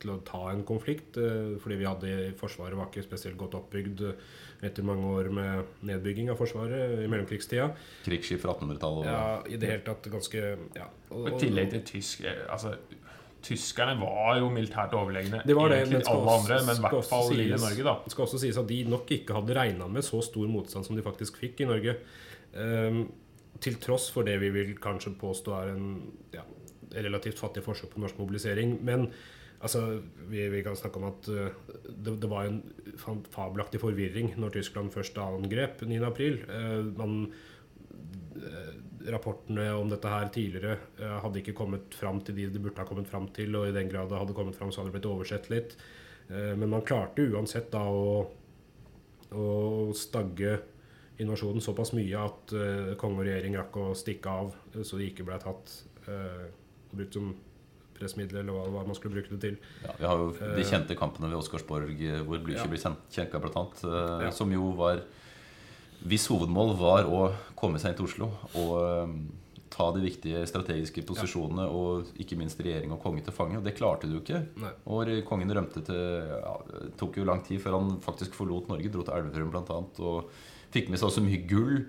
til 0.01 0.11
å 0.15 0.19
ta 0.25 0.51
en 0.53 0.63
konflikt. 0.65 1.17
eh, 1.21 1.57
fordi 1.63 1.77
vi 1.81 1.89
hadde 1.89 2.33
Forsvaret 2.41 2.77
var 2.79 2.87
ikke 2.91 3.05
spesielt 3.07 3.37
godt 3.41 3.55
oppbygd 3.59 4.01
eh, 4.09 4.13
etter 4.67 4.83
mange 4.85 5.05
år 5.07 5.31
med 5.33 5.65
nedbygging 5.89 6.31
av 6.31 6.37
Forsvaret 6.41 7.05
i 7.05 7.09
mellomkrigstida. 7.09 7.71
Krigsskip 8.05 8.41
fra 8.43 8.55
1800-tallet. 8.57 9.07
Ja, 9.07 9.43
I 9.49 9.57
det 9.57 9.69
hele 9.71 9.85
tatt 9.87 10.11
ganske 10.13 10.43
ja. 10.77 10.89
Og- 11.11 11.29
I 11.33 11.39
tillegg 11.47 11.71
til 11.71 11.83
tysk 11.95 12.25
eh, 12.25 12.45
Altså, 12.51 12.75
tyskerne 13.43 13.95
var 14.01 14.37
jo 14.37 14.51
militært 14.53 14.93
overlegne 14.93 15.39
Det 15.47 15.55
var 15.57 15.71
det, 15.73 15.79
egentlig 15.87 15.97
men 15.97 16.05
skal 16.05 16.17
alle 16.19 16.27
også- 16.29 16.41
andre, 16.43 16.59
men 16.67 16.75
i 16.75 16.77
skal 16.77 16.83
hvert 16.91 16.99
også 17.01 17.09
fall 17.15 17.31
lille 17.39 17.57
Norge, 17.57 17.83
da. 17.85 17.95
Det 18.05 18.13
skal 18.13 18.25
også 18.27 18.39
sies 18.43 18.59
at 18.61 18.67
de 18.69 18.85
nok 18.85 19.07
ikke 19.17 19.33
hadde 19.39 19.55
regna 19.57 19.87
med 19.89 20.03
så 20.05 20.21
stor 20.23 20.47
motstand 20.49 20.85
som 20.85 20.97
de 20.97 21.03
faktisk 21.03 21.39
fikk 21.41 21.61
i 21.61 21.65
Norge. 21.71 21.97
Um, 22.55 23.13
til 23.61 23.75
tross 23.81 24.11
for 24.11 24.23
det 24.25 24.39
vi 24.41 24.51
vil 24.51 24.75
kanskje 24.81 25.15
påstå 25.21 25.53
er 25.57 25.73
en 25.75 26.13
ja, 26.33 26.43
relativt 26.93 27.39
fattig 27.39 27.63
forsøk 27.63 27.91
på 27.95 28.01
norsk 28.01 28.19
mobilisering. 28.19 28.79
Men 28.85 29.11
altså, 29.61 29.85
vi, 30.31 30.43
vi 30.53 30.63
kan 30.67 30.79
snakke 30.79 31.01
om 31.01 31.09
at 31.11 31.31
eh, 31.31 31.55
det, 31.89 32.17
det 32.23 32.31
var 32.31 32.49
en 32.49 32.61
fabelaktig 33.31 33.81
forvirring 33.83 34.35
når 34.41 34.57
Tyskland 34.59 34.93
først 34.95 35.19
angrep 35.23 35.85
9.4. 35.87 36.31
Uh, 36.51 36.91
man 36.99 37.17
eh, 38.41 38.77
Rapportene 39.11 39.65
om 39.73 39.89
dette 39.89 40.11
her 40.13 40.27
tidligere 40.33 40.75
uh, 41.01 41.21
hadde 41.25 41.41
ikke 41.41 41.57
kommet 41.57 41.95
fram 41.97 42.19
til 42.25 42.37
de 42.37 42.51
det 42.53 42.61
burde 42.61 42.83
ha 42.83 42.89
kommet 42.89 43.09
fram 43.09 43.31
til, 43.37 43.55
og 43.57 43.71
i 43.71 43.77
den 43.77 43.89
grad 43.89 44.11
det 44.11 44.19
hadde 44.21 44.37
kommet 44.37 44.59
fram, 44.59 44.73
så 44.73 44.83
hadde 44.83 44.93
det 44.93 44.99
blitt 44.99 45.09
oversett 45.13 45.49
litt. 45.53 45.79
Uh, 46.29 46.53
Men 46.57 46.69
man 46.77 46.85
klarte 46.87 47.25
uansett 47.33 47.73
da 47.73 47.87
å, 47.89 48.27
å 49.33 49.47
stagge 49.97 50.59
invasjonen 51.21 51.61
såpass 51.61 51.93
mye 51.97 52.25
at 52.25 52.55
eh, 52.57 52.93
konge 53.01 53.21
og 53.21 53.29
regjering 53.29 53.57
rakk 53.59 53.79
å 53.81 53.87
stikke 53.99 54.33
av, 54.43 54.55
eh, 54.73 54.83
så 54.87 54.99
de 54.99 55.11
ikke 55.11 55.27
ble 55.29 55.37
tatt 55.43 55.75
eh, 56.09 56.47
brukt 56.93 57.17
som 57.17 57.33
pressmiddel, 58.01 58.41
eller 58.43 58.57
hva, 58.57 58.65
hva 58.75 58.85
man 58.89 58.97
skulle 58.99 59.15
bruke 59.19 59.31
det 59.37 59.41
til. 59.45 59.59
Ja, 59.85 59.95
vi 60.01 60.09
har 60.11 60.17
jo 60.25 60.31
de 60.57 60.65
kjente 60.67 60.97
kampene 60.99 61.29
ved 61.31 61.39
Oscarsborg 61.39 61.93
eh, 62.01 62.23
hvor 62.27 62.41
Blücher 62.43 62.65
Ja. 62.65 62.71
blir 62.73 62.83
kjenka, 63.13 63.41
blant 63.45 63.57
annet. 63.61 63.85
eh, 63.85 64.25
Ja. 64.27 64.31
Som 64.35 64.53
jo 64.53 64.73
var 64.81 65.03
Hvis 66.01 66.27
hovedmål 66.33 66.75
var 66.81 67.05
å 67.05 67.27
komme 67.55 67.77
seg 67.79 67.91
inn 67.93 67.97
til 67.99 68.07
Oslo 68.09 68.31
og 68.57 68.71
eh, 68.81 69.15
ta 69.71 69.91
de 69.93 70.01
viktige 70.01 70.41
strategiske 70.49 71.05
posisjonene 71.07 71.67
og 71.71 72.09
ikke 72.19 72.37
minst 72.41 72.59
regjering 72.59 72.91
og 72.93 73.03
konge 73.05 73.23
til 73.23 73.33
fange. 73.37 73.59
Og 73.61 73.63
det 73.65 73.77
klarte 73.77 74.09
du 74.11 74.17
ikke. 74.19 74.41
Nei. 74.59 74.73
Og 74.91 75.11
kongen 75.29 75.53
rømte 75.55 75.85
til 75.87 76.01
ja, 76.41 76.55
Det 76.73 76.97
tok 76.99 77.21
jo 77.21 77.25
lang 77.29 77.45
tid 77.47 77.61
før 77.63 77.77
han 77.79 78.01
faktisk 78.03 78.35
forlot 78.35 78.67
Norge. 78.73 78.91
Dro 78.91 79.05
til 79.07 79.15
Elverum 79.15 79.53
bl.a. 79.53 79.79
og 80.01 80.31
fikk 80.75 80.89
med 80.91 80.99
seg 80.99 81.13
så 81.15 81.23
mye 81.23 81.45
gull. 81.47 81.85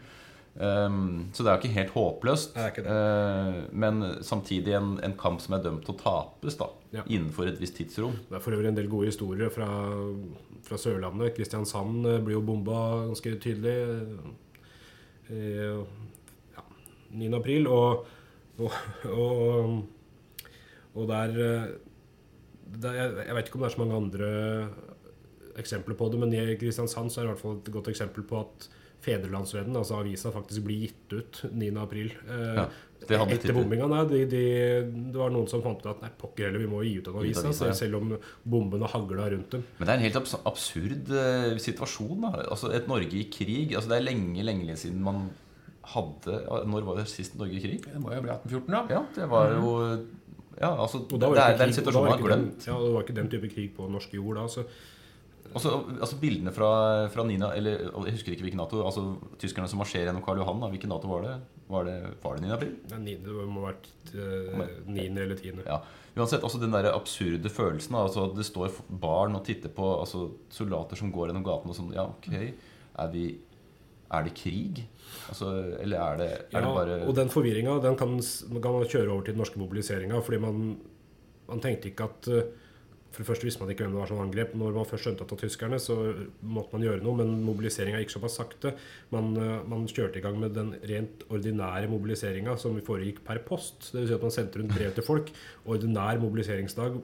Um, 0.51 1.29
så 1.31 1.45
det 1.45 1.47
er 1.47 1.55
jo 1.55 1.61
ikke 1.61 1.77
helt 1.77 1.93
håpløst. 1.95 2.57
Ikke. 2.59 2.83
Eh, 2.83 3.59
men 3.71 4.01
samtidig 4.21 4.73
en, 4.75 4.97
en 5.03 5.13
kamp 5.17 5.39
som 5.39 5.55
er 5.55 5.61
dømt 5.63 5.85
til 5.87 5.95
å 5.95 5.99
tapes 6.01 6.57
da, 6.59 6.67
Ja. 6.91 7.05
innenfor 7.07 7.47
et 7.47 7.61
visst 7.61 7.77
tidsrom. 7.79 8.17
Det 8.27 8.35
er 8.35 8.43
for 8.43 8.51
øvrig 8.57 8.67
en 8.67 8.75
del 8.75 8.89
gode 8.91 9.07
historier 9.07 9.49
fra, 9.53 9.69
fra 10.67 10.77
Sørlandet. 10.81 11.31
Kristiansand 11.37 12.03
eh, 12.05 12.19
blir 12.19 12.35
jo 12.35 12.43
bomba 12.43 12.81
ganske 13.07 13.37
tydelig 13.39 13.77
uh, 15.31 15.85
ja, 16.57 16.65
9. 17.15 17.31
april. 17.39 17.71
Og, 17.71 18.05
og, 18.59 18.75
og, 19.07 19.81
og 20.99 21.07
der, 21.07 21.37
der 22.75 22.99
jeg, 22.99 23.15
jeg 23.23 23.39
vet 23.39 23.47
ikke 23.47 23.61
om 23.61 23.63
det 23.63 23.71
er 23.71 23.77
så 23.77 23.85
mange 23.85 24.01
andre 24.03 24.33
eksempler 25.61 25.95
på 25.99 26.11
det, 26.11 26.19
men 26.19 26.35
i 26.35 26.43
Kristiansand 26.59 27.11
så 27.11 27.21
er 27.21 27.25
det 27.25 27.29
i 27.29 27.33
hvert 27.33 27.43
fall 27.45 27.57
et 27.59 27.73
godt 27.73 27.89
eksempel 27.91 28.27
på 28.27 28.43
at 28.43 28.69
Fedrelandsvennen, 29.01 29.75
altså 29.79 29.97
avisa, 29.97 30.29
faktisk 30.33 30.63
blir 30.67 30.85
gitt 30.87 31.13
ut 31.17 31.43
9. 31.51 31.69
april. 31.81 32.11
Eh, 32.29 32.63
Ja, 33.09 33.25
etter 33.25 33.55
bombinga, 33.57 33.87
nei. 33.89 34.03
De, 34.05 34.19
de, 34.29 34.41
det 35.09 35.17
var 35.17 35.31
noen 35.33 35.47
som 35.49 35.63
fant 35.65 35.79
ut 35.81 35.87
at 35.89 36.03
nei, 36.03 36.11
pokker 36.21 36.45
heller, 36.45 36.61
vi 36.61 36.67
må 36.69 36.83
gi 36.85 36.91
ut 36.99 37.07
en 37.09 37.15
avisa, 37.17 37.47
avisa, 37.49 37.71
ja. 37.71 37.77
selv 37.79 37.97
om 37.97 38.11
bombene 38.45 38.85
hagla 38.91 39.25
rundt 39.33 39.55
dem. 39.55 39.63
Men 39.79 39.87
det 39.89 39.93
er 39.95 39.97
en 39.97 40.05
helt 40.05 40.19
abs 40.21 40.35
absurd 40.45 41.09
eh, 41.09 41.55
situasjon. 41.65 42.27
da 42.27 42.31
Altså 42.53 42.69
Et 42.77 42.85
Norge 42.91 43.17
i 43.17 43.25
krig. 43.33 43.73
Altså 43.73 43.89
Det 43.89 43.97
er 43.97 44.05
lenge 44.05 44.45
lenge 44.45 44.77
siden 44.77 45.01
man 45.01 45.31
hadde 45.95 46.43
Når 46.69 46.85
var 46.85 47.01
det 47.01 47.07
sist 47.09 47.33
Norge 47.41 47.57
i 47.57 47.63
krig? 47.63 47.81
Det 47.89 47.97
må 47.99 48.13
jo 48.13 48.21
bli 48.21 48.35
1814, 48.37 48.69
da. 48.69 48.83
Ja, 48.93 49.01
det 49.17 49.29
var 49.33 49.55
jo 49.57 49.73
Ja, 50.61 50.69
altså 50.77 51.01
Det 51.09 51.17
er, 51.17 51.25
det, 51.25 51.33
det 51.33 51.41
er 51.41 51.51
en 51.55 51.57
krig, 51.65 51.77
situasjon 51.81 52.05
man 52.05 52.13
har 52.13 52.21
glemt. 52.27 52.53
den, 52.61 52.69
ja, 52.69 52.77
det 52.85 52.93
var 52.93 53.07
ikke 53.07 53.17
den 53.17 53.31
type 53.33 53.49
krig 53.55 53.71
på 53.79 53.89
norsk 53.89 54.13
jord 54.13 54.37
da. 54.37 54.45
Så 54.59 54.67
Altså, 55.53 55.71
altså 55.99 56.17
Bildene 56.21 56.51
fra, 56.55 56.67
fra 57.11 57.23
Nina 57.27 57.49
Eller 57.57 57.81
jeg 57.85 58.13
husker 58.15 58.31
ikke 58.35 58.45
hvilken 58.45 58.61
Nato. 58.61 58.81
Altså 58.87 59.03
Tyskerne 59.41 59.67
som 59.67 59.81
marsjerer 59.81 60.07
gjennom 60.09 60.23
Karl 60.25 60.39
Johan. 60.39 60.61
Da. 60.63 60.69
Hvilken 60.71 60.89
Nato 60.93 61.09
var 61.11 61.25
det? 61.25 61.33
Var 61.71 61.85
det, 61.87 61.95
var 62.23 62.35
det 62.37 62.43
9. 62.45 62.51
april? 62.55 62.71
ja, 62.91 62.97
9, 62.99 63.15
det 63.23 63.35
må 63.47 63.61
ha 63.63 63.69
vært 63.71 63.89
eh, 64.15 64.63
niende 64.91 65.21
eller 65.23 65.37
tiende. 65.39 65.63
Ja. 65.67 65.77
Uansett, 66.19 66.43
altså 66.43 66.59
den 66.59 66.73
der 66.75 66.89
absurde 66.91 67.47
følelsen 67.47 67.95
altså, 67.95 68.25
at 68.27 68.33
det 68.35 68.43
står 68.43 68.73
barn 68.99 69.37
og 69.39 69.45
titter 69.47 69.71
på 69.71 69.85
altså, 70.01 70.25
soldater 70.51 70.99
som 70.99 71.13
går 71.15 71.29
gjennom 71.31 71.45
gaten 71.47 71.71
og 71.71 71.77
sånn 71.77 71.93
Ja, 71.95 72.03
ok, 72.11 72.27
er 72.35 73.13
vi 73.13 73.23
Er 74.11 74.25
det 74.27 74.33
krig? 74.35 74.81
Altså, 75.31 75.53
eller 75.79 76.03
er 76.03 76.19
det, 76.19 76.27
er 76.51 76.57
Ja, 76.57 76.63
det 76.65 76.73
bare 76.75 76.97
og 77.07 77.15
den 77.15 77.31
forvirringa 77.31 77.77
den 77.87 77.95
kan, 77.99 78.17
s- 78.19 78.43
man 78.51 78.59
kjøre 78.63 79.07
over 79.13 79.23
til 79.23 79.31
den 79.37 79.39
norske 79.39 79.59
mobiliseringa. 79.61 80.19
Fordi 80.19 80.41
man, 80.43 80.75
man 81.47 81.63
tenkte 81.63 81.87
ikke 81.93 82.09
at 82.11 82.27
eh, 82.27 82.51
For 83.12 83.20
det 83.20 83.28
første 83.28 83.43
visste 83.43 83.59
man 83.59 83.70
ikke 83.74 83.84
hvem 83.84 83.91
det 83.95 83.99
var 83.99 84.07
som 84.07 84.20
angrep. 84.24 84.53
Når 84.55 84.76
man 84.78 84.86
først 84.88 85.03
skjønte 85.03 85.26
at 85.26 85.30
det 85.32 85.36
var 85.36 85.41
tyskerne, 85.43 85.80
så 85.84 85.95
måtte 86.47 86.72
man 86.78 86.86
gjøre 86.86 87.03
noe. 87.03 87.18
Men 87.20 87.34
mobiliseringa 87.43 87.99
gikk 87.99 88.14
såpass 88.14 88.38
sakte. 88.39 88.72
Man, 89.12 89.34
eh, 89.36 89.57
man 89.68 89.84
kjørte 89.91 90.22
i 90.22 90.24
gang 90.24 90.38
med 90.39 90.53
den 90.55 90.70
rent 90.88 91.26
ordinære 91.30 91.89
mobiliseringa 91.91 92.55
som 92.57 92.78
foregikk 92.88 93.20
per 93.28 93.41
post. 93.43 93.89
Det 93.91 93.99
vil 93.99 94.07
si 94.07 94.16
at 94.16 94.24
man 94.24 94.32
sendte 94.32 94.62
rundt 94.62 94.76
brev 94.78 94.93
til 94.95 95.03
folk. 95.03 95.34
Ordinær 95.68 96.22
mobiliseringsdag 96.24 97.01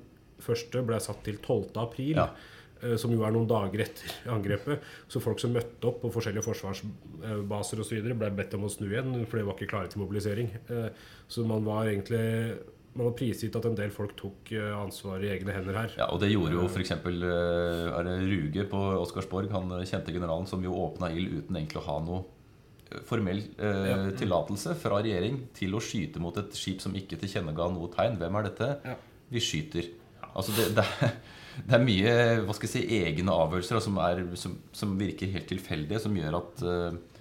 første 0.47 0.85
ble 0.87 0.99
satt 1.03 1.23
til 1.27 1.41
12. 1.43 1.75
april. 1.83 2.13
Ja. 2.21 2.29
eh, 2.81 2.95
Som 2.95 3.11
jo 3.11 3.23
er 3.27 3.31
noen 3.35 3.47
dager 3.51 3.83
etter 3.83 4.15
angrepet. 4.37 4.79
Så 5.11 5.19
folk 5.19 5.39
som 5.43 5.51
møtte 5.51 5.91
opp 5.91 5.99
på 6.05 6.13
forskjellige 6.15 6.45
forsvarsbaser 6.47 7.83
osv., 7.83 7.99
ble 8.15 8.31
bedt 8.37 8.55
om 8.55 8.63
å 8.63 8.71
snu 8.71 8.87
igjen, 8.91 9.11
for 9.27 9.39
de 9.41 9.45
var 9.47 9.57
ikke 9.59 9.71
klare 9.75 9.91
til 9.91 10.05
mobilisering. 10.05 10.55
Eh, 10.71 10.89
Så 11.27 11.43
man 11.43 11.65
var 11.67 11.89
egentlig 11.91 12.61
Man 12.97 13.11
har 13.11 13.15
prisgitt 13.17 13.55
at 13.59 13.65
en 13.69 13.75
del 13.77 13.91
folk 13.93 14.15
tok 14.17 14.49
ansvaret 14.51 14.97
ansvar 14.97 15.23
i 15.25 15.29
egne 15.35 15.53
hender 15.53 15.77
her. 15.77 15.93
Ja, 15.99 16.07
og 16.13 16.21
det 16.23 16.31
gjorde 16.31 16.55
jo 16.57 16.65
f.eks. 16.69 16.91
Er 16.97 18.07
det 18.07 18.15
Ruge 18.25 18.65
på 18.71 18.81
Oscarsborg, 19.03 19.51
han 19.53 19.71
eh, 19.77 19.85
kjente 19.87 20.15
generalen, 20.15 20.47
som 20.49 20.63
jo 20.65 20.73
åpna 20.73 21.11
ild 21.13 21.41
uten 21.43 21.59
egentlig 21.59 21.81
å 21.81 21.85
ha 21.87 21.97
noe 22.03 22.23
eh, 22.91 23.01
formell 23.07 23.43
eh, 23.57 23.83
Ja. 23.91 23.97
tillatelse 24.17 24.75
fra 24.81 25.01
regjering 25.03 25.43
til 25.57 25.75
å 25.77 25.81
skyte 25.83 26.21
mot 26.23 26.37
et 26.41 26.55
skip 26.57 26.81
som 26.83 26.95
ikke 26.97 27.19
tilkjennega 27.21 27.69
noe 27.75 27.91
tegn. 27.93 28.17
Hvem 28.21 28.39
er 28.39 28.49
dette? 28.49 28.71
Ja. 28.87 28.95
Vi 29.33 29.43
skyter. 29.43 29.91
Altså 30.33 30.53
det, 30.57 30.71
det, 30.77 30.85
er, 31.03 31.13
det 31.67 31.77
er 31.77 31.85
mye 31.85 32.15
hva 32.45 32.55
skal 32.55 32.69
jeg 32.69 32.73
si, 32.87 32.99
egne 33.03 33.33
avgjørelser 33.33 33.77
da, 33.79 33.83
som, 33.83 34.01
er, 34.03 34.23
som, 34.39 34.57
som 34.75 34.97
virker 34.99 35.31
helt 35.33 35.49
tilfeldige, 35.49 36.01
som 36.03 36.17
gjør 36.17 36.39
at 36.41 36.65
eh, 36.65 36.97
eh, 36.97 37.16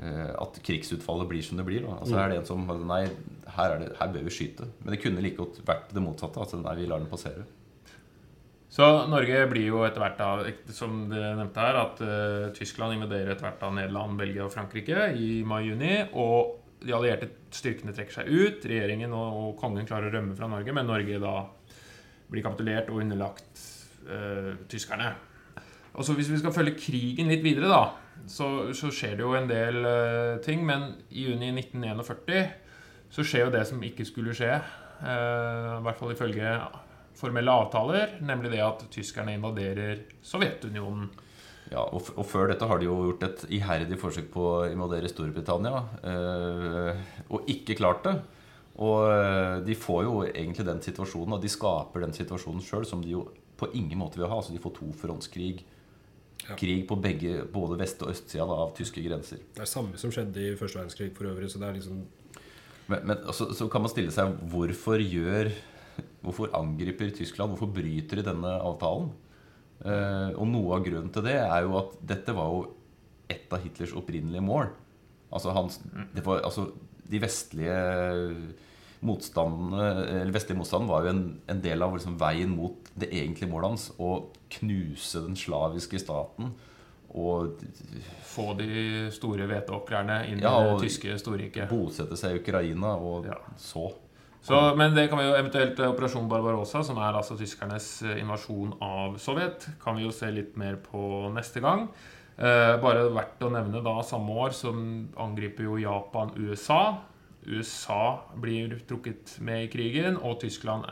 at 0.00 0.56
krigsutfallet 0.66 1.28
blir 1.30 1.42
som 1.42 1.56
det 1.60 1.64
blir. 1.66 1.84
Altså 1.86 2.14
Mm. 2.14 2.20
er 2.24 2.28
det 2.28 2.38
en 2.38 2.46
som 2.46 2.86
Nei, 2.88 3.02
her, 3.56 3.70
er 3.74 3.78
det, 3.78 3.96
her 3.98 4.08
bør 4.12 4.24
vi 4.24 4.30
skyte. 4.34 4.66
Men 4.82 4.94
det 4.94 5.02
kunne 5.02 5.22
like 5.22 5.36
godt 5.36 5.60
vært 5.64 5.92
det 5.94 6.02
motsatte. 6.02 6.40
Altså 6.40 6.58
nei, 6.62 6.74
vi 6.76 6.86
lar 6.86 6.98
den 6.98 7.08
passere. 7.10 7.44
Så 8.74 9.06
Norge 9.06 9.44
blir 9.52 9.68
jo 9.68 9.84
etter 9.86 10.02
hvert, 10.02 10.18
da, 10.18 10.72
som 10.74 11.04
du 11.08 11.14
nevnte 11.14 11.62
her, 11.62 11.76
at 11.78 12.00
uh, 12.02 12.52
Tyskland 12.56 12.96
invaderer 12.96 13.30
etter 13.36 13.46
hvert 13.46 13.60
da 13.60 13.70
Nederland, 13.70 14.18
Belgia 14.18 14.48
og 14.48 14.50
Frankrike 14.52 15.12
i 15.14 15.44
mai-juni. 15.46 16.08
Og 16.18 16.56
de 16.84 16.92
allierte 16.92 17.28
styrkene 17.54 17.94
trekker 17.94 18.18
seg 18.18 18.32
ut. 18.32 18.66
Regjeringen 18.66 19.14
og, 19.14 19.36
og 19.38 19.52
kongen 19.60 19.86
klarer 19.86 20.10
å 20.10 20.16
rømme 20.16 20.34
fra 20.34 20.48
Norge, 20.50 20.74
men 20.74 20.90
Norge 20.90 21.20
da 21.22 21.36
blir 22.32 22.42
kapitulert 22.42 22.90
og 22.90 22.98
underlagt 23.04 23.62
uh, 24.10 24.56
tyskerne. 24.66 25.12
Og 25.94 26.02
så 26.02 26.16
Hvis 26.18 26.32
vi 26.32 26.40
skal 26.42 26.52
følge 26.56 26.74
krigen 26.74 27.30
litt 27.30 27.44
videre, 27.44 27.70
da, 27.70 27.92
så, 28.26 28.48
så 28.76 28.90
skjer 28.92 29.18
det 29.18 29.24
jo 29.24 29.34
en 29.36 29.48
del 29.50 29.80
uh, 29.84 30.40
ting. 30.44 30.64
Men 30.66 30.94
i 31.10 31.26
juni 31.28 31.50
1941 31.52 32.54
så 33.14 33.24
skjer 33.26 33.46
jo 33.46 33.54
det 33.54 33.64
som 33.68 33.82
ikke 33.84 34.06
skulle 34.08 34.34
skje. 34.36 34.56
Uh, 35.02 35.78
I 35.78 35.84
hvert 35.84 36.00
fall 36.00 36.14
ifølge 36.14 36.56
formelle 37.14 37.52
avtaler, 37.52 38.16
nemlig 38.26 38.54
det 38.54 38.64
at 38.64 38.86
tyskerne 38.92 39.36
invaderer 39.36 40.02
Sovjetunionen. 40.24 41.10
Ja, 41.70 41.80
og, 41.84 42.10
og 42.18 42.26
før 42.28 42.50
dette 42.50 42.66
har 42.68 42.80
de 42.80 42.88
jo 42.88 42.96
gjort 43.08 43.22
et 43.26 43.44
iherdig 43.56 43.96
forsøk 43.98 44.26
på 44.34 44.42
å 44.50 44.64
invadere 44.70 45.10
Storbritannia, 45.10 45.84
Uh, 46.04 46.92
og 47.32 47.48
ikke 47.50 47.78
klart 47.78 48.04
det. 48.06 48.18
Og 48.74 49.62
de 49.62 49.74
får 49.78 50.00
jo 50.02 50.14
egentlig 50.26 50.64
den 50.66 50.80
situasjonen, 50.82 51.36
og 51.36 51.42
de 51.44 51.50
skaper 51.52 52.02
den 52.02 52.14
situasjonen 52.16 52.64
sjøl, 52.66 52.82
som 52.88 53.04
de 53.04 53.12
jo 53.12 53.20
på 53.54 53.68
ingen 53.78 54.00
måte 54.00 54.18
vil 54.18 54.26
ha. 54.26 54.40
Altså 54.40 54.50
de 54.50 54.58
får 54.58 54.74
to 54.74 54.88
tofrontskrig. 54.90 55.62
Ja. 56.44 56.56
Krig 56.60 56.82
på 56.88 56.98
begge, 57.00 57.38
både 57.48 57.78
vest- 57.80 58.02
og 58.04 58.10
østsida 58.12 58.44
av 58.44 58.74
tyske 58.76 59.00
grenser. 59.00 59.40
Det 59.56 59.62
er 59.64 59.70
samme 59.70 59.96
som 60.00 60.12
skjedde 60.12 60.42
i 60.42 60.56
første 60.60 60.76
verdenskrig 60.76 61.14
for 61.16 61.30
øvrig. 61.30 61.48
Så 61.52 61.60
det 61.62 61.70
er 61.70 61.78
liksom 61.78 62.04
Men, 62.86 63.06
men 63.08 63.22
så, 63.32 63.46
så 63.56 63.64
kan 63.72 63.80
man 63.80 63.88
stille 63.88 64.12
seg 64.12 64.34
hvorfor 64.52 65.00
gjør 65.00 65.48
hvorfor 66.24 66.52
angriper 66.56 67.12
Tyskland? 67.14 67.54
Hvorfor 67.54 67.70
bryter 67.72 68.20
de 68.20 68.26
denne 68.26 68.52
avtalen? 68.60 69.10
Eh, 69.84 70.30
og 70.36 70.48
noe 70.48 70.78
av 70.78 70.84
grunnen 70.86 71.12
til 71.12 71.26
det 71.26 71.36
er 71.42 71.64
jo 71.66 71.78
at 71.80 71.96
dette 72.12 72.34
var 72.36 72.52
jo 72.52 72.62
et 73.32 73.52
av 73.52 73.64
Hitlers 73.64 73.94
opprinnelige 73.96 74.44
mål. 74.44 74.70
Altså, 75.34 75.52
hans, 75.56 75.80
det 76.14 76.24
var, 76.26 76.44
altså 76.46 76.68
De 77.04 77.20
vestlige 77.20 77.74
eller 79.04 80.32
vestlige 80.34 80.56
motstanden 80.58 80.88
var 80.88 81.04
jo 81.04 81.10
en, 81.14 81.24
en 81.52 81.60
del 81.64 81.82
av 81.82 81.92
liksom 81.96 82.16
veien 82.20 82.50
mot 82.56 82.88
det 82.94 83.10
egentlige 83.12 83.50
målet 83.50 83.68
hans. 83.74 83.88
Å 83.98 84.12
knuse 84.58 85.20
den 85.26 85.36
slaviske 85.36 86.00
staten. 86.00 86.54
Og 87.14 87.60
Få 88.26 88.54
de 88.58 89.10
store 89.14 89.46
hveteåkrene 89.46 90.16
inn 90.32 90.40
i 90.40 90.42
det 90.42 90.80
tyske 90.82 91.18
storriket. 91.20 91.68
bosette 91.70 92.16
seg 92.18 92.34
i 92.34 92.40
Ukraina, 92.42 92.96
og 92.98 93.26
Ja. 93.30 93.36
så 93.56 93.92
Så, 94.44 94.76
men 94.76 94.92
det 94.94 95.08
kan 95.08 95.16
vi 95.18 95.24
jo 95.24 95.32
eventuelt 95.38 95.78
eh, 95.80 95.88
Operasjon 95.88 96.26
Barbarossa, 96.28 96.82
som 96.84 96.98
er 96.98 97.14
altså 97.16 97.32
tyskernes 97.38 98.02
eh, 98.02 98.18
invasjon 98.20 98.74
av 98.82 99.14
Sovjet, 99.16 99.68
kan 99.80 99.96
vi 99.96 100.02
jo 100.04 100.10
se 100.12 100.28
litt 100.30 100.56
mer 100.60 100.76
på 100.76 101.30
neste 101.32 101.62
gang. 101.64 101.86
Eh, 102.36 102.76
bare 102.82 103.06
verdt 103.14 103.40
å 103.46 103.48
nevne 103.54 103.80
da 103.80 104.02
samme 104.02 104.28
år 104.44 104.52
som 104.52 105.08
angriper 105.16 105.64
jo 105.64 105.78
Japan 105.80 106.34
USA. 106.36 106.98
USA 107.46 108.20
blir 108.40 108.78
trukket 108.88 109.36
med 109.44 109.64
i 109.66 109.70
krigen, 109.72 110.16
og 110.16 110.40
Tyskland, 110.40 110.84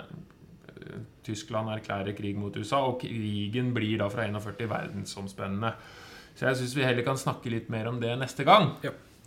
Tyskland 1.24 1.70
erklærer 1.70 2.16
krig 2.18 2.36
mot 2.38 2.56
USA. 2.56 2.82
Og 2.88 3.00
krigen 3.00 3.72
blir 3.74 3.98
da 4.02 4.08
fra 4.12 4.26
41 4.26 4.68
verdensomspennende. 4.70 5.72
Så 6.34 6.48
jeg 6.48 6.56
syns 6.62 6.76
vi 6.76 6.84
heller 6.86 7.04
kan 7.06 7.20
snakke 7.20 7.50
litt 7.52 7.68
mer 7.72 7.88
om 7.90 8.00
det 8.00 8.14
neste 8.20 8.44
gang. 8.48 8.72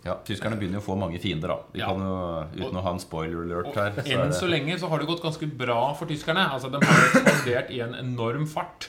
Ja, 0.06 0.14
Tyskerne 0.26 0.54
begynner 0.58 0.78
jo 0.78 0.84
å 0.84 0.86
få 0.86 0.96
mange 0.98 1.18
fiender, 1.18 1.50
da. 1.50 1.56
Vi 1.72 1.80
Ja. 1.80 1.86
kan 1.86 1.98
jo, 1.98 2.66
Uten 2.66 2.78
å 2.78 2.82
ha 2.82 2.90
en 2.92 3.00
spoiler 3.02 3.42
alert 3.42 3.74
her, 3.74 3.90
så 4.02 4.12
Enn 4.22 4.32
så 4.32 4.46
lenge 4.46 4.78
så 4.78 4.88
har 4.88 4.98
det 4.98 5.06
gått 5.08 5.22
ganske 5.22 5.46
bra 5.58 5.94
for 5.94 6.06
tyskerne. 6.06 6.46
Altså, 6.52 6.70
de 6.70 6.78
har 6.78 7.08
ekspandert 7.10 7.70
i 7.70 7.80
en 7.80 7.94
enorm 7.94 8.46
fart. 8.46 8.88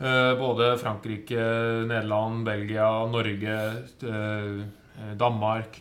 Uh, 0.00 0.34
både 0.38 0.78
Frankrike, 0.78 1.86
Nederland, 1.86 2.44
Belgia, 2.44 3.06
Norge, 3.06 3.84
uh, 4.04 4.64
Danmark. 5.16 5.80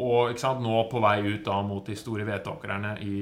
Og 0.00 0.30
ikke 0.32 0.40
sant, 0.40 0.62
nå 0.64 0.76
på 0.88 1.00
vei 1.04 1.18
ut 1.26 1.42
da 1.44 1.58
mot 1.66 1.84
de 1.84 1.96
store 1.98 2.24
vedtakerne 2.24 2.94
i 3.04 3.16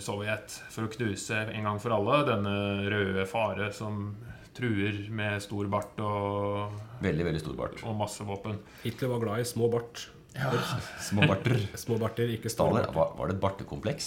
Sovjet. 0.00 0.54
For 0.72 0.86
å 0.88 0.92
knuse 0.92 1.42
en 1.52 1.68
gang 1.68 1.80
for 1.82 1.92
alle 1.96 2.22
denne 2.30 2.54
røde 2.92 3.26
fare 3.28 3.68
som 3.76 4.14
truer 4.56 5.06
med 5.12 5.40
stor 5.44 5.68
bart 5.72 6.00
og, 6.04 6.80
veldig, 7.04 7.26
veldig 7.28 7.40
stor 7.40 7.54
bart. 7.56 7.78
og 7.84 7.96
masse 7.96 8.24
våpen. 8.28 8.58
Hitler 8.84 9.12
var 9.14 9.22
glad 9.24 9.44
i 9.44 9.48
små 9.48 9.68
bart. 9.72 10.06
Ja. 10.32 10.48
Små 11.08 11.26
barter. 11.28 11.58
Små 11.76 11.98
barter, 12.00 12.30
ikke 12.32 12.48
store 12.48 12.70
Staler, 12.72 12.86
barter. 12.88 13.16
var, 13.18 13.28
det 13.28 13.34
et 13.36 13.42
bartekompleks? 13.42 14.06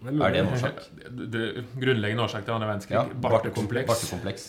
Er. 0.00 0.14
Det 0.32 0.40
en 0.40 0.48
årsak? 0.48 0.80
Det, 1.12 1.26
det 1.34 1.42
grunnleggende 1.76 2.24
årsak 2.24 2.46
til 2.46 2.54
andre 2.56 2.70
verdenskrig. 2.70 2.96
Ja, 2.96 3.04
bartekompleks. 3.28 3.90
bartekompleks. 3.92 4.46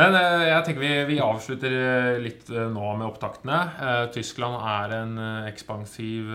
Men 0.00 0.14
eh, 0.16 0.46
jeg 0.48 0.64
tenker 0.64 0.80
vi, 0.80 0.92
vi 1.10 1.18
avslutter 1.20 1.74
eh, 1.76 2.20
litt 2.24 2.48
eh, 2.48 2.68
nå 2.72 2.94
med 2.96 3.04
opptaktene. 3.10 3.58
Tyskland 4.14 4.56
er 4.56 4.94
en 4.96 5.14
ekspansiv 5.50 6.32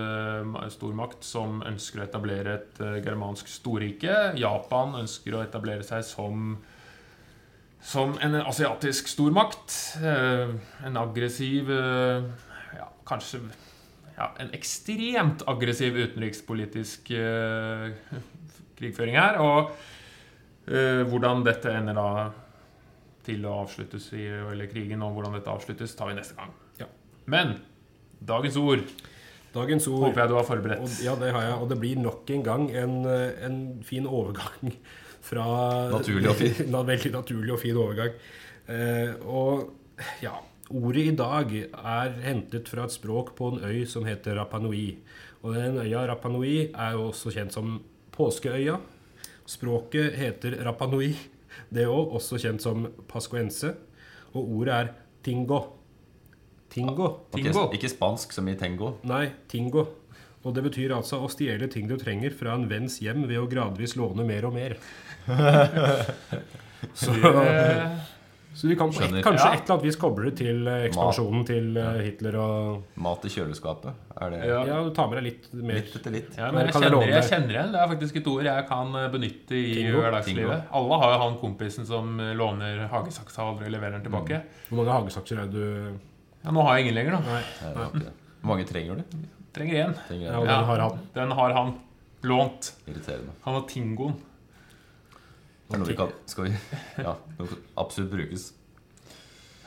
stormakt 0.73 1.25
som 1.25 1.63
ønsker 1.65 2.03
å 2.03 2.05
etablere 2.05 2.57
et 2.59 2.81
germansk 3.05 3.49
storrike. 3.49 4.35
Japan 4.37 4.99
ønsker 5.01 5.37
å 5.37 5.45
etablere 5.45 5.85
seg 5.87 6.05
som 6.07 6.57
som 7.87 8.15
en 8.25 8.33
asiatisk 8.41 9.07
stormakt. 9.07 9.71
En 10.01 10.97
aggressiv 10.99 11.69
ja, 11.71 12.87
Kanskje 13.07 13.39
ja, 14.17 14.31
en 14.41 14.49
ekstremt 14.57 15.45
aggressiv 15.47 15.95
utenrikspolitisk 15.95 17.13
krigføring 18.81 19.15
her. 19.21 19.39
Og 19.39 19.71
hvordan 21.13 21.45
dette 21.47 21.71
ender 21.77 21.95
da 21.95 22.09
til 23.27 23.45
å 23.47 23.59
avsluttes 23.63 24.09
i 24.17 24.25
eller 24.27 24.69
krigen, 24.71 25.03
og 25.05 25.17
hvordan 25.17 25.37
dette 25.37 25.51
avsluttes, 25.51 25.95
tar 25.97 26.11
vi 26.11 26.17
neste 26.17 26.37
gang. 26.39 26.55
Ja. 26.81 26.89
Men 27.29 27.59
dagens 28.23 28.57
ord 28.59 28.87
Dagens 29.57 29.87
ord 29.89 30.03
håper 30.03 30.21
jeg 30.21 30.29
du 30.29 30.35
har 30.37 30.45
forberedt. 30.45 30.83
Og, 30.85 30.97
ja, 31.01 31.13
det 31.17 31.31
har 31.33 31.45
jeg. 31.47 31.53
Og 31.63 31.69
det 31.71 31.77
blir 31.81 32.01
nok 32.01 32.29
en 32.35 32.43
gang 32.45 32.65
en, 32.77 32.97
en 33.07 33.55
fin 33.87 34.05
overgang 34.05 34.73
fra 35.25 35.45
Naturlig 35.95 36.29
og 36.29 36.37
fin. 36.37 36.75
Veldig 36.91 37.13
naturlig 37.15 37.55
og 37.55 37.61
fin 37.63 37.79
overgang. 37.79 38.19
Eh, 38.67 39.15
og 39.25 40.03
ja 40.21 40.35
Ordet 40.67 41.05
i 41.07 41.15
dag 41.15 41.53
er 41.55 42.17
hentet 42.25 42.67
fra 42.67 42.83
et 42.83 42.91
språk 42.91 43.31
på 43.37 43.53
en 43.53 43.61
øy 43.63 43.85
som 43.87 44.03
heter 44.03 44.35
Rapanui. 44.35 44.97
Og 45.39 45.55
den 45.55 45.79
øya 45.79 46.01
Rapanui 46.09 46.73
er 46.73 46.97
jo 46.97 47.05
også 47.07 47.31
kjent 47.31 47.55
som 47.55 47.77
Påskeøya. 48.11 48.75
Språket 49.47 50.17
heter 50.19 50.57
Rapa 50.67 50.89
Nui. 50.91 51.13
Det 51.73 51.87
òg 51.89 52.15
også 52.19 52.39
kjent 52.41 52.63
som 52.63 52.87
pascuense. 53.09 53.73
Og 54.33 54.51
ordet 54.59 54.73
er 54.75 54.91
tingo. 55.25 55.61
Tingo. 56.71 57.07
Ok, 57.31 57.39
Tingo. 57.39 57.69
ikke 57.73 57.89
spansk 57.91 58.35
som 58.35 58.47
i 58.51 58.55
tengo. 58.59 58.95
Nei, 59.07 59.29
tingo. 59.49 59.87
Og 60.45 60.53
det 60.55 60.63
betyr 60.67 60.93
altså 60.95 61.19
å 61.23 61.29
stjele 61.31 61.67
ting 61.71 61.87
du 61.89 61.97
trenger 61.99 62.35
fra 62.35 62.53
en 62.55 62.67
venns 62.69 62.99
hjem 63.03 63.25
ved 63.27 63.39
å 63.41 63.47
gradvis 63.51 63.97
låne 63.99 64.23
mer 64.27 64.45
og 64.47 64.55
mer. 64.55 64.77
Så, 66.93 67.11
så 68.57 68.65
vi 68.71 68.75
kan 68.79 68.89
på 68.89 69.03
et, 69.05 69.11
kanskje 69.21 69.45
Ja. 69.45 69.53
et 69.53 69.61
eller 69.67 69.73
annet 69.75 69.83
vis 69.85 69.97
koble 70.01 70.23
det 70.25 70.31
til 70.39 70.63
ekspansjonen 70.65 70.87
ekspansjonen 70.87 71.43
til 71.45 71.77
eh, 71.77 71.99
Hitler 72.07 72.37
og 72.41 72.97
Mat 73.05 73.25
i 73.27 73.29
kjøleskapet. 73.29 73.93
Er 74.17 74.31
det 74.33 74.39
Ja. 74.49 74.61
Ja, 74.65 74.77
du 74.83 74.89
tar 74.97 75.07
med 75.11 75.19
deg 75.19 75.27
litt 75.27 75.45
mer. 75.53 75.75
litt 75.77 75.93
etter 75.99 76.11
litt? 76.15 76.31
ja, 76.39 76.47
Men 76.51 76.65
jeg 76.65 76.73
kjenner, 76.73 77.05
jeg 77.05 77.13
det? 77.21 77.29
kjenner 77.29 77.53
igjen. 77.53 77.71
Det 77.75 77.81
er 77.83 77.87
faktisk 77.93 78.15
et 78.17 78.27
ord 78.33 78.43
jeg 78.49 78.67
kan 78.67 78.95
eh, 78.97 79.07
benytte 79.13 79.59
i 79.61 79.85
hverdagslivet. 79.93 80.63
Alle 80.81 80.99
har 81.03 81.13
jo 81.13 81.19
han 81.27 81.37
kompisen 81.45 81.85
som 81.85 82.19
eh, 82.19 82.33
låner 82.33 82.87
hagesaksa 82.89 83.43
og 83.45 83.53
aldri 83.59 83.69
leverer 83.77 83.99
den 83.99 84.07
tilbake. 84.09 84.41
Hvor 84.71 84.81
mange 84.81 84.95
hagesakser 84.97 85.43
er 85.45 85.51
du 85.53 85.63
Ja, 86.43 86.51
nå 86.51 86.63
har 86.65 86.77
jeg 86.77 86.87
ingen 86.87 86.95
lenger, 86.97 87.11
da. 87.11 87.19
Nei. 87.37 87.43
Nei. 87.77 88.11
Hvor 88.41 88.49
mange 88.55 88.65
trenger 88.65 88.95
du? 89.03 89.17
Trenger 89.53 89.85
én. 89.85 89.93
Ja, 90.21 90.39
den 90.41 90.65
har 90.71 90.79
han. 90.87 90.99
Den 91.13 91.31
har 91.31 91.53
han 91.53 91.75
lånt. 92.23 92.73
Irriterende. 92.87 93.33
Han 93.45 93.53
har 93.53 93.61
Tingoen. 93.69 94.15
Det 95.67 95.75
er 95.75 95.83
noe 95.83 95.89
vi 95.89 95.97
kan 95.99 96.13
Skal 96.29 96.47
vi 96.47 96.53
Ja, 97.07 97.17
noe 97.39 97.59
absolutt 97.75 98.13
brukes. 98.13 98.53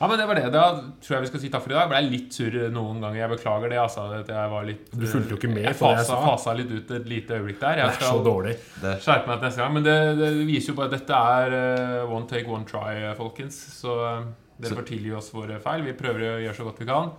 Ja, 0.00 0.08
men 0.08 0.16
det 0.16 0.24
var 0.26 0.38
det. 0.38 0.46
Da 0.48 0.62
tror 1.04 1.12
jeg 1.12 1.24
vi 1.26 1.28
skal 1.28 1.40
si 1.42 1.48
takk 1.52 1.60
for 1.60 1.74
i 1.74 1.76
dag. 1.76 1.82
Jeg 1.82 1.90
ble 1.90 1.98
litt 2.14 2.36
surr 2.36 2.54
noen 2.72 3.02
ganger. 3.04 3.18
Jeg 3.20 3.30
beklager 3.34 3.68
det. 3.68 3.80
altså. 3.82 4.06
at 4.16 4.30
jeg 4.32 4.52
var 4.54 4.64
litt... 4.64 4.86
Du 4.94 5.04
fulgte 5.04 5.34
jo 5.34 5.36
ikke 5.36 5.50
med 5.52 5.66
jeg 5.66 5.76
fasa, 5.76 6.16
fasa 6.24 6.54
litt 6.56 6.70
ut 6.72 6.94
et 6.96 7.10
lite 7.10 7.36
øyeblikk 7.36 7.58
der. 7.60 7.74
Det 7.76 7.82
Jeg 7.82 7.90
er 7.90 7.98
så 7.98 8.06
skal. 8.06 9.02
Skjerpe 9.04 9.28
meg 9.28 9.42
til 9.42 9.50
neste 9.50 9.60
gang. 9.60 9.74
Men 9.76 9.84
det, 9.84 9.96
det 10.16 10.30
viser 10.48 10.72
jo 10.72 10.76
bare 10.78 10.88
at 10.88 10.94
dette 10.96 11.18
er 11.34 11.56
eh, 11.58 12.14
one 12.16 12.30
take, 12.32 12.48
one 12.48 12.64
try, 12.70 12.94
eh, 12.96 13.12
folkens. 13.18 13.60
Så 13.76 13.98
uh, 14.00 14.24
dere 14.56 14.78
får 14.80 14.88
tilgi 14.88 15.12
oss 15.20 15.28
våre 15.36 15.60
feil. 15.60 15.84
Vi 15.84 15.96
prøver 16.00 16.24
å 16.30 16.40
gjøre 16.46 16.56
så 16.62 16.70
godt 16.70 16.80
vi 16.80 16.88
kan. 16.88 17.12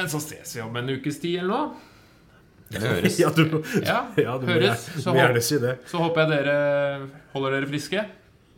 Men 0.00 0.08
så 0.14 0.22
ses 0.24 0.56
vi 0.56 0.64
om 0.64 0.80
en 0.80 0.94
ukes 0.96 1.20
tid 1.20 1.42
eller 1.42 1.52
noe. 1.52 1.92
Det 2.80 2.90
høres. 2.94 3.18
Ja, 3.22 3.30
du, 3.34 3.44
Ja, 3.84 3.98
ja, 4.26 4.34
du 4.38 4.46
høres. 4.50 4.88
Må, 4.96 5.00
Så, 5.02 5.12
må 5.14 5.20
gjerne 5.20 5.40
håp, 5.40 5.46
si 5.48 5.58
det. 5.62 5.74
så 5.90 6.00
håper 6.02 6.24
jeg 6.24 6.32
dere 6.34 6.56
holder 7.34 7.56
dere 7.58 7.70
friske. 7.70 8.04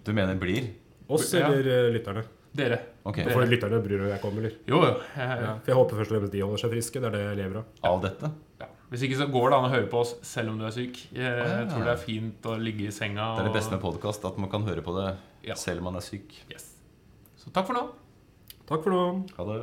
Du 0.06 0.12
mener 0.16 0.38
blir? 0.40 0.70
Oss 1.08 1.32
eller 1.38 1.62
ja. 1.66 1.82
lytterne? 1.94 2.24
Dere. 2.56 2.78
Ok. 3.04 3.16
Det- 3.20 3.32
For 3.36 3.44
lytterne 3.46 3.78
bryr 3.84 4.00
deg 4.00 4.12
jeg 4.14 4.20
kommer, 4.22 4.40
eller? 4.46 4.54
Jo, 4.66 4.78
jo. 4.82 4.92
eh, 5.14 5.34
Ja. 5.44 5.52
For 5.60 5.70
jeg 5.72 5.76
håper 5.80 5.98
først 6.00 6.10
og 6.12 6.16
fremst 6.20 6.32
de 6.32 6.40
holder 6.46 6.62
seg 6.62 6.72
friske. 6.72 7.00
Det 7.02 7.08
er 7.10 7.16
det 7.16 7.24
jeg 7.26 7.36
lever 7.42 7.58
av. 7.60 7.66
Av 7.90 7.98
dette? 8.06 8.30
Ja. 8.62 8.68
Hvis 8.90 9.02
ikke 9.02 9.18
så 9.18 9.26
går 9.34 9.50
det 9.50 9.56
an 9.58 9.66
å 9.66 9.70
høre 9.74 9.88
på 9.92 9.98
oss 10.00 10.14
selv 10.24 10.50
om 10.54 10.58
du 10.58 10.64
er 10.64 10.72
syk. 10.74 10.98
Jeg 11.12 11.22
ja. 11.26 11.64
tror 11.68 11.84
det 11.84 11.92
er 11.92 12.00
fint 12.00 12.48
å 12.48 12.56
ligge 12.58 12.86
i 12.88 12.94
senga. 12.94 13.32
Det 13.36 13.44
er 13.44 13.48
det 13.50 13.56
beste 13.58 13.74
med 13.76 13.82
podkast, 13.82 14.24
at 14.24 14.38
man 14.40 14.48
kan 14.52 14.62
høre 14.66 14.82
på 14.86 14.94
det 14.96 15.08
Ja. 15.50 15.54
selv 15.58 15.82
om 15.82 15.90
man 15.90 15.96
er 16.00 16.04
syk. 16.06 16.32
Yes. 16.50 16.68
Så 17.36 17.52
takk 17.52 17.66
for 17.68 17.74
nå. 17.76 17.84
Takk 18.66 18.82
for 18.86 18.90
nå. 18.94 19.02
Ha 19.36 19.44
det. 19.52 19.58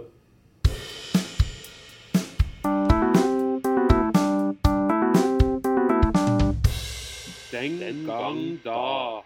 Den 7.53 8.05
gang 8.07 8.59
da. 8.63 9.23